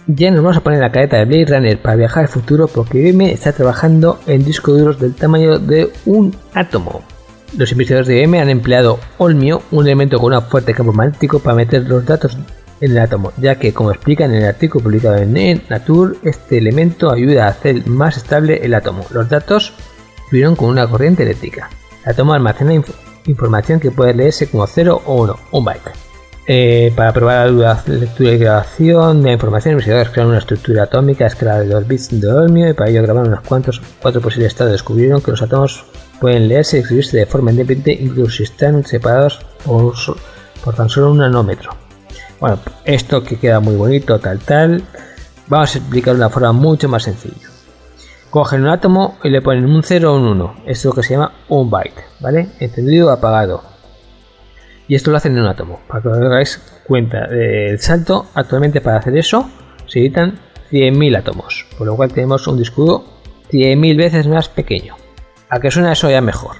Ya 0.08 0.30
nos 0.30 0.40
vamos 0.40 0.56
a 0.56 0.60
poner 0.60 0.78
la 0.78 0.92
careta 0.92 1.16
de 1.16 1.24
Blade 1.24 1.46
Runner 1.46 1.82
para 1.82 1.96
viajar 1.96 2.22
al 2.22 2.28
futuro 2.28 2.68
porque 2.68 2.98
IBM 2.98 3.32
está 3.32 3.52
trabajando 3.52 4.20
en 4.28 4.44
discos 4.44 4.78
duros 4.78 5.00
del 5.00 5.14
tamaño 5.14 5.58
de 5.58 5.90
un 6.04 6.32
átomo. 6.54 7.02
Los 7.58 7.72
investigadores 7.72 8.06
de 8.06 8.22
IBM 8.22 8.38
han 8.38 8.48
empleado 8.48 9.00
Olmio, 9.18 9.62
un 9.72 9.84
elemento 9.84 10.20
con 10.20 10.32
un 10.32 10.42
fuerte 10.42 10.74
campo 10.74 10.92
magnético, 10.92 11.40
para 11.40 11.56
meter 11.56 11.88
los 11.88 12.06
datos 12.06 12.38
en 12.80 12.92
el 12.92 12.98
átomo, 12.98 13.32
ya 13.36 13.56
que, 13.56 13.74
como 13.74 13.90
explican 13.90 14.30
en 14.32 14.42
el 14.42 14.48
artículo 14.48 14.84
publicado 14.84 15.16
en 15.16 15.62
Nature, 15.68 16.18
este 16.22 16.58
elemento 16.58 17.10
ayuda 17.10 17.46
a 17.46 17.50
hacer 17.50 17.84
más 17.88 18.16
estable 18.16 18.64
el 18.64 18.74
átomo. 18.74 19.04
Los 19.10 19.28
datos 19.28 19.72
fluyeron 20.28 20.54
con 20.54 20.68
una 20.68 20.86
corriente 20.86 21.24
eléctrica. 21.24 21.68
El 22.04 22.12
átomo 22.12 22.32
almacena 22.32 22.80
información 23.26 23.80
que 23.80 23.90
puede 23.90 24.14
leerse 24.14 24.48
como 24.48 24.68
0 24.68 25.02
o 25.04 25.22
1, 25.24 25.36
un 25.50 25.64
byte. 25.64 26.05
Eh, 26.48 26.92
para 26.94 27.12
probar 27.12 27.50
la 27.50 27.82
lectura 27.86 28.30
y 28.30 28.38
grabación 28.38 29.20
de 29.22 29.32
información, 29.32 29.72
investigadores 29.72 30.10
crearon 30.10 30.30
una 30.30 30.38
estructura 30.38 30.84
atómica 30.84 31.24
a 31.24 31.26
escala 31.26 31.58
de 31.58 31.66
2 31.66 31.88
bits 31.88 32.20
de 32.20 32.32
Olmio 32.32 32.70
y 32.70 32.72
para 32.72 32.88
ello 32.88 33.02
grabaron 33.02 33.32
unos 33.32 33.40
cuantos, 33.40 33.82
cuatro 34.00 34.20
posibles 34.20 34.52
estados. 34.52 34.72
Descubrieron 34.72 35.20
que 35.20 35.32
los 35.32 35.42
átomos 35.42 35.84
pueden 36.20 36.46
leerse 36.46 36.76
y 36.76 36.80
escribirse 36.80 37.16
de 37.16 37.26
forma 37.26 37.50
independiente, 37.50 38.00
incluso 38.00 38.36
si 38.36 38.42
están 38.44 38.84
separados 38.84 39.40
por, 39.64 39.92
por 40.64 40.74
tan 40.76 40.88
solo 40.88 41.10
un 41.10 41.18
nanómetro. 41.18 41.70
Bueno, 42.38 42.60
esto 42.84 43.24
que 43.24 43.38
queda 43.40 43.58
muy 43.58 43.74
bonito, 43.74 44.20
tal, 44.20 44.38
tal, 44.38 44.84
vamos 45.48 45.74
a 45.74 45.78
explicar 45.78 46.14
de 46.14 46.20
una 46.20 46.30
forma 46.30 46.52
mucho 46.52 46.88
más 46.88 47.02
sencilla. 47.02 47.48
Cogen 48.30 48.62
un 48.62 48.68
átomo 48.68 49.18
y 49.24 49.30
le 49.30 49.42
ponen 49.42 49.64
un 49.64 49.82
0 49.82 50.12
o 50.12 50.16
un 50.16 50.26
1, 50.26 50.54
esto 50.66 50.70
es 50.70 50.84
lo 50.84 50.92
que 50.92 51.02
se 51.02 51.14
llama 51.14 51.32
un 51.48 51.70
byte, 51.70 52.04
¿vale? 52.20 52.50
Encendido 52.60 53.08
o 53.08 53.10
apagado 53.10 53.75
y 54.88 54.94
esto 54.94 55.10
lo 55.10 55.16
hacen 55.16 55.32
en 55.36 55.42
un 55.42 55.48
átomo. 55.48 55.80
Para 55.88 56.02
que 56.02 56.08
os 56.08 56.18
hagáis 56.18 56.62
cuenta 56.86 57.26
del 57.26 57.78
salto, 57.80 58.26
actualmente 58.34 58.80
para 58.80 58.98
hacer 58.98 59.16
eso 59.16 59.48
se 59.86 60.00
necesitan 60.00 60.38
100.000 60.70 61.18
átomos, 61.18 61.66
por 61.78 61.86
lo 61.86 61.96
cual 61.96 62.12
tenemos 62.12 62.46
un 62.46 62.58
disco 62.58 62.82
duro 62.84 63.04
100.000 63.50 63.96
veces 63.96 64.26
más 64.26 64.48
pequeño. 64.48 64.96
A 65.48 65.60
que 65.60 65.70
suena 65.70 65.92
eso 65.92 66.10
ya 66.10 66.20
mejor. 66.20 66.56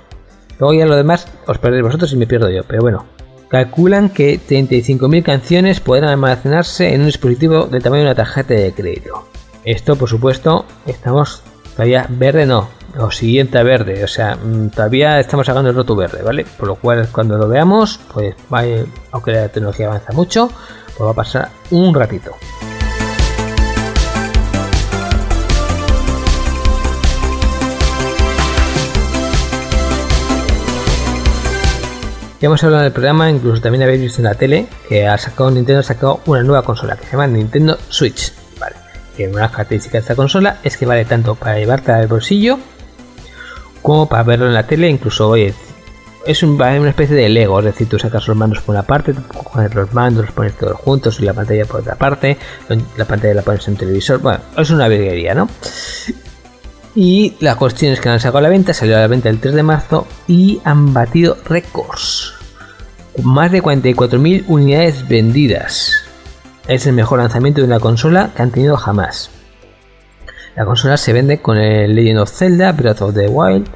Luego 0.59 0.75
ya 0.75 0.87
lo 0.87 0.97
demás 0.97 1.29
os 1.47 1.59
perdéis 1.59 1.83
vosotros 1.83 2.13
y 2.13 2.17
me 2.17 2.27
pierdo 2.27 2.51
yo, 2.51 2.63
pero 2.65 2.83
bueno. 2.83 3.05
Calculan 3.49 4.09
que 4.09 4.41
35.000 4.41 5.23
canciones 5.23 5.81
podrán 5.81 6.11
almacenarse 6.11 6.95
en 6.95 7.01
un 7.01 7.07
dispositivo 7.07 7.67
del 7.67 7.83
tamaño 7.83 8.03
de 8.03 8.09
una 8.09 8.15
tarjeta 8.17 8.55
de 8.55 8.73
crédito. 8.73 9.29
Esto, 9.65 9.97
por 9.97 10.09
supuesto, 10.09 10.65
estamos 10.87 11.43
todavía 11.77 12.07
verde, 12.09 12.47
no, 12.47 12.69
o 12.99 13.11
siguiente 13.11 13.59
a 13.59 13.63
verde, 13.63 14.03
o 14.03 14.09
sea, 14.09 14.37
mm, 14.37 14.71
todavía 14.71 15.21
estamos 15.21 15.47
sacando 15.47 15.69
el 15.71 15.77
roto 15.77 15.95
verde, 15.95 16.23
¿vale? 16.23 16.47
Por 16.59 16.69
lo 16.69 16.77
cual, 16.77 17.09
cuando 17.13 17.37
lo 17.37 17.49
veamos, 17.49 18.01
pues 18.13 18.35
va, 18.53 18.63
aunque 19.13 19.33
la 19.33 19.49
tecnología 19.49 19.87
avanza 19.87 20.13
mucho, 20.13 20.49
pues 20.97 21.07
va 21.07 21.11
a 21.11 21.15
pasar 21.15 21.49
un 21.71 21.95
ratito. 21.95 22.33
Ya 32.41 32.49
hemos 32.49 32.63
hablado 32.65 32.83
del 32.83 32.93
programa, 32.93 33.31
incluso 33.31 33.63
también 33.63 33.83
habéis 33.83 34.01
visto 34.01 34.19
en 34.21 34.25
la 34.25 34.35
tele 34.35 34.67
que 34.89 35.07
ha 35.07 35.17
sacado 35.17 35.51
Nintendo 35.51 35.81
ha 35.81 35.83
sacado 35.83 36.21
una 36.27 36.43
nueva 36.43 36.63
consola 36.63 36.97
que 36.97 37.05
se 37.05 37.13
llama 37.13 37.27
Nintendo 37.27 37.79
Switch. 37.89 38.46
Que 39.17 39.29
una 39.29 39.51
característica 39.51 39.99
de 39.99 40.03
esta 40.03 40.15
consola 40.15 40.59
es 40.63 40.77
que 40.77 40.87
vale 40.87 41.05
tanto 41.05 41.35
para 41.35 41.59
llevarte 41.59 41.93
al 41.93 42.07
bolsillo 42.07 42.59
como 43.83 44.09
para 44.09 44.25
verlo 44.25 44.47
en 44.47 44.55
la 44.55 44.67
tele, 44.67 44.89
incluso 44.89 45.29
oye, 45.29 45.55
es 46.27 46.43
una 46.43 46.89
especie 46.89 47.15
de 47.15 47.29
Lego, 47.29 47.61
es 47.61 47.67
decir, 47.67 47.89
tú 47.89 47.99
sacas 47.99 48.27
los 48.27 48.37
mandos 48.37 48.61
por 48.61 48.75
una 48.75 48.83
parte, 48.83 49.15
pones 49.53 49.73
los 49.75 49.95
mandos, 49.95 50.25
los 50.25 50.35
pones 50.35 50.57
todos 50.57 50.77
juntos 50.77 51.21
y 51.21 51.25
la 51.25 51.33
pantalla 51.33 51.65
por 51.67 51.81
otra 51.81 51.95
parte, 51.95 52.37
la 52.97 53.05
pantalla 53.05 53.35
la 53.35 53.43
pones 53.43 53.67
en 53.69 53.75
un 53.75 53.79
televisor, 53.79 54.19
bueno, 54.19 54.41
es 54.57 54.71
una 54.71 54.89
virguería, 54.89 55.35
¿no? 55.35 55.49
Y 56.97 57.35
la 57.41 57.55
cuestión 57.55 57.93
es 57.93 58.01
que 58.01 58.09
han 58.09 58.19
sacado 58.19 58.39
a 58.39 58.43
la 58.43 58.49
venta, 58.49 58.75
salió 58.75 58.97
a 58.97 59.01
la 59.01 59.07
venta 59.07 59.29
el 59.29 59.39
3 59.39 59.55
de 59.55 59.63
marzo 59.63 60.09
y 60.27 60.61
han 60.65 60.93
batido 60.93 61.37
récords. 61.45 62.33
Más 63.23 63.53
de 63.53 63.63
44.000 63.63 64.45
unidades 64.49 65.07
vendidas. 65.07 66.06
Es 66.69 66.87
el 66.87 66.93
mejor 66.95 67.19
lanzamiento 67.21 67.61
de 67.61 67.67
una 67.67 67.79
consola 67.79 68.33
que 68.35 68.43
han 68.43 68.51
tenido 68.51 68.77
jamás. 68.77 69.31
La 70.57 70.65
consola 70.65 70.97
se 70.97 71.13
vende 71.13 71.41
con 71.41 71.59
el 71.59 71.95
Legend 71.95 72.19
of 72.19 72.31
Zelda 72.31 72.73
Breath 72.73 73.03
of 73.03 73.15
the 73.15 73.29
Wild 73.29 73.69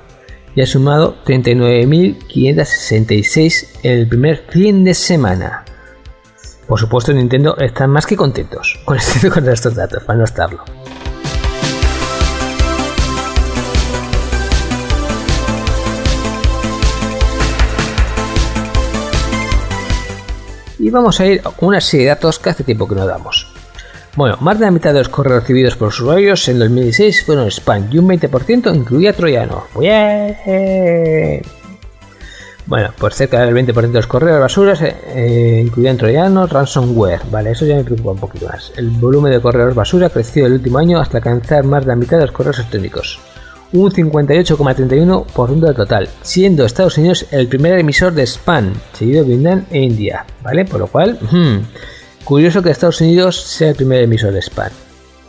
y 0.57 0.63
ha 0.63 0.67
sumado 0.67 1.23
39.566 1.25 3.69
en 3.85 3.93
el 3.93 4.09
primer 4.09 4.45
fin 4.49 4.83
de 4.83 4.95
semana. 4.95 5.65
Por 6.67 6.81
supuesto, 6.81 7.13
Nintendo 7.13 7.57
están 7.59 7.91
más 7.91 8.07
que 8.07 8.17
contentos 8.17 8.81
con, 8.85 8.97
este, 8.97 9.31
con 9.35 9.49
estos 9.49 9.77
datos, 9.77 10.03
para 10.03 10.19
no 10.19 10.25
estarlo. 10.25 10.65
Y 20.81 20.91
vamos 20.91 21.21
a 21.21 21.27
ir 21.27 21.43
con 21.43 21.69
una 21.69 21.81
serie 21.81 22.07
de 22.07 22.11
datos 22.11 22.39
que 22.39 22.51
hace 22.51 22.65
tiempo 22.65 22.89
que 22.89 22.95
no 22.95 23.07
damos. 23.07 23.47
Bueno, 24.17 24.37
más 24.41 24.59
de 24.59 24.65
la 24.65 24.71
mitad 24.71 24.93
de 24.93 24.99
los 24.99 25.09
correos 25.09 25.43
recibidos 25.43 25.77
por 25.77 25.89
usuarios 25.89 26.49
en 26.49 26.59
2016 26.59 27.25
fueron 27.25 27.47
spam 27.49 27.89
y 27.93 27.99
un 27.99 28.09
20% 28.09 28.75
incluía 28.75 29.13
troyanos. 29.13 29.65
Bueno, 32.67 32.91
pues 32.99 33.15
cerca 33.15 33.41
del 33.45 33.55
20% 33.55 33.73
de 33.73 33.89
los 33.89 34.07
correos 34.07 34.41
basuras 34.41 34.81
eh, 34.83 34.97
eh, 35.15 35.63
incluían 35.65 35.97
troyanos, 35.97 36.51
ransomware. 36.51 37.23
Vale, 37.31 37.53
eso 37.53 37.67
ya 37.67 37.77
me 37.77 37.85
preocupa 37.85 38.13
un 38.13 38.19
poquito 38.19 38.47
más. 38.47 38.73
El 38.77 38.91
volumen 38.91 39.33
de 39.33 39.41
correos 39.41 39.75
basura 39.75 40.09
creció 40.09 40.47
el 40.47 40.55
último 40.55 40.79
año 40.79 41.01
hasta 41.01 41.19
alcanzar 41.19 41.65
más 41.65 41.83
de 41.83 41.89
la 41.89 41.97
mitad 41.97 42.19
de 42.19 42.27
los 42.27 42.33
correos 42.33 42.59
electrónicos 42.59 43.19
un 43.73 43.91
58,31% 43.91 45.61
del 45.61 45.75
total, 45.75 46.09
siendo 46.23 46.65
Estados 46.65 46.97
Unidos 46.99 47.27
el 47.31 47.49
primer 47.49 47.79
emisor 47.79 48.13
de 48.13 48.27
spam, 48.27 48.75
seguido 48.93 49.23
de 49.23 49.29
Vietnam 49.29 49.65
e 49.71 49.81
India, 49.81 50.27
¿vale? 50.43 50.65
Por 50.65 50.81
lo 50.81 50.89
cual, 50.89 51.21
curioso 52.25 52.63
que 52.63 52.71
Estados 52.71 53.01
Unidos 53.01 53.41
sea 53.41 53.69
el 53.71 53.77
primer 53.77 54.03
emisor 54.03 54.33
de 54.33 54.43
spam. 54.43 54.73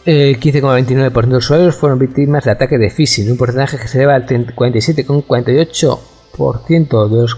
El 0.06 0.40
15,29% 0.40 1.28
de 1.28 1.38
usuarios 1.38 1.76
fueron 1.76 2.00
víctimas 2.00 2.46
de 2.46 2.52
ataques 2.52 2.80
de 2.80 2.90
phishing, 2.90 3.30
un 3.30 3.38
porcentaje 3.38 3.78
que 3.78 3.88
se 3.88 4.00
eleva 4.00 4.16
al 4.16 4.26
47,48% 4.26 7.10
de 7.10 7.22
los, 7.22 7.38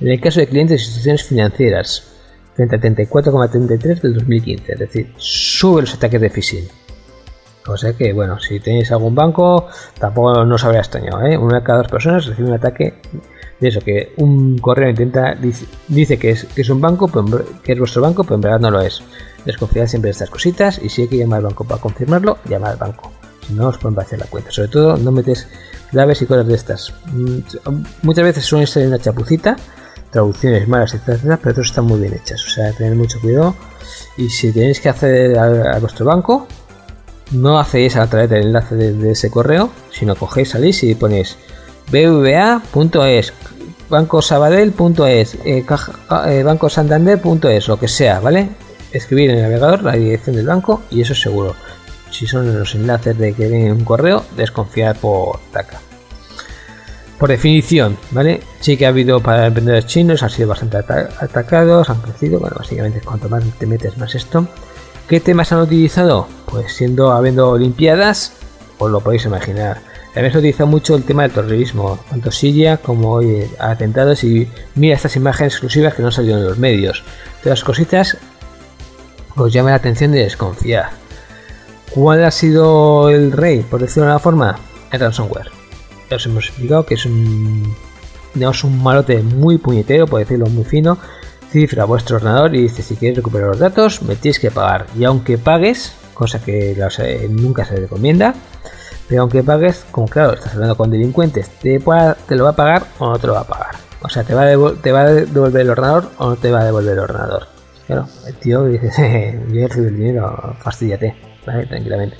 en 0.00 0.08
el 0.08 0.20
caso 0.20 0.38
de 0.38 0.46
clientes 0.46 0.80
de 0.80 0.84
instituciones 0.84 1.24
financieras, 1.24 2.04
frente 2.54 2.76
al 2.76 2.82
34,33% 2.82 4.00
del 4.02 4.14
2015, 4.14 4.72
es 4.72 4.78
decir, 4.78 5.12
sube 5.16 5.80
los 5.80 5.94
ataques 5.94 6.20
de 6.20 6.30
phishing. 6.30 6.68
O 7.66 7.76
sea 7.76 7.92
que, 7.92 8.12
bueno, 8.12 8.40
si 8.40 8.58
tenéis 8.58 8.90
algún 8.90 9.14
banco, 9.14 9.66
tampoco 9.98 10.44
no 10.44 10.54
os 10.54 10.64
habría 10.64 10.80
extrañado, 10.80 11.22
¿eh? 11.26 11.36
Una 11.36 11.58
de 11.58 11.62
cada 11.62 11.78
dos 11.78 11.88
personas 11.88 12.26
recibe 12.26 12.48
un 12.48 12.54
ataque 12.54 12.94
de 13.60 13.68
eso, 13.68 13.80
que 13.80 14.14
un 14.16 14.58
correo 14.58 14.88
intenta, 14.88 15.36
dice, 15.88 16.18
que, 16.18 16.30
es, 16.30 16.44
que 16.46 16.62
es 16.62 16.70
un 16.70 16.80
banco, 16.80 17.10
que 17.62 17.72
es 17.72 17.78
vuestro 17.78 18.00
banco, 18.00 18.24
pero 18.24 18.36
en 18.36 18.40
verdad 18.40 18.60
no 18.60 18.70
lo 18.70 18.80
es. 18.80 19.02
Desconfiad 19.44 19.86
siempre 19.86 20.08
de 20.08 20.12
estas 20.12 20.30
cositas 20.30 20.80
y 20.82 20.88
si 20.88 21.02
hay 21.02 21.08
que 21.08 21.18
llamar 21.18 21.38
al 21.38 21.44
banco 21.44 21.64
para 21.64 21.80
confirmarlo, 21.80 22.38
llamad 22.46 22.72
al 22.72 22.78
banco. 22.78 23.12
Si 23.46 23.52
no, 23.52 23.68
os 23.68 23.78
pueden 23.78 23.94
vaciar 23.94 24.20
la 24.20 24.26
cuenta. 24.26 24.50
Sobre 24.50 24.68
todo, 24.68 24.96
no 24.96 25.12
metes 25.12 25.46
claves 25.90 26.22
y 26.22 26.26
cosas 26.26 26.46
de 26.46 26.54
estas. 26.54 26.94
Mm, 27.12 27.38
muchas 28.02 28.24
veces 28.24 28.44
suelen 28.44 28.66
ser 28.66 28.86
una 28.86 28.98
chapucita, 28.98 29.56
traducciones 30.10 30.66
malas, 30.66 30.94
etcétera, 30.94 31.38
pero 31.42 31.54
todas 31.54 31.68
están 31.68 31.84
muy 31.84 32.00
bien 32.00 32.14
hechas. 32.14 32.42
O 32.46 32.50
sea, 32.50 32.72
tened 32.72 32.96
mucho 32.96 33.20
cuidado. 33.20 33.54
Y 34.16 34.30
si 34.30 34.52
tenéis 34.52 34.80
que 34.80 34.88
acceder 34.88 35.38
a 35.38 35.78
vuestro 35.78 36.06
banco, 36.06 36.46
no 37.30 37.58
hacéis 37.58 37.96
a 37.96 38.06
través 38.08 38.30
del 38.30 38.46
enlace 38.46 38.74
de, 38.74 39.12
ese 39.12 39.30
correo, 39.30 39.70
sino 39.90 40.16
cogéis, 40.16 40.50
salís 40.50 40.82
y 40.82 40.94
ponéis 40.94 41.36
bva.es, 41.90 43.32
bancosabadell.es, 43.88 45.34
eh, 45.44 45.64
eh, 46.26 46.42
bancosantander.es, 46.44 47.68
lo 47.68 47.78
que 47.78 47.88
sea, 47.88 48.20
¿vale? 48.20 48.50
Escribir 48.92 49.30
en 49.30 49.36
el 49.36 49.42
navegador 49.42 49.82
la 49.82 49.92
dirección 49.92 50.36
del 50.36 50.46
banco 50.46 50.82
y 50.90 51.00
eso 51.00 51.12
es 51.12 51.20
seguro. 51.20 51.54
Si 52.10 52.26
son 52.26 52.58
los 52.58 52.74
enlaces 52.74 53.16
de 53.16 53.32
que 53.32 53.48
viene 53.48 53.72
un 53.72 53.84
correo, 53.84 54.24
desconfiar 54.36 54.96
por 54.96 55.38
TACA. 55.52 55.80
Por 57.18 57.28
definición, 57.28 57.98
¿vale? 58.12 58.40
Sí 58.60 58.76
que 58.76 58.86
ha 58.86 58.88
habido 58.88 59.20
para 59.20 59.46
emprendedores 59.46 59.86
chinos, 59.86 60.22
han 60.22 60.30
sido 60.30 60.48
bastante 60.48 60.78
atacados, 60.78 61.90
han 61.90 62.00
crecido, 62.00 62.40
bueno, 62.40 62.56
básicamente 62.58 63.00
cuanto 63.00 63.28
más 63.28 63.44
te 63.58 63.66
metes 63.66 63.96
más 63.98 64.14
esto. 64.14 64.48
¿Qué 65.10 65.18
temas 65.18 65.50
han 65.50 65.58
utilizado? 65.58 66.28
Pues 66.46 66.72
siendo 66.72 67.10
habiendo 67.10 67.50
Olimpiadas, 67.50 68.32
os 68.78 68.88
lo 68.92 69.00
podéis 69.00 69.24
imaginar. 69.24 69.80
También 70.14 70.32
se 70.32 70.38
utiliza 70.38 70.66
mucho 70.66 70.94
el 70.94 71.02
tema 71.02 71.24
del 71.24 71.32
terrorismo, 71.32 71.98
tanto 72.08 72.30
Siria 72.30 72.76
como 72.76 73.20
atentados 73.58 74.22
y 74.22 74.48
mira 74.76 74.94
estas 74.94 75.16
imágenes 75.16 75.54
exclusivas 75.54 75.94
que 75.94 76.04
no 76.04 76.12
salieron 76.12 76.42
en 76.42 76.46
los 76.46 76.60
medios. 76.60 77.02
Todas 77.42 77.58
las 77.58 77.64
cositas 77.64 78.18
os 79.34 79.52
llama 79.52 79.70
la 79.70 79.76
atención 79.76 80.12
de 80.12 80.20
desconfiar. 80.20 80.90
¿Cuál 81.90 82.24
ha 82.24 82.30
sido 82.30 83.10
el 83.10 83.32
rey, 83.32 83.66
por 83.68 83.80
decirlo 83.80 84.04
de 84.04 84.12
una 84.12 84.20
forma? 84.20 84.60
El 84.92 85.00
ransomware. 85.00 85.50
Ya 86.08 86.18
os 86.18 86.26
hemos 86.26 86.46
explicado 86.46 86.86
que 86.86 86.94
es 86.94 87.04
un, 87.04 87.74
digamos, 88.34 88.62
un 88.62 88.80
malote 88.80 89.24
muy 89.24 89.58
puñetero, 89.58 90.06
por 90.06 90.20
decirlo 90.20 90.46
muy 90.46 90.62
fino, 90.62 90.98
cifra 91.50 91.84
vuestro 91.84 92.16
ordenador 92.16 92.54
y 92.54 92.62
dice 92.62 92.82
si 92.82 92.96
quieres 92.96 93.16
recuperar 93.18 93.48
los 93.48 93.58
datos 93.58 94.02
me 94.02 94.16
tienes 94.16 94.38
que 94.38 94.50
pagar 94.50 94.86
y 94.96 95.04
aunque 95.04 95.38
pagues 95.38 95.92
cosa 96.14 96.40
que 96.40 96.76
nunca 97.30 97.64
se 97.64 97.76
recomienda 97.76 98.34
pero 99.10 99.22
aunque 99.22 99.42
pagues 99.42 99.84
como 99.90 100.06
claro 100.06 100.34
estás 100.34 100.54
hablando 100.54 100.76
con 100.76 100.88
delincuentes 100.88 101.50
te, 101.58 101.80
te 101.80 102.36
lo 102.36 102.44
va 102.44 102.50
a 102.50 102.56
pagar 102.56 102.86
o 103.00 103.10
no 103.10 103.18
te 103.18 103.26
lo 103.26 103.34
va 103.34 103.40
a 103.40 103.46
pagar. 103.46 103.74
O 104.02 104.08
sea 104.08 104.22
te 104.22 104.34
va, 104.34 104.44
a 104.44 104.74
te 104.80 104.92
va 104.92 105.00
a 105.00 105.12
devolver 105.12 105.62
el 105.62 105.70
ordenador 105.70 106.10
o 106.18 106.30
no 106.30 106.36
te 106.36 106.52
va 106.52 106.60
a 106.60 106.64
devolver 106.64 106.92
el 106.92 107.00
ordenador. 107.00 107.48
Claro 107.88 108.06
el 108.24 108.34
tío 108.36 108.64
dice 108.66 109.40
yo 109.52 109.66
recibo 109.66 109.88
el 109.88 109.96
dinero 109.96 110.56
fastidiate 110.60 111.16
tranquilamente. 111.44 112.16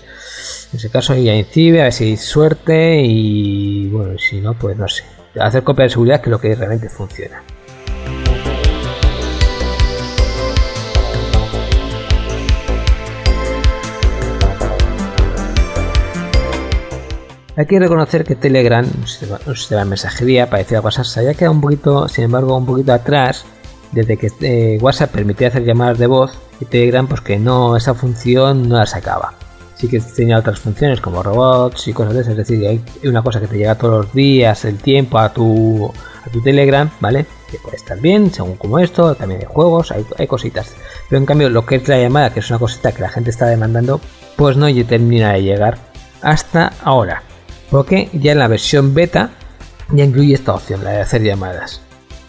En 0.73 0.79
ese 0.79 0.91
caso 0.91 1.15
ya 1.15 1.33
incide 1.33 1.81
a 1.81 1.85
ver 1.85 1.93
si 1.93 2.05
hay 2.05 2.17
suerte 2.17 3.03
y 3.05 3.89
bueno 3.89 4.19
si 4.19 4.41
no 4.41 4.55
pues 4.55 4.77
no 4.77 4.89
sé. 4.89 5.05
Hacer 5.39 5.63
copia 5.63 5.85
de 5.85 5.91
seguridad 5.91 6.21
que 6.21 6.29
es 6.29 6.31
lo 6.33 6.41
que 6.41 6.57
realmente 6.57 6.89
funciona 6.89 7.41
Hay 17.61 17.67
que 17.67 17.79
reconocer 17.79 18.25
que 18.25 18.37
Telegram, 18.37 18.87
un 18.87 19.07
sistema, 19.07 19.83
de 19.83 19.85
mensajería 19.85 20.49
parecido 20.49 20.81
a 20.81 20.83
WhatsApp, 20.83 21.05
se 21.05 21.21
había 21.21 21.35
quedado 21.35 21.53
un 21.53 21.61
poquito, 21.61 22.09
sin 22.09 22.25
embargo, 22.25 22.57
un 22.57 22.65
poquito 22.65 22.95
atrás 22.95 23.45
desde 23.93 24.17
que 24.17 24.31
eh, 24.41 24.79
WhatsApp 24.81 25.11
permitía 25.11 25.49
hacer 25.49 25.67
llamadas 25.67 25.99
de 25.99 26.07
voz 26.07 26.39
y 26.59 26.65
Telegram, 26.65 27.07
pues 27.07 27.21
que 27.21 27.39
no, 27.39 27.77
esa 27.77 27.93
función 27.93 28.67
no 28.67 28.79
la 28.79 28.87
sacaba. 28.87 29.35
Sí 29.75 29.89
que 29.89 30.01
tenía 30.01 30.39
otras 30.39 30.59
funciones 30.59 31.03
como 31.03 31.23
robots 31.23 31.87
y 31.87 31.93
cosas 31.93 32.15
de 32.15 32.21
esas, 32.23 32.31
es 32.31 32.49
decir, 32.49 32.67
hay 32.67 32.83
una 33.07 33.21
cosa 33.21 33.43
que 33.43 33.47
te 33.47 33.59
llega 33.59 33.75
todos 33.75 34.07
los 34.07 34.15
días, 34.15 34.65
el 34.65 34.79
tiempo 34.79 35.19
a 35.19 35.31
tu, 35.31 35.93
a 36.25 36.31
tu 36.31 36.41
Telegram, 36.41 36.91
¿vale? 36.99 37.27
Que 37.51 37.59
puede 37.59 37.77
estar 37.77 38.01
bien, 38.01 38.33
según 38.33 38.57
como 38.57 38.79
esto, 38.79 39.15
también 39.15 39.43
hay 39.43 39.47
juegos, 39.47 39.93
hay, 39.93 40.07
hay 40.17 40.27
cositas. 40.27 40.75
Pero 41.11 41.19
en 41.19 41.27
cambio, 41.27 41.51
lo 41.51 41.67
que 41.67 41.75
es 41.77 41.87
la 41.87 41.99
llamada, 41.99 42.33
que 42.33 42.41
es 42.41 42.49
una 42.49 42.59
cosita 42.59 42.93
que 42.93 43.03
la 43.03 43.11
gente 43.11 43.29
está 43.29 43.45
demandando, 43.45 44.01
pues 44.37 44.57
no 44.57 44.67
termina 44.87 45.35
de 45.35 45.43
llegar 45.43 45.77
hasta 46.23 46.73
ahora 46.83 47.23
porque 47.71 48.09
ya 48.13 48.33
en 48.33 48.39
la 48.39 48.49
versión 48.49 48.95
beta 48.95 49.31
ya 49.93 50.05
incluye 50.05 50.35
esta 50.35 50.55
opción, 50.55 50.85
la 50.85 50.91
de 50.91 51.01
hacer 51.01 51.23
llamadas. 51.23 51.81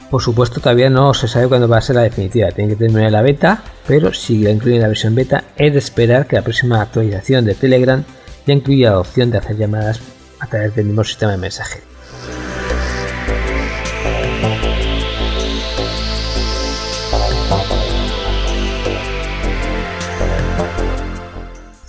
Por 0.09 0.21
supuesto, 0.21 0.59
todavía 0.59 0.89
no 0.89 1.13
se 1.13 1.27
sabe 1.27 1.47
cuándo 1.47 1.69
va 1.69 1.77
a 1.77 1.81
ser 1.81 1.95
la 1.95 2.01
definitiva. 2.01 2.51
Tiene 2.51 2.71
que 2.71 2.75
terminar 2.75 3.11
la 3.11 3.21
beta, 3.21 3.63
pero 3.87 4.13
si 4.13 4.39
la 4.39 4.51
incluyen 4.51 4.77
en 4.77 4.81
la 4.81 4.87
versión 4.89 5.15
beta, 5.15 5.45
es 5.55 5.71
de 5.71 5.79
esperar 5.79 6.27
que 6.27 6.35
la 6.35 6.41
próxima 6.41 6.81
actualización 6.81 7.45
de 7.45 7.55
Telegram 7.55 8.03
ya 8.45 8.53
incluya 8.53 8.91
la 8.91 8.99
opción 8.99 9.31
de 9.31 9.37
hacer 9.37 9.57
llamadas 9.57 10.01
a 10.39 10.47
través 10.47 10.75
del 10.75 10.87
mismo 10.87 11.03
sistema 11.03 11.31
de 11.31 11.37
mensaje. 11.37 11.90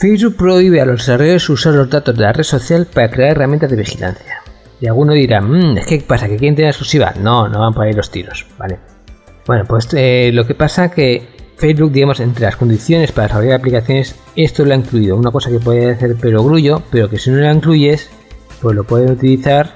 Facebook 0.03 0.35
prohíbe 0.35 0.81
a 0.81 0.85
los 0.85 0.99
desarrolladores 0.99 1.49
usar 1.49 1.75
los 1.75 1.89
datos 1.89 2.17
de 2.17 2.23
la 2.23 2.33
red 2.33 2.43
social 2.43 2.89
para 2.93 3.09
crear 3.09 3.37
herramientas 3.37 3.71
de 3.71 3.77
vigilancia. 3.77 4.43
Y 4.81 4.89
alguno 4.89 5.13
dirá, 5.13 5.41
mmm, 5.41 5.79
es 5.79 5.87
que 5.87 6.01
pasa, 6.01 6.27
que 6.27 6.37
quieren 6.39 6.57
tener 6.57 6.71
exclusiva. 6.71 7.15
No, 7.21 7.49
no 7.49 7.61
van 7.61 7.73
para 7.73 7.89
ir 7.89 7.95
los 7.95 8.11
tiros, 8.11 8.45
¿vale? 8.59 8.81
Bueno, 9.47 9.65
pues 9.65 9.87
eh, 9.93 10.33
lo 10.35 10.45
que 10.45 10.57
pasa 10.57 10.91
que 10.91 11.29
Facebook, 11.57 11.93
digamos, 11.93 12.19
entre 12.19 12.47
las 12.47 12.57
condiciones 12.57 13.13
para 13.13 13.29
desarrollar 13.29 13.61
aplicaciones, 13.61 14.17
esto 14.35 14.65
lo 14.65 14.73
ha 14.73 14.77
incluido. 14.77 15.17
Una 15.17 15.31
cosa 15.31 15.51
que 15.51 15.61
puede 15.61 15.93
hacer 15.93 16.17
pero 16.21 16.43
grullo, 16.43 16.83
pero 16.91 17.09
que 17.09 17.21
si 17.21 17.31
no 17.31 17.37
la 17.37 17.53
incluyes, 17.53 18.11
pues 18.61 18.75
lo 18.75 18.83
pueden 18.83 19.13
utilizar 19.13 19.73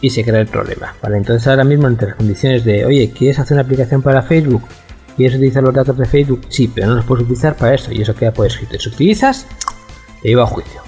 y 0.00 0.08
se 0.08 0.24
crea 0.24 0.40
el 0.40 0.46
problema, 0.46 0.94
¿vale? 1.02 1.18
Entonces 1.18 1.46
ahora 1.46 1.64
mismo 1.64 1.88
entre 1.88 2.08
las 2.08 2.16
condiciones 2.16 2.64
de, 2.64 2.86
oye, 2.86 3.10
¿quieres 3.10 3.38
hacer 3.38 3.56
una 3.56 3.64
aplicación 3.64 4.00
para 4.00 4.22
Facebook? 4.22 4.62
¿Quieres 5.18 5.34
utilizar 5.34 5.64
los 5.64 5.74
datos 5.74 5.98
de 5.98 6.04
Facebook? 6.04 6.42
Sí, 6.48 6.70
pero 6.72 6.86
no 6.86 6.94
los 6.94 7.04
puedes 7.04 7.24
utilizar 7.24 7.56
para 7.56 7.74
eso 7.74 7.90
y 7.90 8.02
eso 8.02 8.14
queda 8.14 8.32
por 8.32 8.46
escrito. 8.46 8.78
Si 8.78 8.88
utilizas, 8.88 9.46
te 10.22 10.28
lleva 10.28 10.44
a 10.44 10.46
juicio. 10.46 10.80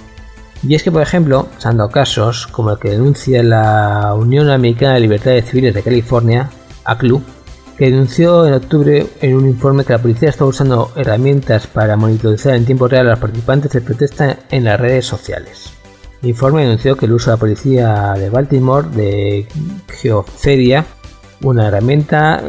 Y 0.65 0.73
es 0.73 0.83
que, 0.83 0.91
por 0.91 1.01
ejemplo, 1.01 1.49
se 1.57 1.67
han 1.67 1.75
dado 1.75 1.89
casos 1.89 2.47
como 2.47 2.71
el 2.71 2.79
que 2.79 2.91
denuncia 2.91 3.43
la 3.43 4.13
Unión 4.15 4.49
Americana 4.49 4.93
de 4.93 5.01
Libertades 5.01 5.49
Civiles 5.49 5.73
de 5.73 5.83
California, 5.83 6.49
ACLU, 6.85 7.21
que 7.77 7.91
denunció 7.91 8.47
en 8.47 8.53
octubre 8.53 9.05
en 9.19 9.35
un 9.35 9.49
informe 9.49 9.83
que 9.83 9.91
la 9.91 10.01
policía 10.01 10.29
está 10.29 10.45
usando 10.45 10.93
herramientas 10.95 11.67
para 11.67 11.97
monitorizar 11.97 12.55
en 12.55 12.63
tiempo 12.63 12.87
real 12.87 13.07
a 13.07 13.09
los 13.09 13.19
participantes 13.19 13.73
de 13.73 13.81
protesta 13.81 14.39
en 14.49 14.63
las 14.63 14.79
redes 14.79 15.05
sociales. 15.05 15.73
El 16.23 16.29
informe 16.29 16.61
denunció 16.61 16.95
que 16.95 17.05
el 17.05 17.11
uso 17.11 17.31
de 17.31 17.35
la 17.35 17.39
policía 17.41 18.13
de 18.13 18.29
Baltimore 18.29 18.87
de 18.87 19.45
Geoferia, 19.89 20.85
una 21.41 21.67
herramienta 21.67 22.41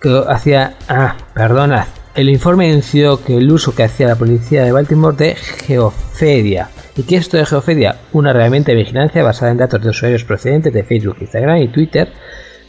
que 0.00 0.24
hacía... 0.28 0.74
Ah, 0.88 1.16
perdonad. 1.34 1.86
El 2.14 2.28
informe 2.28 2.66
denunció 2.66 3.22
que 3.22 3.36
el 3.36 3.50
uso 3.52 3.74
que 3.74 3.84
hacía 3.84 4.08
la 4.08 4.16
policía 4.16 4.64
de 4.64 4.72
Baltimore 4.72 5.16
de 5.16 5.34
Geoferia. 5.36 6.68
¿Y 6.96 7.04
qué 7.04 7.16
es 7.16 7.22
esto 7.22 7.36
de 7.36 7.46
Geoferia? 7.46 7.96
Una 8.12 8.30
herramienta 8.30 8.72
de 8.72 8.78
vigilancia 8.78 9.22
basada 9.22 9.52
en 9.52 9.58
datos 9.58 9.80
de 9.80 9.90
usuarios 9.90 10.24
procedentes 10.24 10.72
de 10.72 10.82
Facebook, 10.82 11.18
Instagram 11.20 11.58
y 11.58 11.68
Twitter 11.68 12.12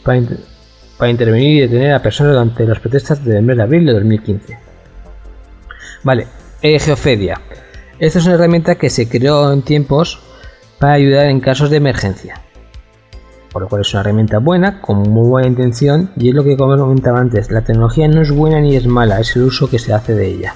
para, 0.04 0.20
para 0.96 1.10
intervenir 1.10 1.56
y 1.56 1.60
detener 1.62 1.94
a 1.94 2.02
personas 2.02 2.34
durante 2.34 2.66
las 2.66 2.78
protestas 2.78 3.24
del 3.24 3.42
mes 3.42 3.56
de 3.56 3.62
abril 3.62 3.86
de 3.86 3.92
2015. 3.94 4.58
Vale, 6.04 6.26
eh, 6.60 6.78
Geoferia. 6.78 7.40
Esta 7.98 8.18
es 8.20 8.26
una 8.26 8.34
herramienta 8.34 8.76
que 8.76 8.90
se 8.90 9.08
creó 9.08 9.52
en 9.52 9.62
tiempos 9.62 10.20
para 10.78 10.94
ayudar 10.94 11.26
en 11.26 11.40
casos 11.40 11.70
de 11.70 11.78
emergencia 11.78 12.41
por 13.52 13.62
lo 13.62 13.68
cual 13.68 13.82
es 13.82 13.92
una 13.92 14.00
herramienta 14.00 14.38
buena, 14.38 14.80
con 14.80 14.98
muy 14.98 15.28
buena 15.28 15.48
intención, 15.48 16.10
y 16.16 16.28
es 16.30 16.34
lo 16.34 16.44
que 16.44 16.56
comentaba 16.56 17.20
antes, 17.20 17.50
la 17.50 17.62
tecnología 17.62 18.08
no 18.08 18.22
es 18.22 18.30
buena 18.30 18.60
ni 18.60 18.76
es 18.76 18.86
mala, 18.86 19.20
es 19.20 19.36
el 19.36 19.42
uso 19.42 19.68
que 19.68 19.78
se 19.78 19.92
hace 19.92 20.14
de 20.14 20.26
ella. 20.26 20.54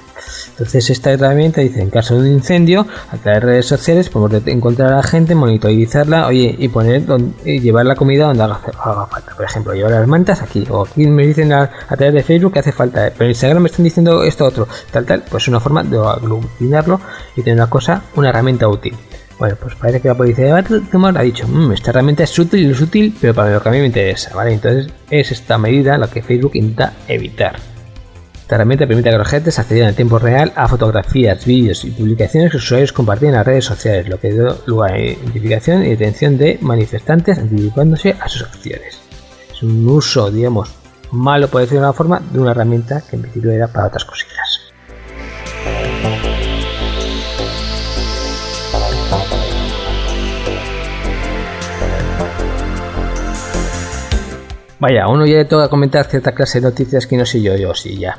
Entonces 0.49 0.89
esta 0.89 1.11
herramienta 1.11 1.61
dice, 1.61 1.81
en 1.81 1.89
caso 1.89 2.15
de 2.15 2.21
un 2.21 2.27
incendio, 2.27 2.87
a 3.11 3.17
través 3.17 3.41
de 3.41 3.47
redes 3.47 3.65
sociales 3.67 4.09
podemos 4.09 4.47
encontrar 4.47 4.93
a 4.93 4.97
la 4.97 5.03
gente, 5.03 5.35
monitorizarla, 5.35 6.27
oye, 6.27 6.55
y 6.57 6.67
poner 6.67 7.03
y 7.45 7.59
llevar 7.59 7.85
la 7.85 7.95
comida 7.95 8.25
donde 8.25 8.43
haga, 8.43 9.07
falta. 9.07 9.35
Por 9.35 9.45
ejemplo, 9.45 9.73
llevar 9.73 9.91
las 9.91 10.07
mantas 10.07 10.41
aquí, 10.41 10.65
o 10.69 10.85
aquí 10.85 11.05
me 11.07 11.27
dicen 11.27 11.53
a, 11.53 11.69
través 11.87 12.13
de 12.13 12.23
Facebook 12.23 12.53
que 12.53 12.59
hace 12.59 12.71
falta, 12.71 13.11
pero 13.13 13.25
en 13.25 13.29
Instagram 13.29 13.63
me 13.63 13.69
están 13.69 13.83
diciendo 13.83 14.23
esto 14.23 14.45
otro, 14.45 14.67
tal, 14.91 15.05
tal, 15.05 15.23
pues 15.29 15.47
una 15.47 15.59
forma 15.59 15.83
de 15.83 15.97
aglutinarlo 15.97 16.99
y 17.35 17.41
tener 17.41 17.59
una 17.59 17.69
cosa, 17.69 18.01
una 18.15 18.29
herramienta 18.29 18.67
útil. 18.67 18.95
Bueno, 19.39 19.55
pues 19.61 19.75
parece 19.75 20.01
que 20.01 20.07
la 20.07 20.15
policía 20.15 20.45
de 20.45 20.51
Baltimore 20.51 21.19
ha 21.19 21.21
dicho, 21.21 21.47
mmm, 21.47 21.71
esta 21.71 21.91
herramienta 21.91 22.23
es 22.23 22.39
útil 22.39 22.67
y 22.67 22.71
es 22.71 22.81
útil, 22.81 23.15
pero 23.21 23.35
para 23.35 23.51
lo 23.51 23.61
que 23.61 23.69
a 23.69 23.71
mí 23.71 23.79
me 23.79 23.85
interesa, 23.85 24.33
¿vale? 24.35 24.53
Entonces 24.53 24.91
es 25.11 25.31
esta 25.31 25.57
medida 25.59 25.97
la 25.97 26.07
que 26.07 26.23
Facebook 26.23 26.55
intenta 26.55 26.93
evitar. 27.07 27.55
Esta 28.47 28.55
herramienta 28.55 28.87
permite 28.87 29.09
que 29.11 29.17
los 29.17 29.27
agentes 29.27 29.59
accedan 29.59 29.89
en 29.89 29.95
tiempo 29.95 30.17
real 30.17 30.53
a 30.55 30.67
fotografías, 30.67 31.45
vídeos 31.45 31.83
y 31.83 31.91
publicaciones 31.91 32.49
que 32.49 32.57
los 32.57 32.63
usuarios 32.63 32.93
comparten 32.93 33.29
en 33.29 33.35
las 33.35 33.45
redes 33.45 33.65
sociales, 33.65 34.07
lo 34.07 34.19
que 34.19 34.33
da 34.33 34.55
lugar 34.65 34.93
a 34.93 34.99
identificación 34.99 35.85
y 35.85 35.89
detención 35.89 36.37
de 36.37 36.57
manifestantes 36.61 37.37
anticipándose 37.37 38.15
a 38.19 38.29
sus 38.29 38.43
acciones. 38.43 38.99
Es 39.51 39.61
un 39.61 39.87
uso, 39.87 40.31
digamos, 40.31 40.71
malo, 41.11 41.47
por 41.49 41.61
decirlo 41.61 41.81
de 41.81 41.87
una 41.87 41.93
forma, 41.93 42.21
de 42.31 42.39
una 42.39 42.51
herramienta 42.51 43.03
que 43.07 43.17
en 43.17 43.23
principio 43.23 43.51
era 43.51 43.67
para 43.67 43.87
otras 43.87 44.05
cosillas. 44.05 44.66
Vaya, 54.79 55.07
uno 55.07 55.25
ya 55.25 55.37
le 55.37 55.45
toca 55.45 55.69
comentar 55.69 56.05
cierta 56.05 56.33
clase 56.33 56.61
de 56.61 56.67
noticias 56.67 57.07
que 57.07 57.17
no 57.17 57.25
sé 57.25 57.41
yo, 57.41 57.55
yo 57.55 57.73
sí 57.73 57.97
ya. 57.97 58.17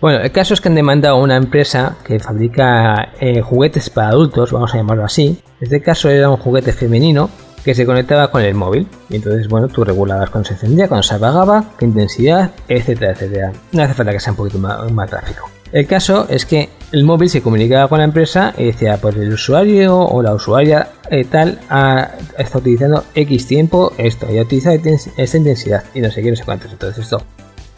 Bueno, 0.00 0.20
el 0.20 0.32
caso 0.32 0.54
es 0.54 0.60
que 0.60 0.68
han 0.68 0.74
demandado 0.74 1.16
a 1.16 1.20
una 1.20 1.36
empresa 1.36 1.96
que 2.04 2.18
fabrica 2.18 3.12
eh, 3.20 3.40
juguetes 3.40 3.88
para 3.90 4.08
adultos, 4.08 4.52
vamos 4.52 4.74
a 4.74 4.78
llamarlo 4.78 5.04
así. 5.04 5.42
En 5.60 5.64
este 5.64 5.80
caso 5.80 6.10
era 6.10 6.28
un 6.28 6.36
juguete 6.36 6.72
femenino 6.72 7.30
que 7.64 7.74
se 7.74 7.86
conectaba 7.86 8.30
con 8.30 8.42
el 8.42 8.54
móvil. 8.54 8.86
Y 9.08 9.16
entonces, 9.16 9.48
bueno, 9.48 9.68
tú 9.68 9.84
regulabas 9.84 10.28
cuando 10.28 10.48
se 10.48 10.54
encendía, 10.54 10.88
cuando 10.88 11.02
se 11.02 11.14
apagaba, 11.14 11.64
qué 11.78 11.86
intensidad, 11.86 12.50
etcétera, 12.68 13.12
etcétera. 13.12 13.52
No 13.72 13.82
hace 13.82 13.94
falta 13.94 14.12
que 14.12 14.20
sea 14.20 14.32
un 14.32 14.36
poquito 14.36 14.58
más, 14.58 14.92
más 14.92 15.10
gráfico. 15.10 15.48
El 15.72 15.86
caso 15.86 16.26
es 16.28 16.44
que 16.44 16.68
el 16.94 17.02
móvil 17.02 17.28
se 17.28 17.42
comunicaba 17.42 17.88
con 17.88 17.98
la 17.98 18.04
empresa 18.04 18.54
y 18.56 18.66
decía, 18.66 18.98
pues 18.98 19.16
el 19.16 19.32
usuario 19.32 19.98
o 19.98 20.22
la 20.22 20.32
usuaria 20.32 20.90
eh, 21.10 21.24
tal 21.24 21.58
ha, 21.68 22.12
está 22.38 22.58
utilizando 22.58 23.02
X 23.16 23.48
tiempo 23.48 23.92
esto, 23.98 24.32
y 24.32 24.38
ha 24.38 24.42
utilizado 24.42 24.78
esta 25.16 25.36
intensidad 25.36 25.82
y 25.92 26.00
no 26.00 26.08
sé 26.12 26.22
qué, 26.22 26.30
no 26.30 26.36
sé 26.36 26.44
cuántos. 26.44 26.70
Entonces 26.70 27.04
esto 27.04 27.20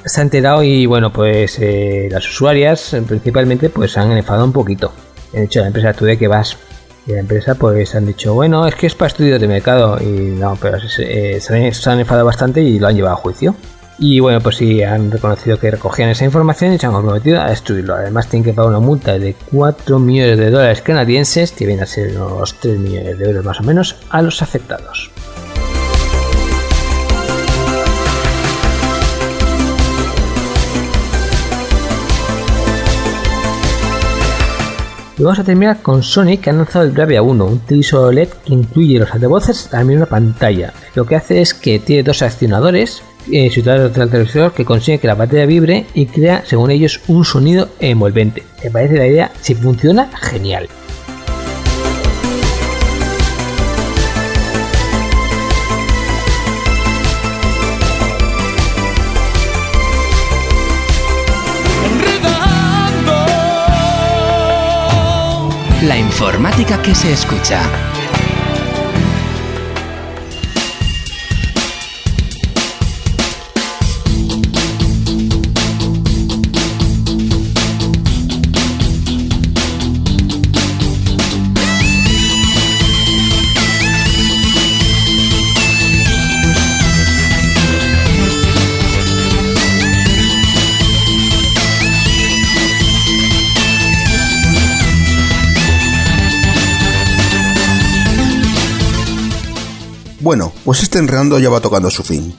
se 0.05 0.21
ha 0.21 0.23
enterado 0.23 0.63
y 0.63 0.85
bueno, 0.85 1.15
pues 1.15 1.59
eh, 1.61 2.09
las 2.11 2.29
usuarias 2.29 2.95
principalmente 3.09 3.71
pues 3.71 3.97
han 3.97 4.13
enfadado 4.13 4.45
un 4.45 4.53
poquito. 4.53 4.93
De 5.33 5.45
hecho, 5.45 5.61
la 5.61 5.69
empresa 5.69 5.95
tú 5.95 6.05
de 6.05 6.19
que 6.19 6.29
vas 6.29 6.59
y 7.07 7.13
la 7.13 7.21
empresa 7.21 7.55
pues 7.55 7.95
han 7.95 8.05
dicho, 8.05 8.35
bueno, 8.35 8.67
es 8.67 8.75
que 8.75 8.87
es 8.87 8.95
para 8.95 9.09
estudios 9.09 9.41
de 9.41 9.49
mercado 9.49 9.99
y 9.99 10.37
no, 10.39 10.59
pero 10.61 10.77
eh, 10.99 11.39
se, 11.41 11.57
han, 11.57 11.73
se 11.73 11.91
han 11.91 12.01
enfadado 12.01 12.27
bastante 12.27 12.61
y 12.61 12.79
lo 12.79 12.89
han 12.89 12.97
llevado 12.97 13.15
a 13.15 13.19
juicio. 13.19 13.57
Y 13.99 14.21
bueno, 14.21 14.41
pues 14.41 14.57
sí, 14.57 14.83
han 14.83 15.11
reconocido 15.11 15.59
que 15.59 15.71
recogían 15.71 16.11
esa 16.11 16.27
información 16.27 16.75
y 16.75 16.79
se 16.79 16.85
han 16.85 16.93
comprometido 16.93 17.41
a 17.41 17.49
destruirlo. 17.49 17.95
Además, 17.95 18.29
tienen 18.29 18.45
que 18.45 18.53
pagar 18.53 18.71
una 18.71 18.81
multa 18.81 19.19
de 19.19 19.35
4 19.51 19.99
millones 19.99 20.39
de 20.39 20.51
dólares 20.51 20.83
canadienses, 20.83 21.53
que 21.53 21.65
vienen 21.65 21.85
a 21.85 21.87
ser 21.87 22.15
unos 22.21 22.55
3 22.61 22.79
millones 22.79 23.19
de 23.19 23.25
euros 23.25 23.45
más 23.45 23.61
o 23.61 23.63
menos, 23.63 23.97
a 24.11 24.21
los 24.21 24.43
afectados. 24.43 25.11
Y 35.19 35.23
vamos 35.23 35.39
a 35.39 35.45
terminar 35.45 35.81
con 35.81 36.03
Sony 36.03 36.37
que 36.37 36.51
ha 36.51 36.53
lanzado 36.53 36.85
el 36.85 36.91
Bravia 36.91 37.23
1, 37.23 37.47
un 37.47 37.61
televisor 37.61 38.09
OLED 38.09 38.29
que 38.29 38.53
incluye 38.53 38.99
los 38.99 39.11
altavoces 39.15 39.71
la 39.73 39.83
misma 39.83 40.05
pantalla. 40.05 40.75
Lo 40.95 41.07
que 41.07 41.17
hace 41.17 41.41
es 41.41 41.55
que 41.55 41.79
tiene 41.79 42.03
dos 42.03 42.21
accionadores 42.21 43.03
eh, 43.31 43.51
situados 43.51 43.95
del 43.95 44.11
televisor 44.11 44.53
que 44.53 44.65
consigue 44.65 44.99
que 44.99 45.07
la 45.07 45.17
pantalla 45.17 45.47
vibre 45.47 45.87
y 45.95 46.07
crea, 46.07 46.45
según 46.45 46.71
ellos, 46.71 47.01
un 47.09 47.25
sonido 47.25 47.69
envolvente. 47.81 48.43
Me 48.63 48.71
parece 48.71 48.97
la 48.97 49.07
idea, 49.07 49.33
si 49.41 49.55
funciona, 49.55 50.11
genial. 50.21 50.69
La 65.83 65.97
informática 65.97 66.83
que 66.83 66.95
se 66.95 67.13
escucha. 67.13 67.86
Bueno, 100.27 100.53
pues 100.65 100.83
este 100.83 100.99
enredando 100.99 101.39
ya 101.39 101.49
va 101.49 101.61
tocando 101.61 101.89
su 101.89 102.03
fin. 102.03 102.35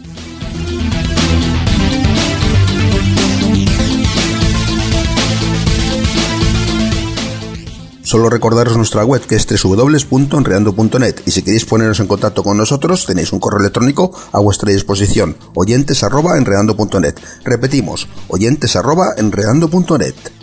Solo 8.03 8.29
recordaros 8.29 8.75
nuestra 8.75 9.05
web 9.05 9.21
que 9.21 9.35
es 9.35 9.47
www.enredando.net 9.63 11.21
y 11.25 11.31
si 11.31 11.43
queréis 11.43 11.63
poneros 11.63 12.01
en 12.01 12.07
contacto 12.07 12.43
con 12.43 12.57
nosotros 12.57 13.05
tenéis 13.05 13.31
un 13.31 13.39
correo 13.39 13.61
electrónico 13.61 14.11
a 14.33 14.41
vuestra 14.41 14.69
disposición 14.69 15.37
oyentes 15.55 16.03
enredando.net. 16.03 17.15
Repetimos, 17.45 18.09
oyentes 18.27 18.75
arroba 18.75 19.13
enredando.net. 19.15 20.36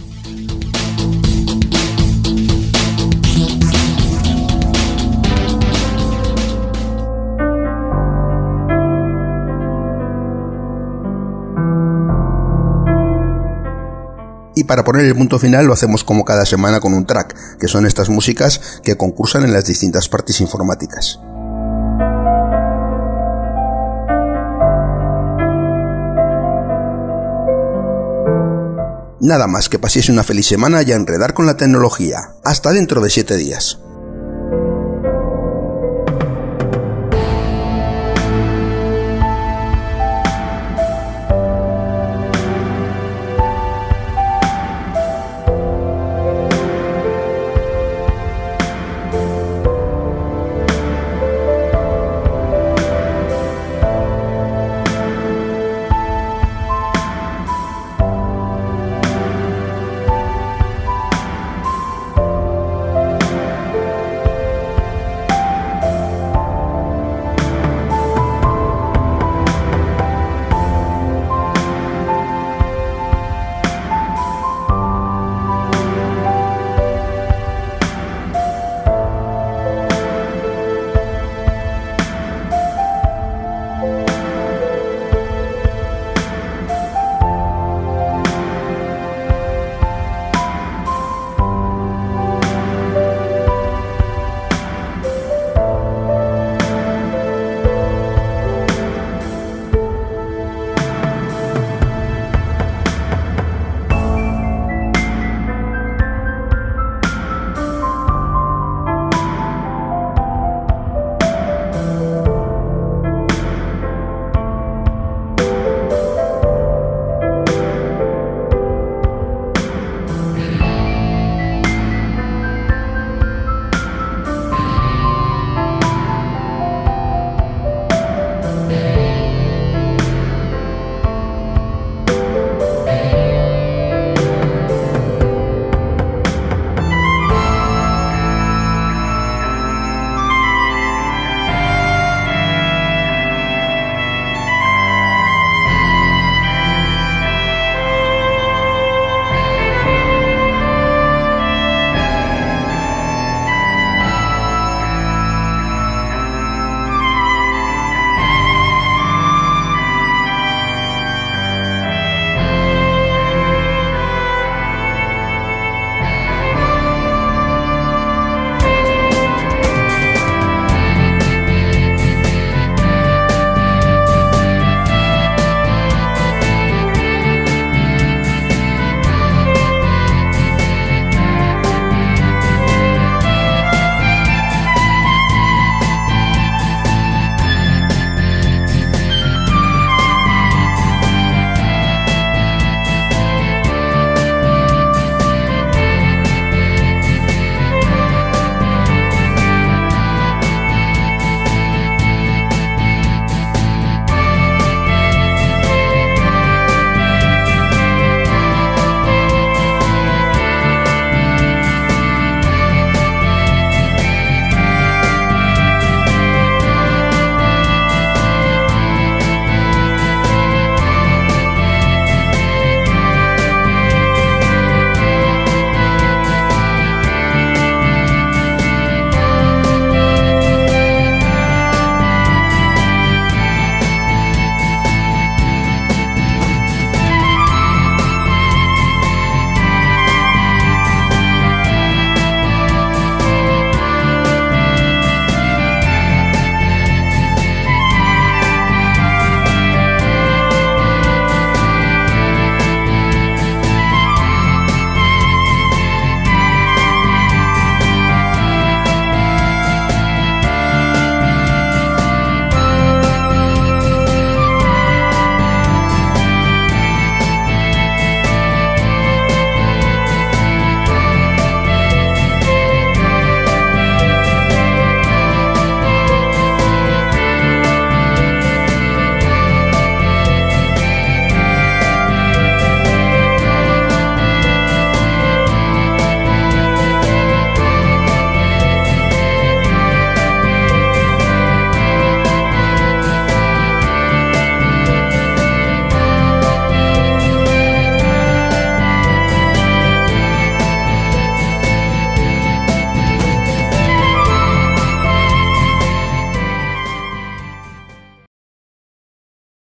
Y 14.64 14.66
para 14.66 14.82
poner 14.82 15.04
el 15.04 15.14
punto 15.14 15.38
final 15.38 15.66
lo 15.66 15.74
hacemos 15.74 16.04
como 16.04 16.24
cada 16.24 16.46
semana 16.46 16.80
con 16.80 16.94
un 16.94 17.04
track, 17.04 17.58
que 17.58 17.68
son 17.68 17.84
estas 17.84 18.08
músicas 18.08 18.80
que 18.82 18.96
concursan 18.96 19.44
en 19.44 19.52
las 19.52 19.66
distintas 19.66 20.08
partes 20.08 20.40
informáticas. 20.40 21.20
Nada 29.20 29.46
más 29.48 29.68
que 29.68 29.78
paséis 29.78 30.08
una 30.08 30.22
feliz 30.22 30.46
semana 30.46 30.82
y 30.82 30.92
enredar 30.92 31.34
con 31.34 31.44
la 31.44 31.58
tecnología. 31.58 32.30
Hasta 32.42 32.72
dentro 32.72 33.02
de 33.02 33.10
7 33.10 33.36
días. 33.36 33.83